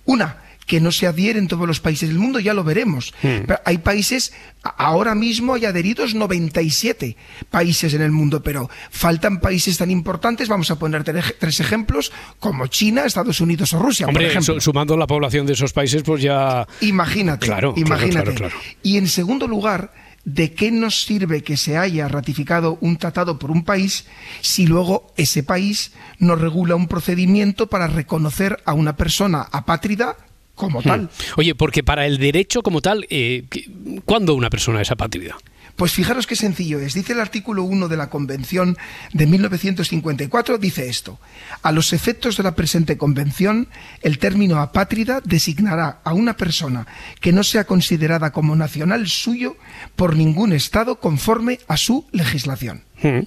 Una, 0.06 0.38
que 0.66 0.82
no 0.82 0.92
se 0.92 1.06
adhiere 1.08 1.38
en 1.40 1.48
todos 1.48 1.68
los 1.68 1.80
países 1.80 2.10
del 2.10 2.18
mundo, 2.18 2.40
ya 2.40 2.54
lo 2.54 2.64
veremos. 2.64 3.14
Hmm. 3.22 3.46
Pero 3.46 3.60
hay 3.66 3.78
países, 3.78 4.34
ahora 4.64 5.14
mismo 5.14 5.54
hay 5.54 5.66
adheridos 5.66 6.16
97 6.16 7.16
países 7.50 7.94
en 7.94 8.02
el 8.02 8.12
mundo, 8.12 8.42
pero 8.42 8.70
faltan 8.90 9.40
países 9.40 9.78
tan 9.78 9.92
importantes, 9.92 10.48
vamos 10.50 10.72
a 10.72 10.80
poner 10.80 11.04
tre- 11.04 11.36
tres 11.40 11.60
ejemplos, 11.60 12.12
como 12.40 12.68
China, 12.68 13.04
Estados 13.06 13.42
Unidos 13.42 13.74
o 13.74 13.80
Rusia, 13.80 14.06
por 14.08 14.16
Hombre, 14.16 14.28
ejemplo. 14.28 14.56
su- 14.56 14.62
sumando 14.62 14.98
la 14.98 15.08
población 15.08 15.46
de 15.46 15.54
esos 15.54 15.74
países, 15.74 16.04
pues 16.04 16.22
ya... 16.22 16.68
Imagínate, 16.82 17.46
Claro, 17.46 17.74
claro, 17.74 17.88
imagínate. 17.88 18.34
claro, 18.34 18.36
claro. 18.36 18.56
Y 18.82 18.98
en 18.98 19.08
segundo 19.08 19.48
lugar, 19.48 19.94
¿de 20.26 20.54
qué 20.54 20.72
nos 20.72 21.04
sirve 21.04 21.44
que 21.44 21.56
se 21.58 21.78
haya 21.78 22.08
ratificado 22.08 22.80
un 22.82 22.98
tratado 22.98 23.38
por 23.38 23.52
un 23.52 23.64
país 23.64 24.06
si 24.42 24.66
luego 24.66 25.14
ese 25.18 25.44
país 25.44 25.92
no 26.18 26.36
regula 26.36 26.76
un 26.76 26.88
procedimiento 26.88 27.68
para 27.68 27.86
reconocer 27.88 28.58
a 28.66 28.74
una 28.74 28.96
persona 28.98 29.42
apátrida 29.52 30.18
como 30.56 30.82
tal? 30.82 31.02
Hmm. 31.04 31.10
Oye, 31.38 31.54
porque 31.56 31.84
para 31.84 32.06
el 32.08 32.18
derecho 32.18 32.64
como 32.64 32.82
tal, 32.82 33.06
eh, 33.10 33.46
¿qué- 33.50 33.70
¿cuándo 34.06 34.34
una 34.34 34.50
persona 34.50 34.82
es 34.82 34.90
apátrida? 34.92 35.36
Pues 35.76 35.92
fijaros 35.92 36.26
qué 36.26 36.38
sencillo 36.38 36.80
es. 36.80 36.94
Dice 36.94 37.12
el 37.12 37.20
artículo 37.20 37.64
1 37.64 37.90
de 37.90 37.98
la 37.98 38.10
Convención 38.10 38.78
de 39.12 39.28
1954, 39.28 40.58
dice 40.58 40.88
esto. 40.88 41.20
A 41.64 41.74
los 41.74 41.92
efectos 41.92 42.38
de 42.38 42.44
la 42.44 42.56
presente 42.56 42.98
convención, 42.98 43.68
el 44.02 44.18
término 44.18 44.60
apátrida 44.62 45.20
designará 45.26 46.00
a 46.06 46.14
una 46.14 46.38
persona 46.38 46.88
que 47.20 47.34
no 47.34 47.44
sea 47.44 47.66
considerada 47.66 48.32
como 48.32 48.56
nacional 48.56 49.08
suyo 49.10 49.58
por 49.98 50.16
ningún 50.16 50.54
Estado 50.54 51.00
conforme 51.02 51.60
a 51.68 51.76
su 51.76 52.06
legislación. 52.14 52.84
Hmm. 53.04 53.24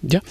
Ya. 0.00 0.22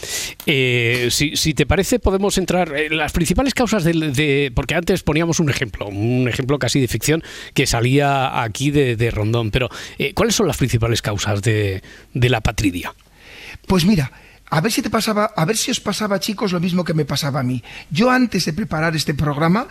Eh, 0.46 1.10
si, 1.12 1.36
si 1.36 1.54
te 1.54 1.66
parece, 1.66 2.00
podemos 2.00 2.38
entrar 2.38 2.74
en 2.78 2.96
las 2.98 3.12
principales 3.12 3.54
causas 3.54 3.84
del- 3.84 4.14
de, 4.14 4.52
Porque 4.56 4.76
antes 4.76 5.04
poníamos 5.04 5.40
un 5.42 5.50
ejemplo, 5.50 5.88
un 5.88 6.28
ejemplo 6.30 6.58
casi 6.58 6.80
de 6.80 6.88
ficción 6.88 7.22
que 7.54 7.68
salía 7.68 8.42
aquí 8.44 8.72
de, 8.72 8.96
de 8.96 9.12
Rondón. 9.12 9.52
Pero, 9.52 9.70
eh, 9.98 10.14
¿cuáles 10.14 10.36
son 10.36 10.48
las 10.48 10.58
principales 10.58 11.02
causas 11.02 11.42
de, 11.42 11.82
de 12.14 12.30
la 12.30 12.40
patridia? 12.42 12.94
Pues 13.68 13.84
mira, 13.86 14.12
a 14.50 14.62
ver 14.62 14.72
si 14.72 14.82
te 14.82 14.90
pasaba, 14.90 15.26
a 15.36 15.44
ver 15.44 15.58
si 15.58 15.72
os 15.72 15.82
pasaba, 15.82 16.20
chicos, 16.22 16.54
lo 16.54 16.62
mismo 16.62 16.86
que 16.86 16.94
me 16.94 17.04
pasaba 17.04 17.42
a 17.42 17.44
mí. 17.44 17.62
Yo 17.92 18.10
antes 18.10 18.46
de 18.46 18.54
preparar 18.54 18.96
este 18.96 19.14
programa, 19.14 19.68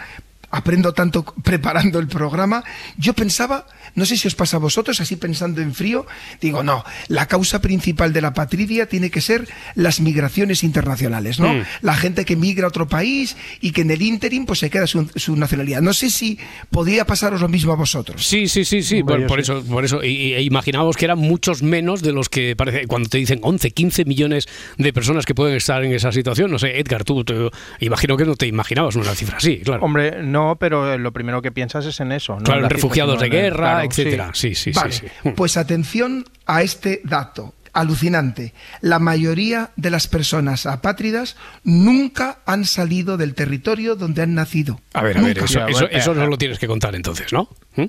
aprendo 0.57 0.93
tanto 0.93 1.25
preparando 1.43 1.99
el 1.99 2.09
programa, 2.09 2.65
yo 2.97 3.13
pensaba, 3.15 3.67
no 3.95 4.05
sé 4.07 4.17
si 4.17 4.27
os 4.29 4.35
pasa 4.35 4.57
a 4.57 4.61
vosotros, 4.61 5.01
así 5.01 5.17
pensando 5.17 5.61
en 5.61 5.75
frío, 5.75 6.07
digo, 6.41 6.63
no, 6.63 6.85
la 7.09 7.27
causa 7.29 7.61
principal 7.61 8.13
de 8.13 8.21
la 8.21 8.33
patridia 8.35 8.87
tiene 8.87 9.11
que 9.11 9.21
ser 9.21 9.47
las 9.75 10.01
migraciones 10.01 10.63
internacionales, 10.65 11.39
¿no? 11.41 11.53
Mm. 11.53 11.63
La 11.83 11.95
gente 11.95 12.25
que 12.25 12.37
migra 12.37 12.65
a 12.67 12.69
otro 12.69 12.89
país 12.89 13.37
y 13.61 13.73
que 13.73 13.83
en 13.83 13.91
el 13.91 14.03
interim 14.03 14.47
pues 14.47 14.61
se 14.61 14.71
queda 14.71 14.87
su, 14.87 15.09
su 15.15 15.37
nacionalidad. 15.37 15.81
No 15.83 15.93
sé 15.93 16.11
si 16.11 16.39
podría 16.71 17.05
pasaros 17.07 17.41
lo 17.41 17.49
mismo 17.49 17.73
a 17.73 17.77
vosotros. 17.77 18.25
Sí, 18.25 18.49
sí, 18.49 18.65
sí, 18.65 18.83
sí. 18.83 19.03
Por, 19.03 19.41
eso, 19.41 19.63
por 19.65 19.85
eso. 19.85 20.03
Y, 20.03 20.35
y 20.35 20.37
imaginábamos 20.43 20.97
que 20.97 21.05
eran 21.05 21.19
muchos 21.19 21.63
menos 21.63 22.03
de 22.03 22.13
los 22.13 22.29
que 22.29 22.55
parece. 22.57 22.87
Cuando 22.87 23.09
te 23.09 23.19
dicen 23.19 23.41
11, 23.43 23.71
15 23.71 24.05
millones 24.05 24.47
de 24.79 24.93
personas 24.93 25.25
que 25.27 25.35
pueden 25.35 25.57
estar 25.57 25.85
en 25.85 25.93
esa 25.93 26.13
situación. 26.13 26.51
No 26.51 26.59
sé, 26.59 26.79
Edgar, 26.79 27.05
tú, 27.05 27.25
te- 27.25 27.51
imagino 27.81 28.17
que 28.17 28.25
no 28.25 28.37
te 28.37 28.47
imaginabas 28.47 28.97
una 28.97 29.15
cifra 29.15 29.39
así, 29.39 29.59
claro. 29.59 29.83
Hombre, 29.83 30.23
no, 30.23 30.46
pero 30.55 30.97
lo 30.97 31.13
primero 31.13 31.43
que 31.43 31.51
piensas 31.51 31.85
es 31.87 31.99
en 31.99 32.13
eso. 32.13 32.37
no 32.37 32.45
Claro, 32.45 32.63
en 32.63 32.71
refugiados 32.71 33.21
de 33.21 33.29
guerra, 33.29 33.57
claro, 33.73 33.89
etcétera. 33.91 34.31
Sí, 34.33 34.55
sí, 34.55 34.71
Vale, 34.71 34.93
sí. 34.93 35.07
sí. 35.23 35.31
Pues 35.31 35.57
atención 35.57 36.25
a 36.47 36.63
este 36.63 37.01
dato. 37.03 37.55
Alucinante. 37.73 38.55
La 38.81 38.99
mayoría 38.99 39.71
de 39.77 39.91
las 39.91 40.07
personas 40.07 40.65
apátridas 40.65 41.37
nunca 41.63 42.39
han 42.47 42.65
salido 42.65 43.19
del 43.19 43.35
territorio 43.35 43.97
donde 43.97 44.23
han 44.23 44.35
nacido. 44.35 44.81
A 44.95 45.03
ver, 45.03 45.19
a 45.19 45.21
ver, 45.21 45.37
eso, 45.37 45.67
eso, 45.67 45.87
eso 45.91 46.15
no 46.15 46.27
lo 46.27 46.39
tienes 46.39 46.59
que 46.59 46.67
contar 46.67 46.95
entonces, 46.95 47.35
¿no? 47.35 47.51
¿Mm? 47.77 47.85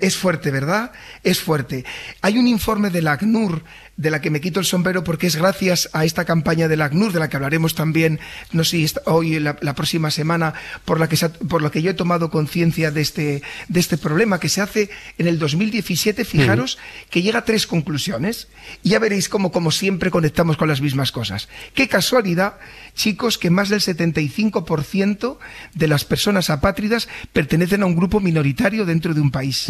Es 0.00 0.16
fuerte, 0.16 0.50
¿verdad? 0.50 0.92
Es 1.22 1.40
fuerte. 1.40 1.84
Hay 2.20 2.36
un 2.38 2.46
informe 2.48 2.90
de 2.90 3.02
la 3.02 3.12
ACNUR, 3.12 3.62
de 3.96 4.10
la 4.10 4.20
que 4.22 4.30
me 4.30 4.40
quito 4.40 4.60
el 4.60 4.66
sombrero 4.66 5.04
porque 5.04 5.26
es 5.26 5.36
gracias 5.36 5.90
a 5.92 6.04
esta 6.06 6.24
campaña 6.24 6.68
de 6.68 6.76
la 6.78 6.86
ACNUR, 6.86 7.12
de 7.12 7.18
la 7.20 7.28
que 7.28 7.36
hablaremos 7.36 7.74
también, 7.74 8.18
no 8.50 8.64
sé 8.64 8.84
hoy 9.04 9.36
o 9.36 9.40
la, 9.40 9.56
la 9.60 9.74
próxima 9.74 10.10
semana, 10.10 10.54
por 10.86 10.98
la 10.98 11.06
que, 11.08 11.16
se 11.18 11.26
ha- 11.26 11.32
por 11.32 11.60
la 11.62 11.70
que 11.70 11.82
yo 11.82 11.90
he 11.90 11.94
tomado 11.94 12.30
conciencia 12.30 12.90
de 12.90 13.02
este, 13.02 13.42
de 13.68 13.80
este 13.80 13.98
problema, 13.98 14.40
que 14.40 14.48
se 14.48 14.62
hace 14.62 14.88
en 15.18 15.26
el 15.26 15.38
2017, 15.38 16.24
fijaros, 16.24 16.78
que 17.10 17.20
llega 17.22 17.40
a 17.40 17.44
tres 17.44 17.66
conclusiones. 17.66 18.48
Y 18.82 18.90
ya 18.90 18.98
veréis 18.98 19.28
cómo, 19.28 19.52
como 19.52 19.70
siempre, 19.70 20.10
conectamos 20.10 20.56
con 20.56 20.68
las 20.68 20.80
mismas 20.80 21.12
cosas. 21.12 21.48
Qué 21.74 21.86
casualidad, 21.88 22.54
chicos, 22.94 23.36
que 23.36 23.50
más 23.50 23.68
del 23.68 23.80
75% 23.80 25.38
de 25.74 25.88
las 25.88 26.04
personas 26.04 26.48
apátridas 26.50 27.08
pertenecen 27.32 27.82
a 27.82 27.86
un 27.86 27.96
grupo 27.96 28.20
minoritario 28.20 28.84
dentro 28.86 29.12
de 29.14 29.19
un 29.20 29.30
país. 29.30 29.66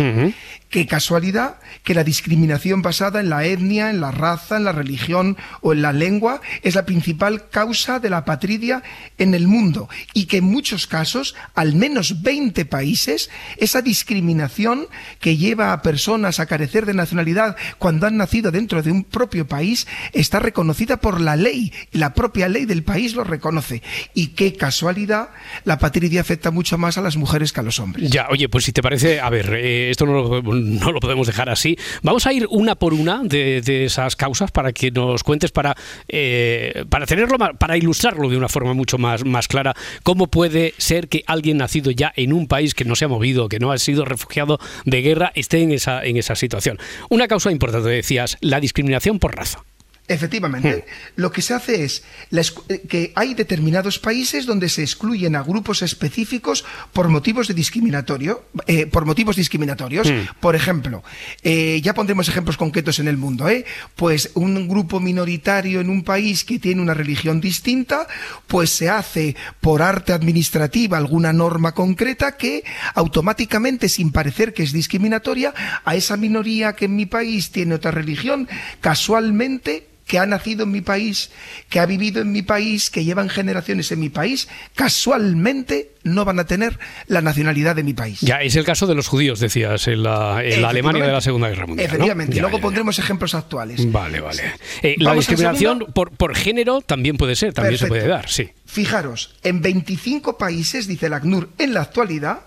Qué 0.68 0.86
casualidad 0.86 1.58
que 1.82 1.94
la 1.94 2.04
discriminación 2.04 2.80
basada 2.80 3.18
en 3.20 3.28
la 3.28 3.44
etnia, 3.44 3.90
en 3.90 4.00
la 4.00 4.12
raza, 4.12 4.56
en 4.56 4.64
la 4.64 4.72
religión 4.72 5.36
o 5.62 5.72
en 5.72 5.82
la 5.82 5.92
lengua 5.92 6.40
es 6.62 6.76
la 6.76 6.86
principal 6.86 7.48
causa 7.50 7.98
de 7.98 8.10
la 8.10 8.18
apatridia 8.18 8.82
en 9.18 9.34
el 9.34 9.48
mundo 9.48 9.88
y 10.14 10.26
que 10.26 10.38
en 10.38 10.44
muchos 10.44 10.86
casos, 10.86 11.34
al 11.54 11.74
menos 11.74 12.22
20 12.22 12.64
países, 12.66 13.30
esa 13.56 13.82
discriminación 13.82 14.86
que 15.18 15.36
lleva 15.36 15.72
a 15.72 15.82
personas 15.82 16.38
a 16.38 16.46
carecer 16.46 16.86
de 16.86 16.94
nacionalidad 16.94 17.56
cuando 17.78 18.06
han 18.06 18.16
nacido 18.16 18.50
dentro 18.50 18.82
de 18.82 18.92
un 18.92 19.04
propio 19.04 19.46
país 19.46 19.86
está 20.12 20.38
reconocida 20.38 20.98
por 20.98 21.20
la 21.20 21.36
ley 21.36 21.72
y 21.92 21.98
la 21.98 22.14
propia 22.14 22.48
ley 22.48 22.64
del 22.64 22.84
país 22.84 23.14
lo 23.14 23.24
reconoce. 23.24 23.82
Y 24.14 24.28
qué 24.28 24.54
casualidad, 24.54 25.30
la 25.64 25.74
apatridia 25.74 26.20
afecta 26.20 26.50
mucho 26.50 26.78
más 26.78 26.98
a 26.98 27.02
las 27.02 27.16
mujeres 27.16 27.52
que 27.52 27.60
a 27.60 27.62
los 27.62 27.78
hombres. 27.78 28.10
Ya, 28.10 28.28
oye, 28.30 28.48
pues 28.48 28.64
si 28.64 28.72
te 28.72 28.82
parece, 28.82 29.20
a 29.20 29.30
ver, 29.30 29.39
eh, 29.48 29.90
esto 29.90 30.06
no 30.06 30.92
lo, 30.92 31.00
podemos 31.00 31.26
dejar 31.26 31.48
así. 31.48 31.76
Vamos 32.02 32.26
a 32.26 32.32
ir 32.32 32.46
una 32.50 32.74
por 32.74 32.94
una 32.94 33.22
de, 33.22 33.84
esas 33.84 34.16
causas 34.16 34.50
para 34.50 34.72
que 34.72 34.90
nos 34.90 35.22
cuentes, 35.22 35.50
para, 35.50 35.76
eh, 36.08 36.84
para 36.88 37.06
tenerlo, 37.06 37.38
para 37.38 37.76
ilustrarlo 37.76 38.28
de 38.28 38.36
una 38.36 38.48
forma 38.48 38.74
mucho 38.74 38.98
más, 38.98 39.24
más 39.24 39.48
clara, 39.48 39.74
cómo 40.02 40.26
puede 40.26 40.74
ser 40.78 41.08
que 41.08 41.24
alguien 41.26 41.58
nacido 41.58 41.90
ya 41.90 42.12
en 42.16 42.32
un 42.32 42.46
país 42.46 42.74
que 42.74 42.84
no 42.84 42.96
se 42.96 43.04
ha 43.04 43.08
movido, 43.08 43.48
que 43.48 43.58
no 43.58 43.72
ha 43.72 43.78
sido 43.78 44.04
refugiado 44.04 44.58
de 44.84 45.02
guerra, 45.02 45.32
esté 45.34 45.62
en 45.62 45.72
esa, 45.72 46.04
en 46.04 46.16
esa 46.16 46.34
situación. 46.34 46.78
Una 47.08 47.28
causa 47.28 47.50
importante, 47.50 47.88
decías, 47.88 48.36
la 48.40 48.60
discriminación 48.60 49.18
por 49.18 49.36
raza. 49.36 49.64
Efectivamente, 50.10 50.86
lo 51.14 51.30
que 51.30 51.40
se 51.40 51.54
hace 51.54 51.84
es 51.84 52.02
la 52.30 52.42
eh, 52.68 52.82
que 52.88 53.12
hay 53.14 53.34
determinados 53.34 54.00
países 54.00 54.44
donde 54.44 54.68
se 54.68 54.82
excluyen 54.82 55.36
a 55.36 55.42
grupos 55.44 55.82
específicos 55.82 56.64
por 56.92 57.08
motivos 57.08 57.46
de 57.46 57.54
discriminatorio, 57.54 58.42
eh, 58.66 58.86
por 58.86 59.04
motivos 59.04 59.36
discriminatorios. 59.36 60.10
Hmm. 60.10 60.26
Por 60.40 60.56
ejemplo, 60.56 61.04
eh, 61.44 61.80
ya 61.80 61.94
pondremos 61.94 62.28
ejemplos 62.28 62.56
concretos 62.56 62.98
en 62.98 63.06
el 63.06 63.18
mundo, 63.18 63.48
¿eh? 63.48 63.64
Pues 63.94 64.32
un 64.34 64.66
grupo 64.66 64.98
minoritario 64.98 65.80
en 65.80 65.88
un 65.88 66.02
país 66.02 66.44
que 66.44 66.58
tiene 66.58 66.82
una 66.82 66.94
religión 66.94 67.40
distinta, 67.40 68.08
pues 68.48 68.70
se 68.70 68.90
hace 68.90 69.36
por 69.60 69.80
arte 69.80 70.12
administrativa 70.12 70.98
alguna 70.98 71.32
norma 71.32 71.72
concreta 71.72 72.36
que 72.36 72.64
automáticamente, 72.96 73.88
sin 73.88 74.10
parecer 74.10 74.54
que 74.54 74.64
es 74.64 74.72
discriminatoria, 74.72 75.54
a 75.84 75.94
esa 75.94 76.16
minoría 76.16 76.72
que 76.72 76.86
en 76.86 76.96
mi 76.96 77.06
país 77.06 77.52
tiene 77.52 77.76
otra 77.76 77.92
religión, 77.92 78.48
casualmente 78.80 79.86
que 80.10 80.18
ha 80.18 80.26
nacido 80.26 80.64
en 80.64 80.72
mi 80.72 80.80
país, 80.80 81.30
que 81.68 81.78
ha 81.78 81.86
vivido 81.86 82.20
en 82.20 82.32
mi 82.32 82.42
país, 82.42 82.90
que 82.90 83.04
llevan 83.04 83.28
generaciones 83.28 83.92
en 83.92 84.00
mi 84.00 84.08
país, 84.08 84.48
casualmente 84.74 85.92
no 86.02 86.24
van 86.24 86.40
a 86.40 86.46
tener 86.46 86.80
la 87.06 87.20
nacionalidad 87.20 87.76
de 87.76 87.84
mi 87.84 87.94
país. 87.94 88.20
Ya, 88.20 88.42
es 88.42 88.56
el 88.56 88.64
caso 88.64 88.88
de 88.88 88.96
los 88.96 89.06
judíos, 89.06 89.38
decías, 89.38 89.86
en 89.86 90.02
la, 90.02 90.42
en 90.42 90.62
la 90.62 90.70
Alemania 90.70 91.06
de 91.06 91.12
la 91.12 91.20
Segunda 91.20 91.48
Guerra 91.48 91.68
Mundial. 91.68 91.86
¿no? 91.86 91.94
Efectivamente, 91.94 92.34
Ya, 92.34 92.42
luego 92.42 92.56
ya, 92.56 92.60
ya. 92.60 92.62
pondremos 92.64 92.98
ejemplos 92.98 93.36
actuales. 93.36 93.92
Vale, 93.92 94.18
vale. 94.20 94.42
Eh, 94.82 94.96
la 94.98 95.14
discriminación 95.14 95.86
por, 95.94 96.10
por 96.10 96.34
género 96.34 96.80
también 96.80 97.16
puede 97.16 97.36
ser, 97.36 97.52
también 97.54 97.78
se 97.78 97.86
puede 97.86 98.08
dar, 98.08 98.28
sí. 98.28 98.50
Fijaros, 98.66 99.36
en 99.44 99.62
25 99.62 100.38
países, 100.38 100.88
dice 100.88 101.06
el 101.06 101.12
ACNUR, 101.14 101.50
en 101.58 101.72
la 101.72 101.82
actualidad, 101.82 102.46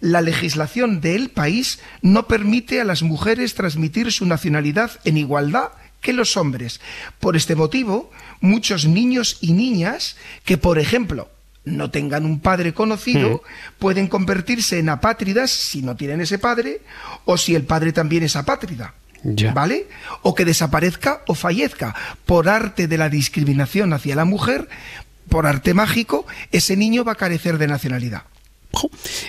la 0.00 0.22
legislación 0.22 1.02
del 1.02 1.28
país 1.28 1.78
no 2.00 2.26
permite 2.26 2.80
a 2.80 2.84
las 2.84 3.02
mujeres 3.02 3.54
transmitir 3.54 4.10
su 4.12 4.24
nacionalidad 4.24 4.92
en 5.04 5.18
igualdad 5.18 5.72
que 6.02 6.12
los 6.12 6.36
hombres. 6.36 6.82
Por 7.18 7.36
este 7.36 7.54
motivo, 7.54 8.10
muchos 8.42 8.84
niños 8.84 9.38
y 9.40 9.54
niñas 9.54 10.16
que, 10.44 10.58
por 10.58 10.78
ejemplo, 10.78 11.30
no 11.64 11.90
tengan 11.90 12.26
un 12.26 12.40
padre 12.40 12.74
conocido, 12.74 13.42
pueden 13.78 14.08
convertirse 14.08 14.78
en 14.78 14.90
apátridas 14.90 15.50
si 15.50 15.80
no 15.80 15.96
tienen 15.96 16.20
ese 16.20 16.38
padre 16.38 16.82
o 17.24 17.38
si 17.38 17.54
el 17.54 17.62
padre 17.64 17.92
también 17.92 18.24
es 18.24 18.36
apátrida. 18.36 18.94
Ya. 19.22 19.52
¿Vale? 19.52 19.86
O 20.22 20.34
que 20.34 20.44
desaparezca 20.44 21.22
o 21.28 21.34
fallezca. 21.34 21.94
Por 22.26 22.48
arte 22.48 22.88
de 22.88 22.98
la 22.98 23.08
discriminación 23.08 23.92
hacia 23.92 24.16
la 24.16 24.24
mujer, 24.24 24.68
por 25.28 25.46
arte 25.46 25.74
mágico, 25.74 26.26
ese 26.50 26.76
niño 26.76 27.04
va 27.04 27.12
a 27.12 27.16
carecer 27.16 27.56
de 27.58 27.68
nacionalidad. 27.68 28.24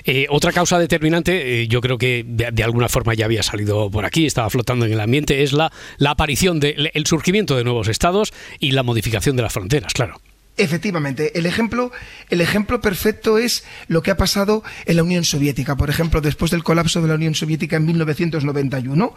Eh, 0.06 0.28
otra 0.30 0.52
causa 0.52 0.80
determinante, 0.80 1.62
eh, 1.62 1.68
yo 1.68 1.82
creo 1.82 1.98
que 1.98 2.24
de, 2.26 2.64
alguna 2.64 2.90
forma 2.90 3.14
ya 3.14 3.26
había 3.26 3.44
salido 3.44 3.90
por 3.92 4.06
aquí, 4.06 4.26
estaba 4.26 4.50
flotando 4.50 4.86
en 4.86 4.94
el 4.94 5.00
ambiente, 5.00 5.44
es 5.44 5.54
la, 5.54 5.72
la 5.98 6.12
aparición, 6.12 6.60
de, 6.60 6.92
el 6.94 7.06
surgimiento 7.06 7.56
de 7.56 7.64
nuevos 7.64 7.88
estados 7.88 8.34
y 8.60 8.72
la 8.72 8.84
modificación 8.84 9.36
de 9.36 9.44
las 9.44 9.54
fronteras, 9.54 9.94
claro. 9.94 10.20
Efectivamente, 10.56 11.38
el 11.40 11.48
ejemplo, 11.48 11.92
el 12.30 12.40
ejemplo 12.40 12.80
perfecto 12.80 13.40
es 13.40 13.64
lo 13.88 14.04
que 14.04 14.12
ha 14.12 14.18
pasado 14.18 14.64
en 14.86 14.98
la 14.98 15.04
Unión 15.04 15.24
Soviética. 15.24 15.76
Por 15.76 15.90
ejemplo, 15.90 16.22
después 16.22 16.52
del 16.52 16.64
colapso 16.64 17.02
de 17.02 17.08
la 17.08 17.16
Unión 17.16 17.34
Soviética 17.34 17.78
en 17.78 17.86
1991, 17.88 19.16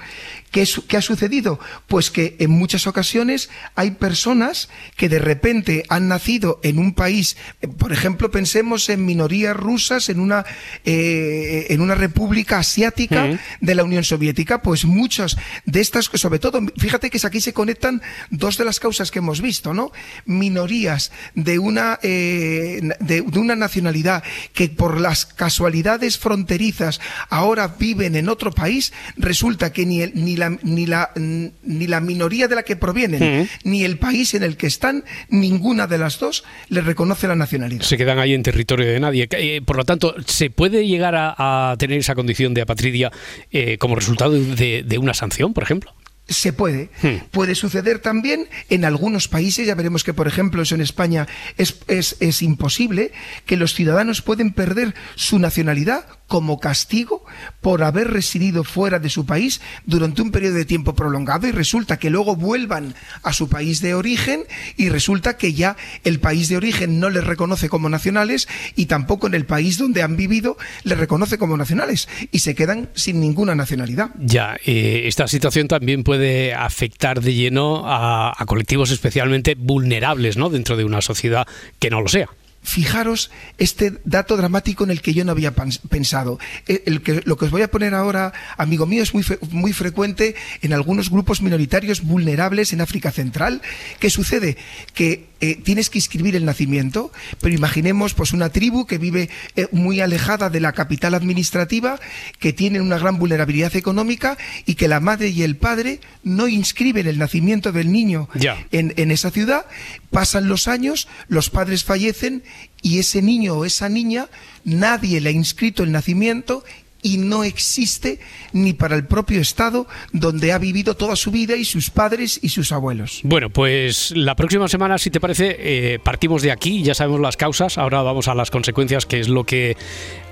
¿qué, 0.50 0.62
es- 0.62 0.80
qué 0.88 0.96
ha 0.96 1.02
sucedido? 1.02 1.60
Pues 1.88 2.10
que 2.10 2.36
en 2.38 2.50
muchas 2.52 2.86
ocasiones 2.86 3.50
hay 3.74 3.90
personas 3.90 4.70
que 4.96 5.10
de 5.10 5.18
repente 5.18 5.84
han 5.90 6.08
nacido 6.08 6.58
en 6.62 6.78
un 6.78 6.94
país, 6.94 7.36
por 7.76 7.92
ejemplo, 7.92 8.30
pensemos 8.30 8.88
en 8.88 9.04
minorías 9.04 9.54
rusas 9.54 10.08
en 10.08 10.20
una, 10.20 10.46
eh, 10.86 11.66
en 11.68 11.82
una 11.82 11.94
república 11.94 12.58
asiática 12.60 13.26
Mm. 13.26 13.38
de 13.60 13.74
la 13.74 13.84
Unión 13.84 14.04
Soviética, 14.04 14.62
pues 14.62 14.86
muchas 14.86 15.36
de 15.66 15.80
estas, 15.82 16.06
sobre 16.14 16.38
todo, 16.38 16.60
fíjate 16.78 17.10
que 17.10 17.18
aquí 17.26 17.40
se 17.40 17.52
conectan 17.52 18.00
dos 18.30 18.56
de 18.56 18.64
las 18.64 18.80
causas 18.80 19.10
que 19.10 19.18
hemos 19.18 19.42
visto, 19.42 19.74
¿no? 19.74 19.92
Minorías 20.24 21.10
de 21.34 21.58
una, 21.58 21.98
eh, 22.02 22.80
de, 23.00 23.22
de 23.22 23.38
una 23.38 23.56
nacionalidad 23.56 24.22
que 24.54 24.68
por 24.68 25.00
las 25.00 25.26
casualidades 25.26 26.18
fronterizas 26.18 27.00
ahora 27.30 27.74
viven 27.78 28.16
en 28.16 28.28
otro 28.28 28.52
país, 28.52 28.92
resulta 29.16 29.72
que 29.72 29.86
ni, 29.86 30.02
el- 30.02 30.12
ni, 30.14 30.36
la, 30.36 30.56
ni, 30.62 30.86
la, 30.86 31.10
ni 31.16 31.86
la 31.86 32.00
minoría 32.00 32.48
de 32.48 32.54
la 32.54 32.62
que 32.62 32.76
provienen, 32.76 33.06
Mm. 33.16 33.48
ni 33.68 33.84
el 33.84 33.98
país 33.98 34.34
en 34.34 34.42
el 34.42 34.56
que 34.56 34.66
están, 34.66 35.04
ninguna 35.28 35.86
de 35.86 35.98
las 35.98 36.18
dos 36.18 36.44
les 36.68 36.84
reconoce 36.84 37.26
la 37.26 37.34
nacionalidad. 37.36 37.82
Se 37.82 37.96
quedan 37.96 38.18
ahí 38.18 38.34
en 38.34 38.42
territorio 38.42 38.86
de 38.86 39.00
nadie. 39.00 39.28
Eh, 39.32 39.60
por 39.64 39.76
lo 39.76 39.84
tanto, 39.84 40.14
¿se 40.26 40.50
puede 40.50 40.86
llegar 40.86 41.14
a, 41.14 41.72
a 41.72 41.76
tener 41.76 41.98
esa 41.98 42.14
condición 42.14 42.54
de 42.54 42.62
apatridia 42.62 43.10
eh, 43.52 43.78
como 43.78 43.94
resultado 43.96 44.32
de, 44.32 44.82
de 44.86 44.98
una 44.98 45.14
sanción, 45.14 45.54
por 45.54 45.62
ejemplo? 45.64 45.92
Se 46.28 46.52
puede. 46.52 46.90
Hmm. 47.02 47.24
Puede 47.30 47.54
suceder 47.54 48.00
también 48.00 48.48
en 48.68 48.84
algunos 48.84 49.28
países, 49.28 49.66
ya 49.66 49.74
veremos 49.74 50.02
que, 50.04 50.14
por 50.14 50.26
ejemplo, 50.26 50.62
eso 50.62 50.74
en 50.74 50.80
España 50.80 51.26
es, 51.56 51.78
es, 51.86 52.16
es 52.20 52.42
imposible, 52.42 53.12
que 53.44 53.56
los 53.56 53.74
ciudadanos 53.74 54.22
pueden 54.22 54.52
perder 54.52 54.94
su 55.14 55.38
nacionalidad 55.38 56.06
como 56.26 56.58
castigo 56.58 57.24
por 57.60 57.82
haber 57.82 58.08
residido 58.10 58.64
fuera 58.64 58.98
de 58.98 59.10
su 59.10 59.26
país 59.26 59.60
durante 59.84 60.22
un 60.22 60.30
periodo 60.30 60.54
de 60.54 60.64
tiempo 60.64 60.94
prolongado 60.94 61.46
y 61.46 61.52
resulta 61.52 61.98
que 61.98 62.10
luego 62.10 62.36
vuelvan 62.36 62.94
a 63.22 63.32
su 63.32 63.48
país 63.48 63.80
de 63.80 63.94
origen 63.94 64.44
y 64.76 64.88
resulta 64.88 65.36
que 65.36 65.52
ya 65.52 65.76
el 66.04 66.20
país 66.20 66.48
de 66.48 66.56
origen 66.56 67.00
no 67.00 67.10
les 67.10 67.24
reconoce 67.24 67.68
como 67.68 67.88
nacionales 67.88 68.48
y 68.74 68.86
tampoco 68.86 69.26
en 69.26 69.34
el 69.34 69.46
país 69.46 69.78
donde 69.78 70.02
han 70.02 70.16
vivido 70.16 70.56
les 70.84 70.98
reconoce 70.98 71.38
como 71.38 71.56
nacionales 71.56 72.08
y 72.32 72.40
se 72.40 72.54
quedan 72.54 72.90
sin 72.94 73.20
ninguna 73.20 73.54
nacionalidad. 73.54 74.10
Ya, 74.18 74.56
eh, 74.64 75.02
esta 75.06 75.28
situación 75.28 75.68
también 75.68 76.02
puede 76.02 76.54
afectar 76.54 77.20
de 77.20 77.34
lleno 77.34 77.86
a, 77.86 78.32
a 78.36 78.46
colectivos 78.46 78.90
especialmente 78.90 79.54
vulnerables, 79.54 80.36
¿no? 80.36 80.50
Dentro 80.50 80.76
de 80.76 80.84
una 80.84 81.00
sociedad 81.00 81.46
que 81.78 81.90
no 81.90 82.00
lo 82.00 82.08
sea. 82.08 82.28
Fijaros 82.66 83.30
este 83.58 84.00
dato 84.04 84.36
dramático 84.36 84.82
en 84.82 84.90
el 84.90 85.00
que 85.00 85.14
yo 85.14 85.24
no 85.24 85.30
había 85.30 85.52
pensado. 85.52 86.40
Que, 86.64 86.82
lo 87.24 87.36
que 87.36 87.44
os 87.44 87.50
voy 87.52 87.62
a 87.62 87.70
poner 87.70 87.94
ahora, 87.94 88.32
amigo 88.56 88.86
mío, 88.86 89.04
es 89.04 89.14
muy, 89.14 89.22
fe- 89.22 89.38
muy 89.52 89.72
frecuente 89.72 90.34
en 90.62 90.72
algunos 90.72 91.08
grupos 91.08 91.40
minoritarios 91.40 92.02
vulnerables 92.02 92.72
en 92.72 92.80
África 92.80 93.12
Central. 93.12 93.62
¿Qué 94.00 94.10
sucede? 94.10 94.56
Que 94.94 95.26
eh, 95.40 95.56
tienes 95.62 95.90
que 95.90 95.98
inscribir 95.98 96.34
el 96.34 96.44
nacimiento, 96.44 97.12
pero 97.40 97.54
imaginemos 97.54 98.14
pues 98.14 98.32
una 98.32 98.48
tribu 98.48 98.86
que 98.86 98.96
vive 98.96 99.28
eh, 99.54 99.66
muy 99.70 100.00
alejada 100.00 100.48
de 100.48 100.60
la 100.60 100.72
capital 100.72 101.14
administrativa, 101.14 102.00
que 102.38 102.52
tiene 102.52 102.80
una 102.80 102.98
gran 102.98 103.18
vulnerabilidad 103.18 103.76
económica 103.76 104.38
y 104.64 104.76
que 104.76 104.88
la 104.88 105.00
madre 105.00 105.28
y 105.28 105.42
el 105.42 105.56
padre 105.56 106.00
no 106.24 106.48
inscriben 106.48 107.06
el 107.06 107.18
nacimiento 107.18 107.72
del 107.72 107.92
niño 107.92 108.28
en, 108.72 108.94
en 108.96 109.10
esa 109.10 109.30
ciudad, 109.30 109.66
pasan 110.10 110.48
los 110.48 110.68
años, 110.68 111.06
los 111.28 111.50
padres 111.50 111.84
fallecen 111.84 112.42
y 112.80 112.98
ese 112.98 113.20
niño 113.20 113.54
o 113.54 113.64
esa 113.64 113.88
niña 113.88 114.28
nadie 114.64 115.20
le 115.20 115.30
ha 115.30 115.32
inscrito 115.32 115.82
el 115.82 115.92
nacimiento 115.92 116.64
y 117.06 117.18
no 117.18 117.44
existe 117.44 118.18
ni 118.52 118.72
para 118.72 118.96
el 118.96 119.06
propio 119.06 119.40
Estado 119.40 119.86
donde 120.12 120.50
ha 120.50 120.58
vivido 120.58 120.96
toda 120.96 121.14
su 121.14 121.30
vida 121.30 121.54
y 121.54 121.64
sus 121.64 121.88
padres 121.88 122.40
y 122.42 122.48
sus 122.48 122.72
abuelos. 122.72 123.20
Bueno, 123.22 123.48
pues 123.48 124.10
la 124.16 124.34
próxima 124.34 124.66
semana, 124.66 124.98
si 124.98 125.10
te 125.10 125.20
parece, 125.20 125.56
eh, 125.60 126.00
partimos 126.00 126.42
de 126.42 126.50
aquí, 126.50 126.82
ya 126.82 126.94
sabemos 126.94 127.20
las 127.20 127.36
causas, 127.36 127.78
ahora 127.78 128.02
vamos 128.02 128.26
a 128.26 128.34
las 128.34 128.50
consecuencias, 128.50 129.06
que 129.06 129.20
es 129.20 129.28
lo 129.28 129.44
que 129.44 129.76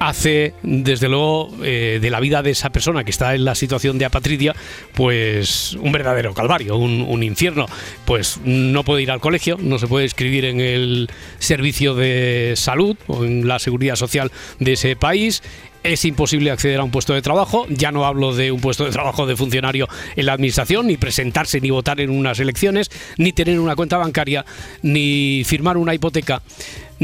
hace, 0.00 0.54
desde 0.64 1.08
luego, 1.08 1.54
eh, 1.62 2.00
de 2.02 2.10
la 2.10 2.18
vida 2.18 2.42
de 2.42 2.50
esa 2.50 2.70
persona 2.70 3.04
que 3.04 3.12
está 3.12 3.36
en 3.36 3.44
la 3.44 3.54
situación 3.54 3.96
de 3.98 4.06
apatridia, 4.06 4.56
pues 4.94 5.74
un 5.74 5.92
verdadero 5.92 6.34
calvario, 6.34 6.76
un, 6.76 7.02
un 7.02 7.22
infierno. 7.22 7.66
Pues 8.04 8.40
no 8.44 8.82
puede 8.82 9.02
ir 9.02 9.12
al 9.12 9.20
colegio, 9.20 9.58
no 9.60 9.78
se 9.78 9.86
puede 9.86 10.06
escribir 10.06 10.44
en 10.44 10.58
el 10.58 11.08
servicio 11.38 11.94
de 11.94 12.54
salud 12.56 12.96
o 13.06 13.24
en 13.24 13.46
la 13.46 13.60
seguridad 13.60 13.94
social 13.94 14.32
de 14.58 14.72
ese 14.72 14.96
país. 14.96 15.40
Es 15.84 16.06
imposible 16.06 16.50
acceder 16.50 16.80
a 16.80 16.82
un 16.82 16.90
puesto 16.90 17.12
de 17.12 17.20
trabajo. 17.20 17.66
Ya 17.68 17.92
no 17.92 18.06
hablo 18.06 18.34
de 18.34 18.50
un 18.50 18.58
puesto 18.58 18.86
de 18.86 18.90
trabajo 18.90 19.26
de 19.26 19.36
funcionario 19.36 19.86
en 20.16 20.24
la 20.24 20.32
administración, 20.32 20.86
ni 20.86 20.96
presentarse 20.96 21.60
ni 21.60 21.68
votar 21.68 22.00
en 22.00 22.08
unas 22.08 22.40
elecciones, 22.40 22.90
ni 23.18 23.34
tener 23.34 23.60
una 23.60 23.76
cuenta 23.76 23.98
bancaria, 23.98 24.46
ni 24.80 25.42
firmar 25.44 25.76
una 25.76 25.92
hipoteca, 25.92 26.40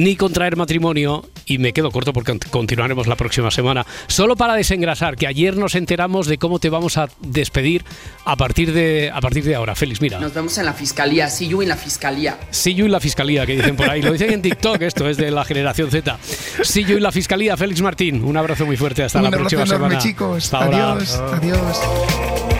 ni 0.03 0.17
contraer 0.17 0.57
matrimonio. 0.57 1.25
Y 1.47 1.59
me 1.59 1.73
quedo 1.73 1.91
corto 1.91 2.13
porque 2.13 2.33
cont- 2.33 2.49
continuaremos 2.51 3.09
la 3.09 3.17
próxima 3.17 3.51
semana. 3.51 3.85
Solo 4.07 4.37
para 4.37 4.55
desengrasar, 4.55 5.17
que 5.17 5.27
ayer 5.27 5.57
nos 5.57 5.75
enteramos 5.75 6.27
de 6.29 6.39
cómo 6.39 6.61
te 6.61 6.71
vamos 6.71 6.97
a 6.97 7.09
despedir 7.21 7.85
a 8.25 8.37
partir 8.37 8.73
de, 8.73 9.11
a 9.13 9.21
partir 9.21 9.43
de 9.45 9.57
ahora. 9.57 9.75
Félix, 9.75 10.01
mira. 10.01 10.21
Nos 10.21 10.33
vemos 10.33 10.57
en 10.59 10.67
la 10.67 10.73
fiscalía, 10.75 11.29
see 11.29 11.49
you 11.49 11.61
en 11.63 11.69
la 11.69 11.77
fiscalía. 11.77 12.39
See 12.51 12.75
you 12.75 12.87
en 12.87 12.93
la 12.93 13.01
fiscalía, 13.01 13.47
que 13.47 13.57
dicen 13.57 13.75
por 13.77 13.91
ahí. 13.91 14.01
Lo 14.01 14.13
dicen 14.13 14.33
en 14.33 14.43
TikTok, 14.43 14.81
esto 14.83 15.09
es 15.09 15.17
de 15.17 15.31
la 15.33 15.45
generación 15.45 15.91
Z. 15.91 16.19
See 16.63 16.85
you 16.85 16.97
en 16.99 17.03
la 17.03 17.11
fiscalía, 17.11 17.57
Félix 17.57 17.83
Martín. 17.83 18.23
Un 18.23 18.37
abrazo 18.37 18.65
muy 18.67 18.77
fuerte. 18.77 19.03
Hasta 19.03 19.19
Un 19.19 19.25
la 19.25 19.31
próxima 19.33 19.63
enorme, 19.63 19.87
semana. 19.89 19.99
chicos. 19.99 20.45
Hasta 20.45 20.59
ahora. 20.65 20.93
adiós, 20.93 21.15
adiós. 21.33 22.60